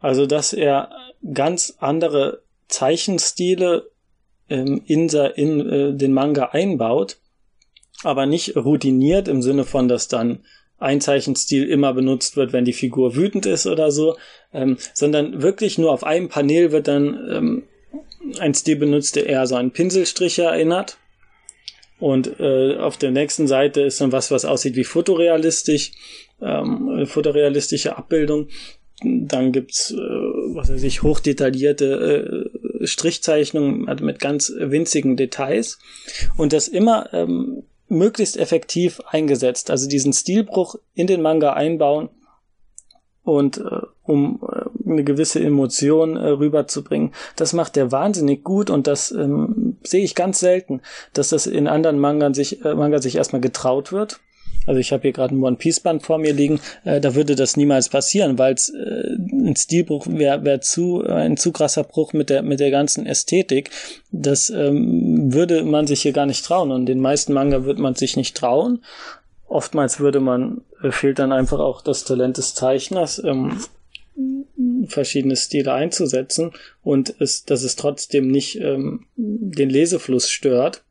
[0.00, 0.90] Also, dass er
[1.34, 3.90] ganz andere Zeichenstile
[4.48, 7.18] ähm, in, in äh, den Manga einbaut,
[8.02, 10.42] aber nicht routiniert im Sinne von, dass dann
[10.78, 14.16] ein Zeichenstil immer benutzt wird, wenn die Figur wütend ist oder so,
[14.52, 17.62] ähm, sondern wirklich nur auf einem Panel wird dann ähm,
[18.38, 20.98] ein Stil benutzt, der eher so an Pinselstriche erinnert.
[21.98, 25.92] Und äh, auf der nächsten Seite ist dann was, was aussieht wie fotorealistisch,
[26.40, 28.48] ähm, eine fotorealistische Abbildung.
[29.02, 32.50] Dann gibt's, äh, was weiß ich, hochdetaillierte
[32.80, 35.78] äh, Strichzeichnungen mit ganz winzigen Details.
[36.36, 39.70] Und das immer ähm, möglichst effektiv eingesetzt.
[39.70, 42.10] Also diesen Stilbruch in den Manga einbauen
[43.22, 47.12] und äh, um äh, eine gewisse Emotion äh, rüberzubringen.
[47.36, 50.80] Das macht er wahnsinnig gut und das ähm, sehe ich ganz selten,
[51.12, 54.20] dass das in anderen Mangas sich, äh, Manga sich erstmal getraut wird
[54.68, 57.34] also ich habe hier gerade ein One Piece Band vor mir liegen, äh, da würde
[57.34, 61.84] das niemals passieren, weil es äh, ein Stilbruch wäre wär zu äh, ein zu krasser
[61.84, 63.70] Bruch mit der mit der ganzen Ästhetik.
[64.12, 67.94] Das ähm, würde man sich hier gar nicht trauen und den meisten Manga wird man
[67.94, 68.84] sich nicht trauen.
[69.46, 73.22] Oftmals würde man äh, fehlt dann einfach auch das Talent des Zeichners.
[73.24, 73.58] Ähm,
[74.88, 80.82] verschiedene Stile einzusetzen und es, dass es trotzdem nicht ähm, den Lesefluss stört.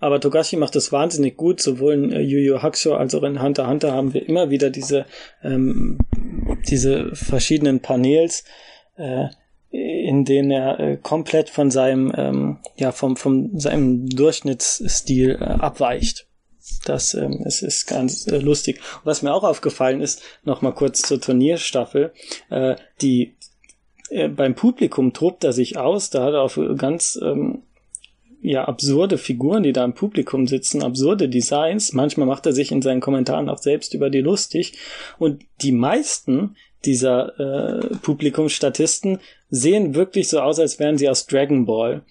[0.00, 1.60] Aber Togashi macht das wahnsinnig gut.
[1.60, 4.70] Sowohl in äh, Yu Yu Hakusho als auch in Hunter Hunter haben wir immer wieder
[4.70, 5.04] diese,
[5.42, 5.98] ähm,
[6.68, 8.44] diese verschiedenen Panels,
[8.96, 9.26] äh,
[9.70, 16.26] in denen er äh, komplett von seinem, ähm, ja, vom, vom seinem Durchschnittsstil äh, abweicht.
[16.84, 18.80] Das ähm, es ist ganz äh, lustig.
[19.04, 22.12] Was mir auch aufgefallen ist, noch mal kurz zur Turnierstaffel,
[22.48, 23.36] äh, die
[24.10, 27.62] äh, beim Publikum tobt er sich aus, da hat er auf ganz ähm,
[28.42, 31.92] ja absurde Figuren, die da im Publikum sitzen, absurde Designs.
[31.92, 34.74] Manchmal macht er sich in seinen Kommentaren auch selbst über die lustig.
[35.18, 39.18] Und die meisten dieser äh, Publikumsstatisten
[39.50, 42.02] sehen wirklich so aus, als wären sie aus Dragon Ball.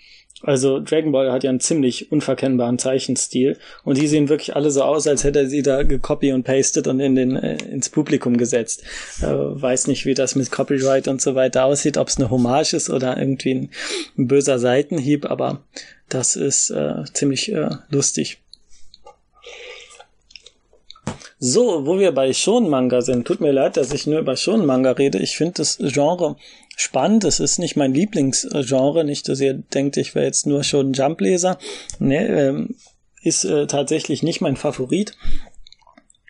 [0.41, 4.83] Also Dragon Ball hat ja einen ziemlich unverkennbaren Zeichenstil und die sehen wirklich alle so
[4.83, 8.37] aus, als hätte er sie da gecopy und pasted und in den äh, ins Publikum
[8.37, 8.83] gesetzt.
[9.21, 12.73] Äh, weiß nicht, wie das mit Copyright und so weiter aussieht, ob es eine Hommage
[12.73, 13.69] ist oder irgendwie ein,
[14.17, 15.61] ein böser Seitenhieb, aber
[16.07, 18.39] das ist äh, ziemlich äh, lustig.
[21.41, 25.19] So, wo wir bei Schon-Manga sind, tut mir leid, dass ich nur über Schon-Manga rede.
[25.19, 26.35] Ich finde das Genre
[26.79, 27.23] spannend.
[27.25, 31.57] Es ist nicht mein Lieblingsgenre, nicht, dass ihr denkt, ich wäre jetzt nur schon Jump-Leser.
[31.99, 32.75] Nee, ähm,
[33.21, 35.17] ist äh, tatsächlich nicht mein Favorit.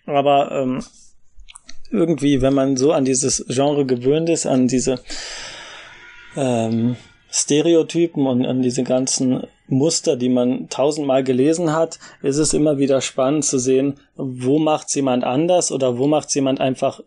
[0.06, 0.84] Aber ähm,
[1.92, 5.00] irgendwie, wenn man so an dieses Genre gewöhnt ist, an diese
[6.36, 6.96] ähm,
[7.32, 13.02] Stereotypen und an diese ganzen Muster, die man tausendmal gelesen hat, ist es immer wieder
[13.02, 17.02] spannend zu sehen, wo macht jemand anders oder wo macht jemand einfach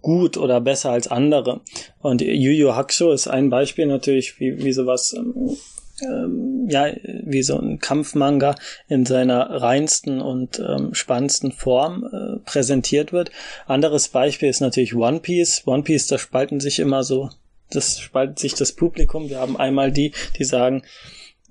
[0.00, 1.60] gut oder besser als andere.
[2.00, 5.56] Und Yu Yu Hakusho ist ein Beispiel natürlich, wie, wie sowas, ähm,
[6.02, 8.54] ähm, ja, wie so ein Kampfmanga
[8.88, 13.30] in seiner reinsten und ähm, spannendsten Form äh, präsentiert wird.
[13.66, 15.62] Anderes Beispiel ist natürlich One Piece.
[15.66, 17.30] One Piece, da spalten sich immer so,
[17.70, 19.28] das spaltet sich das Publikum.
[19.28, 20.82] Wir haben einmal die, die sagen,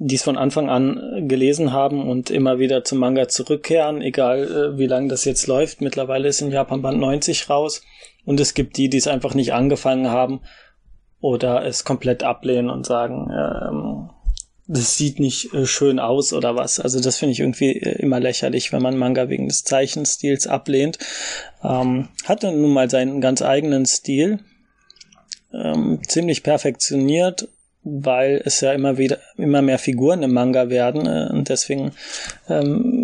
[0.04, 4.78] die es von Anfang an gelesen haben und immer wieder zum Manga zurückkehren, egal äh,
[4.80, 5.80] wie lange das jetzt läuft.
[5.82, 7.84] Mittlerweile ist in Japan Band 90 raus.
[8.26, 10.42] Und es gibt die, die es einfach nicht angefangen haben
[11.20, 14.10] oder es komplett ablehnen und sagen, ähm,
[14.68, 16.80] das sieht nicht äh, schön aus oder was.
[16.80, 20.98] Also das finde ich irgendwie äh, immer lächerlich, wenn man Manga wegen des Zeichenstils ablehnt.
[21.64, 24.40] Ähm, hatte nun mal seinen ganz eigenen Stil,
[25.54, 27.48] ähm, ziemlich perfektioniert
[27.84, 31.94] weil es ja immer wieder immer mehr Figuren im Manga werden äh, und deswegen
[32.48, 33.01] ähm,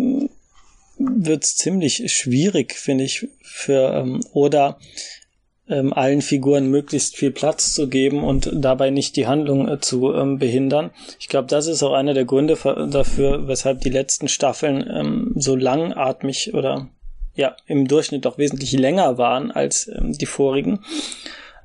[1.16, 4.78] wird es ziemlich schwierig, finde ich, für ähm, Oda
[5.68, 10.14] ähm, allen Figuren möglichst viel Platz zu geben und dabei nicht die Handlung äh, zu
[10.14, 10.90] ähm, behindern.
[11.20, 12.56] Ich glaube, das ist auch einer der Gründe
[12.90, 16.88] dafür, weshalb die letzten Staffeln ähm, so langatmig oder
[17.34, 20.80] ja im Durchschnitt doch wesentlich länger waren als ähm, die vorigen.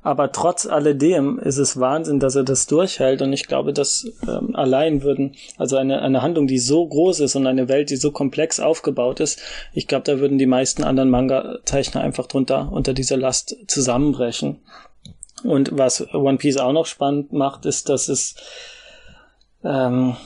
[0.04, 3.22] Aber trotz alledem ist es Wahnsinn, dass er das durchhält.
[3.22, 7.36] Und ich glaube, dass ähm, allein würden, also eine, eine Handlung, die so groß ist
[7.36, 9.40] und eine Welt, die so komplex aufgebaut ist,
[9.72, 14.60] ich glaube, da würden die meisten anderen Manga-Zeichner einfach drunter unter dieser Last zusammenbrechen.
[15.42, 18.34] Und was One Piece auch noch spannend macht, ist, dass es
[19.64, 20.16] ähm,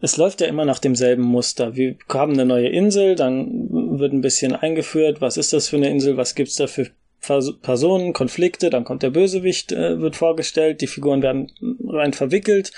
[0.00, 1.74] es läuft ja immer nach demselben Muster.
[1.76, 5.88] Wir haben eine neue Insel, dann wird ein bisschen eingeführt, was ist das für eine
[5.88, 6.90] Insel, was gibt's da für
[7.20, 11.50] Personen, Konflikte, dann kommt der Bösewicht, äh, wird vorgestellt, die Figuren werden
[11.84, 12.72] rein verwickelt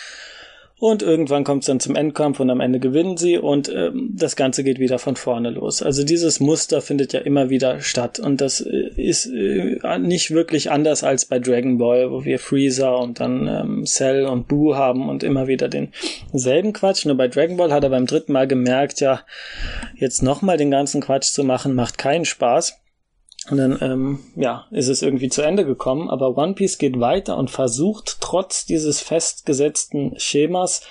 [0.81, 4.37] und irgendwann kommt es dann zum Endkampf und am Ende gewinnen sie und ähm, das
[4.37, 5.83] Ganze geht wieder von vorne los.
[5.83, 10.71] Also dieses Muster findet ja immer wieder statt und das äh, ist äh, nicht wirklich
[10.71, 15.09] anders als bei Dragon Ball, wo wir Freezer und dann ähm, Cell und Boo haben
[15.09, 17.07] und immer wieder denselben Quatsch.
[17.07, 19.23] Nur bei Dragon Ball hat er beim dritten Mal gemerkt, ja,
[19.97, 22.79] jetzt nochmal den ganzen Quatsch zu machen, macht keinen Spaß.
[23.51, 26.11] Und dann, ähm, ja, ist es irgendwie zu Ende gekommen.
[26.11, 30.83] Aber One Piece geht weiter und versucht trotz dieses festgesetzten Schemas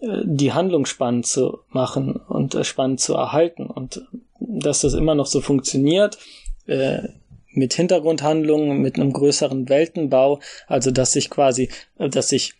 [0.00, 3.66] äh, die Handlung spannend zu machen und äh, spannend zu erhalten.
[3.66, 4.06] Und
[4.38, 6.18] dass das immer noch so funktioniert,
[6.66, 7.08] äh,
[7.54, 12.54] mit Hintergrundhandlungen, mit einem größeren Weltenbau, also dass sich quasi, äh, dass sich,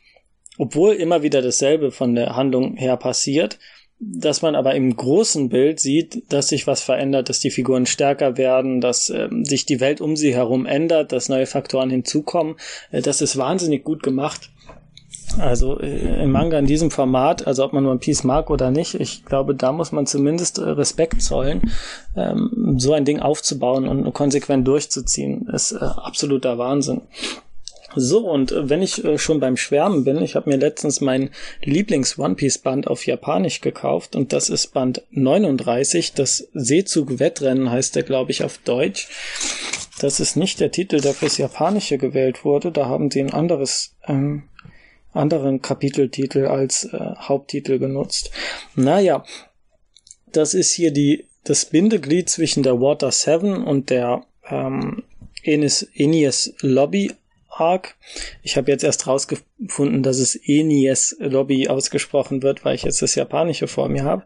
[0.59, 3.59] obwohl immer wieder dasselbe von der Handlung her passiert,
[4.05, 8.37] dass man aber im großen Bild sieht, dass sich was verändert, dass die Figuren stärker
[8.37, 12.57] werden, dass ähm, sich die Welt um sie herum ändert, dass neue Faktoren hinzukommen.
[12.91, 14.51] Äh, das ist wahnsinnig gut gemacht.
[15.39, 18.95] Also äh, im Manga in diesem Format, also ob man One Piece mag oder nicht,
[18.95, 21.63] ich glaube, da muss man zumindest äh, Respekt zollen,
[22.17, 27.03] ähm, so ein Ding aufzubauen und konsequent durchzuziehen, ist äh, absoluter Wahnsinn.
[27.95, 31.31] So, und äh, wenn ich äh, schon beim Schwärmen bin, ich habe mir letztens mein
[31.63, 38.31] Lieblings-One Piece-Band auf Japanisch gekauft und das ist Band 39, das Seezug-Wettrennen heißt der, glaube
[38.31, 39.09] ich, auf Deutsch.
[40.01, 43.95] Das ist nicht der Titel, der fürs Japanische gewählt wurde, da haben sie ein anderes,
[44.07, 44.45] ähm,
[45.13, 48.31] anderen Kapiteltitel als äh, Haupttitel genutzt.
[48.75, 49.25] Naja,
[50.33, 55.03] das ist hier die, das Bindeglied zwischen der Water 7 und der ähm,
[55.43, 57.13] Enis, Enies Lobby
[57.53, 57.97] Arc.
[58.43, 63.15] Ich habe jetzt erst rausgefunden, dass es Enies Lobby ausgesprochen wird, weil ich jetzt das
[63.15, 64.25] Japanische vor mir habe.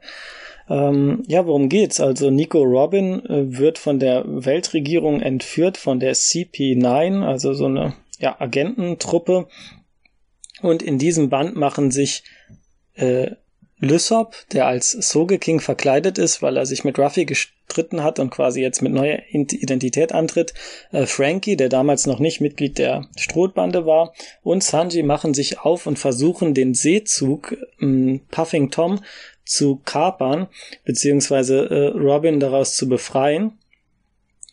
[0.69, 2.01] Ähm, ja, worum geht's?
[2.01, 7.95] Also Nico Robin äh, wird von der Weltregierung entführt, von der CP9, also so eine
[8.19, 9.47] ja, Agententruppe.
[10.63, 12.25] Und in diesem Band machen sich
[12.95, 13.33] äh,
[13.79, 18.63] Lysop, der als Sogeking verkleidet ist, weil er sich mit Ruffy gestritten hat und quasi
[18.63, 20.55] jetzt mit neuer Identität antritt,
[20.93, 25.87] äh, Frankie, der damals noch nicht Mitglied der Strohbande war, und Sanji machen sich auf
[25.87, 29.01] und versuchen den Seezug äh, Puffing Tom
[29.45, 30.49] zu kapern,
[30.85, 33.59] beziehungsweise äh, Robin daraus zu befreien.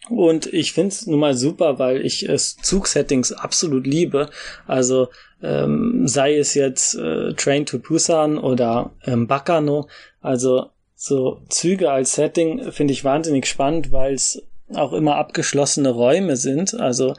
[0.10, 4.30] Und ich find's nun mal super, weil ich es Zugsettings absolut liebe.
[4.68, 5.08] Also
[5.44, 9.88] ähm, sei es jetzt äh, Train to Busan oder ähm, Bakano.
[10.22, 14.42] Also so Züge als Setting finde ich wahnsinnig spannend, weil es
[14.74, 16.74] auch immer abgeschlossene Räume sind.
[16.74, 17.14] Also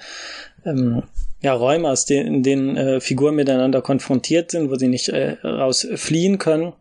[0.65, 1.03] ähm,
[1.43, 5.37] ja, Räume, aus denen, in denen äh, Figuren miteinander konfrontiert sind, wo sie nicht äh,
[5.45, 6.73] raus fliehen können.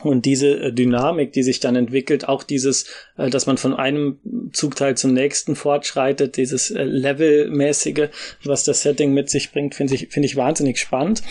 [0.00, 2.86] Und diese äh, Dynamik, die sich dann entwickelt, auch dieses,
[3.16, 4.18] äh, dass man von einem
[4.52, 8.08] Zugteil zum nächsten fortschreitet, dieses äh, Levelmäßige,
[8.44, 11.22] was das Setting mit sich bringt, finde ich, finde ich wahnsinnig spannend.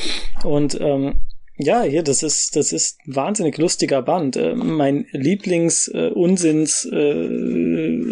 [0.44, 1.20] Und ähm,
[1.58, 4.40] ja, hier, das ist, das ist wahnsinnig lustiger Band.
[4.56, 7.30] Mein Lieblings-Unsinns, äh, äh,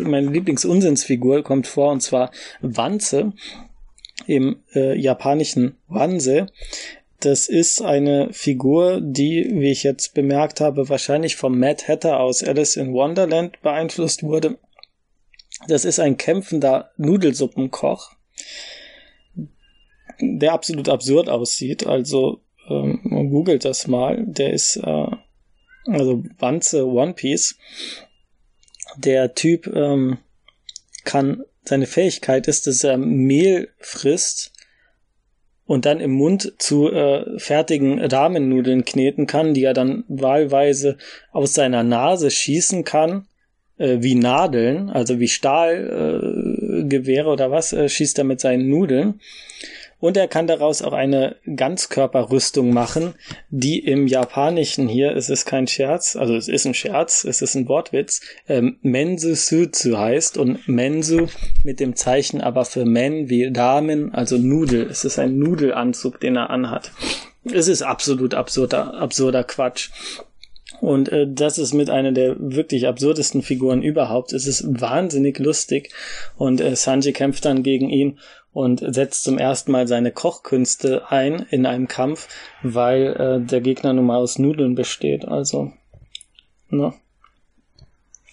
[0.03, 2.31] meine Lieblings-Unsinnsfigur kommt vor, und zwar
[2.61, 3.33] Wanze
[4.27, 6.47] im äh, japanischen Wanse.
[7.19, 12.43] Das ist eine Figur, die, wie ich jetzt bemerkt habe, wahrscheinlich vom Mad Hatter aus
[12.43, 14.57] Alice in Wonderland beeinflusst wurde.
[15.67, 18.11] Das ist ein kämpfender Nudelsuppenkoch,
[20.21, 21.85] der absolut absurd aussieht.
[21.85, 24.23] Also ähm, googelt das mal.
[24.25, 25.07] Der ist äh,
[25.87, 27.57] also Wanze One Piece.
[28.97, 30.19] Der Typ ähm,
[31.03, 34.53] kann seine Fähigkeit ist, dass er Mehl frisst
[35.69, 40.97] und dann im Mund zu äh, fertigen Ramennudeln kneten kann, die er dann wahlweise
[41.31, 43.27] aus seiner Nase schießen kann,
[43.77, 49.21] äh, wie Nadeln, also wie Stahlgewehre äh, oder was, äh, schießt er mit seinen Nudeln.
[49.99, 53.15] Und er kann daraus auch eine Ganzkörperrüstung machen,
[53.49, 57.55] die im Japanischen hier, es ist kein Scherz, also es ist ein Scherz, es ist
[57.55, 61.27] ein Wortwitz, ähm, Mensu Sutsu heißt und Mensu
[61.63, 64.87] mit dem Zeichen aber für Men wie Damen, also Nudel.
[64.89, 66.91] Es ist ein Nudelanzug, den er anhat.
[67.43, 69.89] Es ist absolut absurder, absurder Quatsch.
[70.81, 74.33] Und äh, das ist mit einer der wirklich absurdesten Figuren überhaupt.
[74.33, 75.91] Es ist wahnsinnig lustig.
[76.37, 78.19] Und äh, Sanji kämpft dann gegen ihn
[78.53, 82.27] und setzt zum ersten Mal seine Kochkünste ein in einem Kampf,
[82.63, 85.27] weil äh, der Gegner nun mal aus Nudeln besteht.
[85.27, 85.71] Also,
[86.69, 86.93] ne?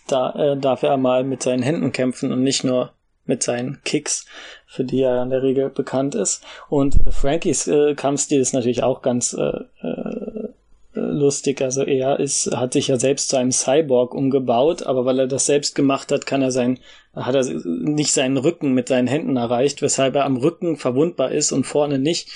[0.08, 2.92] Da äh, darf er mal mit seinen Händen kämpfen und nicht nur
[3.24, 4.24] mit seinen Kicks,
[4.66, 6.44] für die er in der Regel bekannt ist.
[6.68, 10.48] Und Frankies äh, Kampfstil ist natürlich auch ganz äh, äh,
[10.94, 11.60] lustig.
[11.60, 15.46] Also er ist, hat sich ja selbst zu einem Cyborg umgebaut, aber weil er das
[15.46, 16.78] selbst gemacht hat, kann er sein,
[17.16, 21.50] hat er nicht seinen Rücken mit seinen Händen erreicht, weshalb er am Rücken verwundbar ist
[21.50, 22.28] und vorne nicht.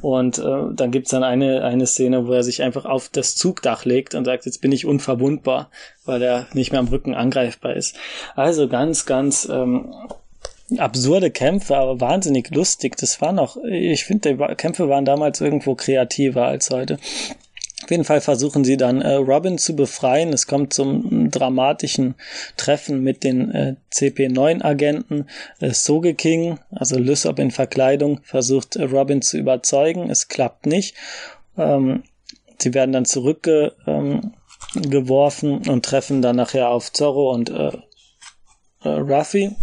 [0.00, 3.84] Und äh, dann gibt's dann eine, eine Szene, wo er sich einfach auf das Zugdach
[3.84, 5.70] legt und sagt, jetzt bin ich unverwundbar,
[6.04, 7.96] weil er nicht mehr am Rücken angreifbar ist.
[8.36, 9.92] Also ganz, ganz ähm,
[10.78, 12.96] absurde Kämpfe, aber wahnsinnig lustig.
[12.96, 16.98] Das war noch, ich finde, die Kämpfe waren damals irgendwo kreativer als heute.
[17.82, 20.32] Auf jeden Fall versuchen sie dann äh, Robin zu befreien.
[20.32, 22.14] Es kommt zum dramatischen
[22.56, 25.26] Treffen mit den äh, CP9-Agenten.
[25.60, 30.10] Äh, Soge King, also Lysop in Verkleidung, versucht äh, Robin zu überzeugen.
[30.10, 30.94] Es klappt nicht.
[31.56, 32.04] Ähm,
[32.58, 34.22] sie werden dann zurückgeworfen
[35.50, 37.72] ähm, und treffen dann nachher auf Zorro und äh,
[38.84, 39.56] äh, Ruffy,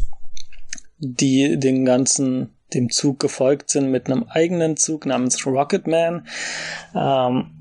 [0.97, 6.27] die den ganzen dem Zug gefolgt sind mit einem eigenen Zug namens Rocketman.
[6.93, 7.58] Ähm,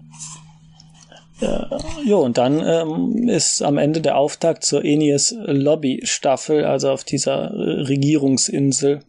[1.40, 7.05] ja, und dann ähm, ist am Ende der Auftakt zur Enies Lobby Staffel, also auf
[7.05, 9.01] dieser äh, Regierungsinsel,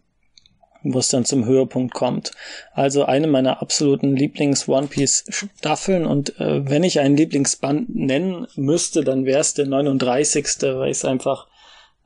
[0.82, 2.32] wo es dann zum Höhepunkt kommt.
[2.72, 8.46] Also eine meiner absoluten Lieblings One Piece Staffeln und äh, wenn ich einen Lieblingsband nennen
[8.54, 10.46] müsste, dann wäre es der 39.
[10.62, 11.48] weil es einfach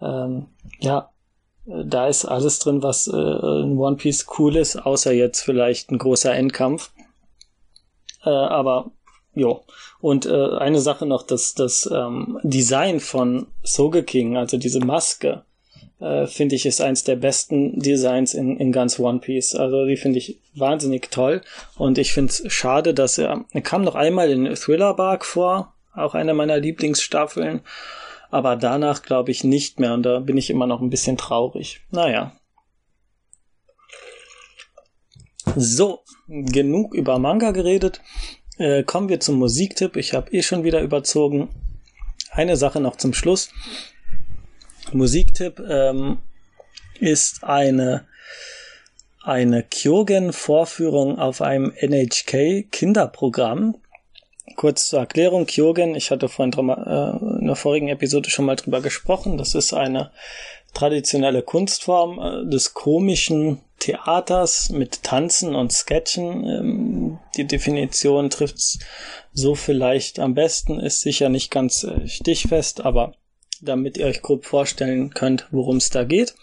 [0.01, 0.47] ähm,
[0.81, 1.11] ja
[1.67, 5.99] da ist alles drin, was äh, in One Piece cool ist, außer jetzt vielleicht ein
[5.99, 6.93] großer Endkampf.
[8.23, 8.91] Äh, aber
[9.35, 9.65] jo,
[10.01, 15.45] und äh, eine Sache noch, das, das ähm, Design von Sogeking, also diese Maske,
[16.01, 19.55] äh, finde ich, ist eins der besten Designs in, in ganz One Piece.
[19.55, 21.41] Also die finde ich wahnsinnig toll.
[21.77, 25.75] Und ich finde es schade, dass er, er kam noch einmal in Thriller Bark vor,
[25.95, 27.61] auch eine meiner Lieblingsstaffeln.
[28.31, 31.81] Aber danach glaube ich nicht mehr und da bin ich immer noch ein bisschen traurig.
[31.91, 32.33] Naja.
[35.57, 38.01] So, genug über Manga geredet.
[38.59, 39.97] Äh, kommen wir zum Musiktipp.
[39.97, 41.49] Ich habe eh schon wieder überzogen.
[42.31, 43.51] Eine Sache noch zum Schluss.
[44.93, 46.19] Musiktipp ähm,
[47.01, 48.07] ist eine
[49.25, 53.77] eine Kyogen-Vorführung auf einem NHK-Kinderprogramm.
[54.57, 58.83] Kurz zur Erklärung, Kyogen, ich hatte vorhin äh, in der vorigen Episode schon mal drüber
[58.83, 59.39] gesprochen.
[59.39, 60.11] Das ist eine
[60.75, 66.45] traditionelle Kunstform äh, des komischen Theaters mit Tanzen und Sketchen.
[66.45, 68.79] Ähm, die Definition trifft's
[69.33, 73.15] so vielleicht am besten, ist sicher nicht ganz äh, stichfest, aber
[73.61, 76.35] damit ihr euch grob vorstellen könnt, worum es da geht.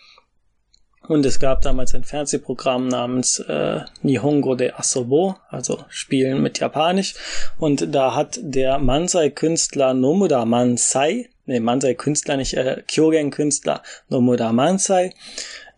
[1.07, 7.15] Und es gab damals ein Fernsehprogramm namens äh, Nihongo de Asobo, also Spielen mit Japanisch.
[7.57, 15.13] Und da hat der Mansai-Künstler Nomuda Mansai, nee, Mansai-Künstler nicht, äh, Kyogen-Künstler Nomuda Mansai,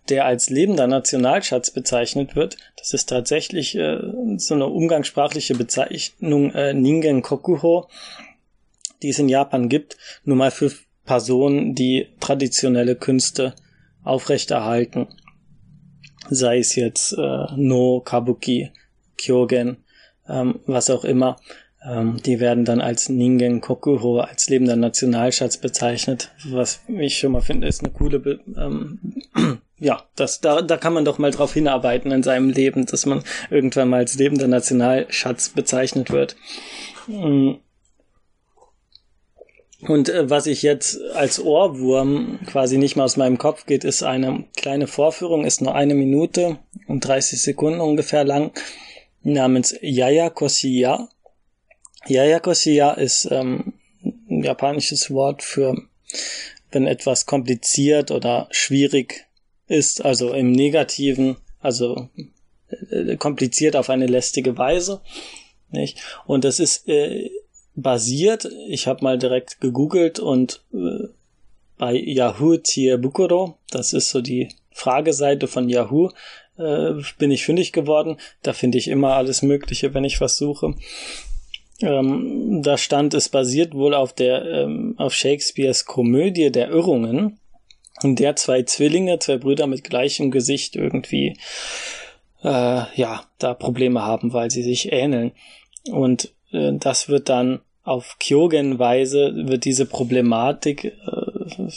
[0.09, 2.57] der als lebender Nationalschatz bezeichnet wird.
[2.77, 3.99] Das ist tatsächlich äh,
[4.37, 7.87] so eine umgangssprachliche Bezeichnung äh, Ningen Kokuho.
[9.01, 10.71] die es in Japan gibt, nur mal für
[11.05, 13.53] Personen, die traditionelle Künste
[14.03, 15.07] aufrechterhalten.
[16.29, 18.71] Sei es jetzt äh, No, Kabuki,
[19.17, 19.83] Kyogen,
[20.27, 21.35] ähm, was auch immer.
[21.85, 27.41] Ähm, die werden dann als Ningen Kokuro, als lebender Nationalschatz bezeichnet, was ich schon mal
[27.41, 28.99] finde, ist eine coole, Be ähm,
[29.79, 33.23] ja, das, da, da kann man doch mal drauf hinarbeiten in seinem Leben, dass man
[33.49, 36.37] irgendwann mal als lebender Nationalschatz bezeichnet wird.
[37.07, 37.55] Mm.
[39.87, 44.03] Und äh, was ich jetzt als Ohrwurm quasi nicht mehr aus meinem Kopf geht, ist
[44.03, 48.51] eine kleine Vorführung, ist nur eine Minute und 30 Sekunden ungefähr lang,
[49.23, 51.09] namens Yaya Koshiya.
[52.07, 53.73] Yaya Koshiya ist ähm,
[54.29, 55.75] ein japanisches Wort für,
[56.71, 59.27] wenn etwas kompliziert oder schwierig
[59.67, 62.09] ist, also im Negativen, also
[62.89, 65.01] äh, kompliziert auf eine lästige Weise.
[65.71, 65.99] Nicht?
[66.25, 67.29] Und das ist äh,
[67.75, 71.07] basiert, ich habe mal direkt gegoogelt und äh,
[71.77, 76.09] bei Yahoo Tiebukuro, das ist so die Frageseite von Yahoo,
[76.57, 78.17] äh, bin ich fündig geworden.
[78.43, 80.75] Da finde ich immer alles Mögliche, wenn ich was suche.
[81.81, 87.39] Ähm, da stand, es basiert wohl auf der ähm, auf Shakespeares Komödie der Irrungen,
[88.03, 91.37] in der zwei Zwillinge, zwei Brüder mit gleichem Gesicht irgendwie
[92.43, 95.31] äh, ja da Probleme haben, weil sie sich ähneln.
[95.89, 101.69] Und äh, das wird dann auf Kyogen-Weise wird diese Problematik äh,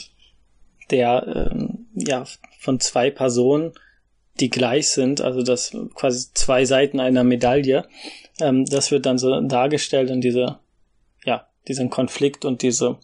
[0.89, 2.23] der äh, ja
[2.59, 3.73] von zwei Personen
[4.39, 7.87] die gleich sind, also das quasi zwei Seiten einer Medaille.
[8.39, 10.59] Ähm, das wird dann so dargestellt und diese,
[11.25, 12.97] ja, diesen Konflikt und diese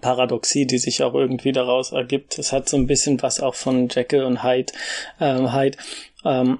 [0.00, 2.38] Paradoxie, die sich auch irgendwie daraus ergibt.
[2.38, 4.72] Es hat so ein bisschen was auch von Jekyll und Hyde.
[5.20, 5.78] Ähm, Hyde.
[6.24, 6.58] Ähm,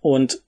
[0.00, 0.42] und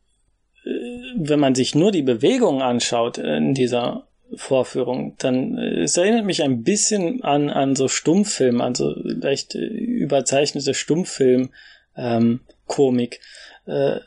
[0.64, 0.70] äh,
[1.16, 6.42] wenn man sich nur die Bewegung anschaut in dieser Vorführung, dann äh, es erinnert mich
[6.42, 11.50] ein bisschen an, an so Stummfilm, an so leicht äh, überzeichnete Stummfilm
[11.96, 13.20] ähm, Komik.
[13.66, 14.00] Äh,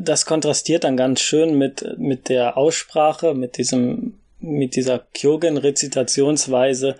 [0.00, 6.96] das kontrastiert dann ganz schön mit, mit der Aussprache, mit diesem, mit dieser Kyogen-Rezitationsweise,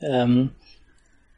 [0.00, 0.50] ähm,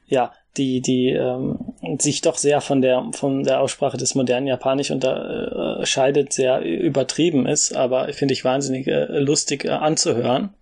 [0.07, 4.91] ja, die, die ähm, sich doch sehr von der, von der Aussprache des modernen Japanisch
[4.91, 10.55] unterscheidet, sehr übertrieben ist, aber finde ich wahnsinnig äh, lustig äh, anzuhören.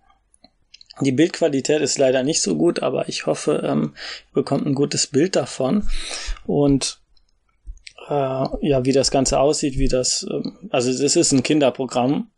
[1.01, 3.93] Die Bildqualität ist leider nicht so gut, aber ich hoffe, ähm,
[4.31, 5.87] ihr bekommt ein gutes Bild davon.
[6.45, 6.99] Und
[8.09, 8.13] äh,
[8.61, 12.29] ja, wie das Ganze aussieht, wie das, ähm, also es ist ein Kinderprogramm.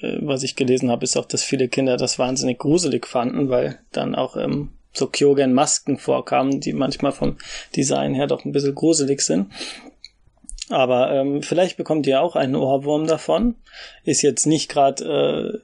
[0.00, 3.78] Äh, was ich gelesen habe, ist auch, dass viele Kinder das wahnsinnig gruselig fanden, weil
[3.92, 7.36] dann auch ähm, so Kyogen-Masken vorkamen, die manchmal vom
[7.74, 9.52] Design her doch ein bisschen gruselig sind.
[10.68, 13.54] Aber ähm, vielleicht bekommt ihr auch einen Ohrwurm davon.
[14.04, 15.62] Ist jetzt nicht gerade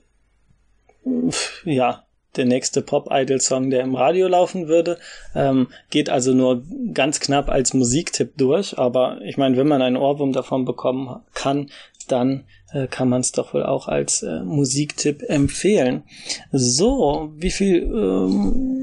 [1.04, 1.30] äh,
[1.64, 2.06] ja
[2.36, 4.98] der nächste Pop-Idol-Song, der im Radio laufen würde.
[5.34, 8.78] Ähm, geht also nur ganz knapp als Musiktipp durch.
[8.78, 11.70] Aber ich meine, wenn man einen Ohrwurm davon bekommen kann,
[12.08, 16.04] dann äh, kann man es doch wohl auch als äh, Musiktipp empfehlen.
[16.50, 17.82] So, wie viel?
[17.82, 18.81] Ähm,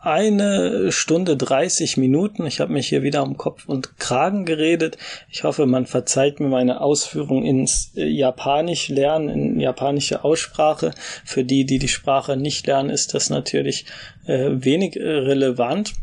[0.00, 2.46] eine Stunde 30 Minuten.
[2.46, 4.96] Ich habe mich hier wieder um Kopf und Kragen geredet.
[5.30, 10.92] Ich hoffe, man verzeiht mir meine Ausführung ins äh, Japanisch lernen, in japanische Aussprache.
[11.24, 13.86] Für die, die die Sprache nicht lernen, ist das natürlich
[14.26, 15.94] äh, wenig äh, relevant.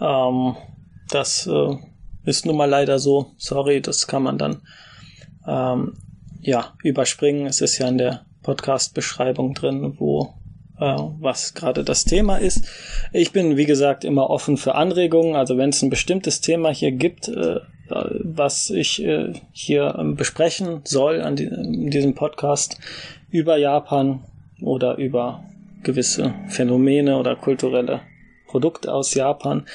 [0.00, 0.56] Ähm,
[1.10, 1.76] das äh,
[2.24, 3.32] ist nun mal leider so.
[3.36, 4.62] Sorry, das kann man dann
[5.46, 5.98] ähm,
[6.40, 7.46] ja überspringen.
[7.46, 10.34] Es ist ja in der Podcast-Beschreibung drin, wo
[11.20, 12.66] was gerade das Thema ist.
[13.12, 15.36] Ich bin, wie gesagt, immer offen für Anregungen.
[15.36, 20.80] Also wenn es ein bestimmtes Thema hier gibt, äh, was ich äh, hier ähm, besprechen
[20.84, 22.78] soll an diesem Podcast
[23.30, 24.24] über Japan
[24.62, 25.44] oder über
[25.82, 28.00] gewisse Phänomene oder kulturelle
[28.46, 29.66] Produkte aus Japan,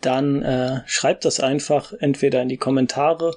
[0.00, 3.34] dann äh, schreibt das einfach entweder in die Kommentare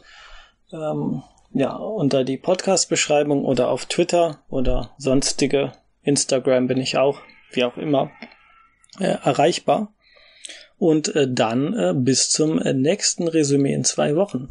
[0.72, 1.24] ähm,
[1.54, 5.72] ja, unter die Podcast-Beschreibung oder auf Twitter oder sonstige
[6.10, 7.22] Instagram bin ich auch,
[7.52, 8.12] wie auch immer,
[9.00, 9.94] äh, erreichbar.
[10.78, 14.50] Und äh, dann äh, bis zum äh, nächsten Resümee in zwei Wochen.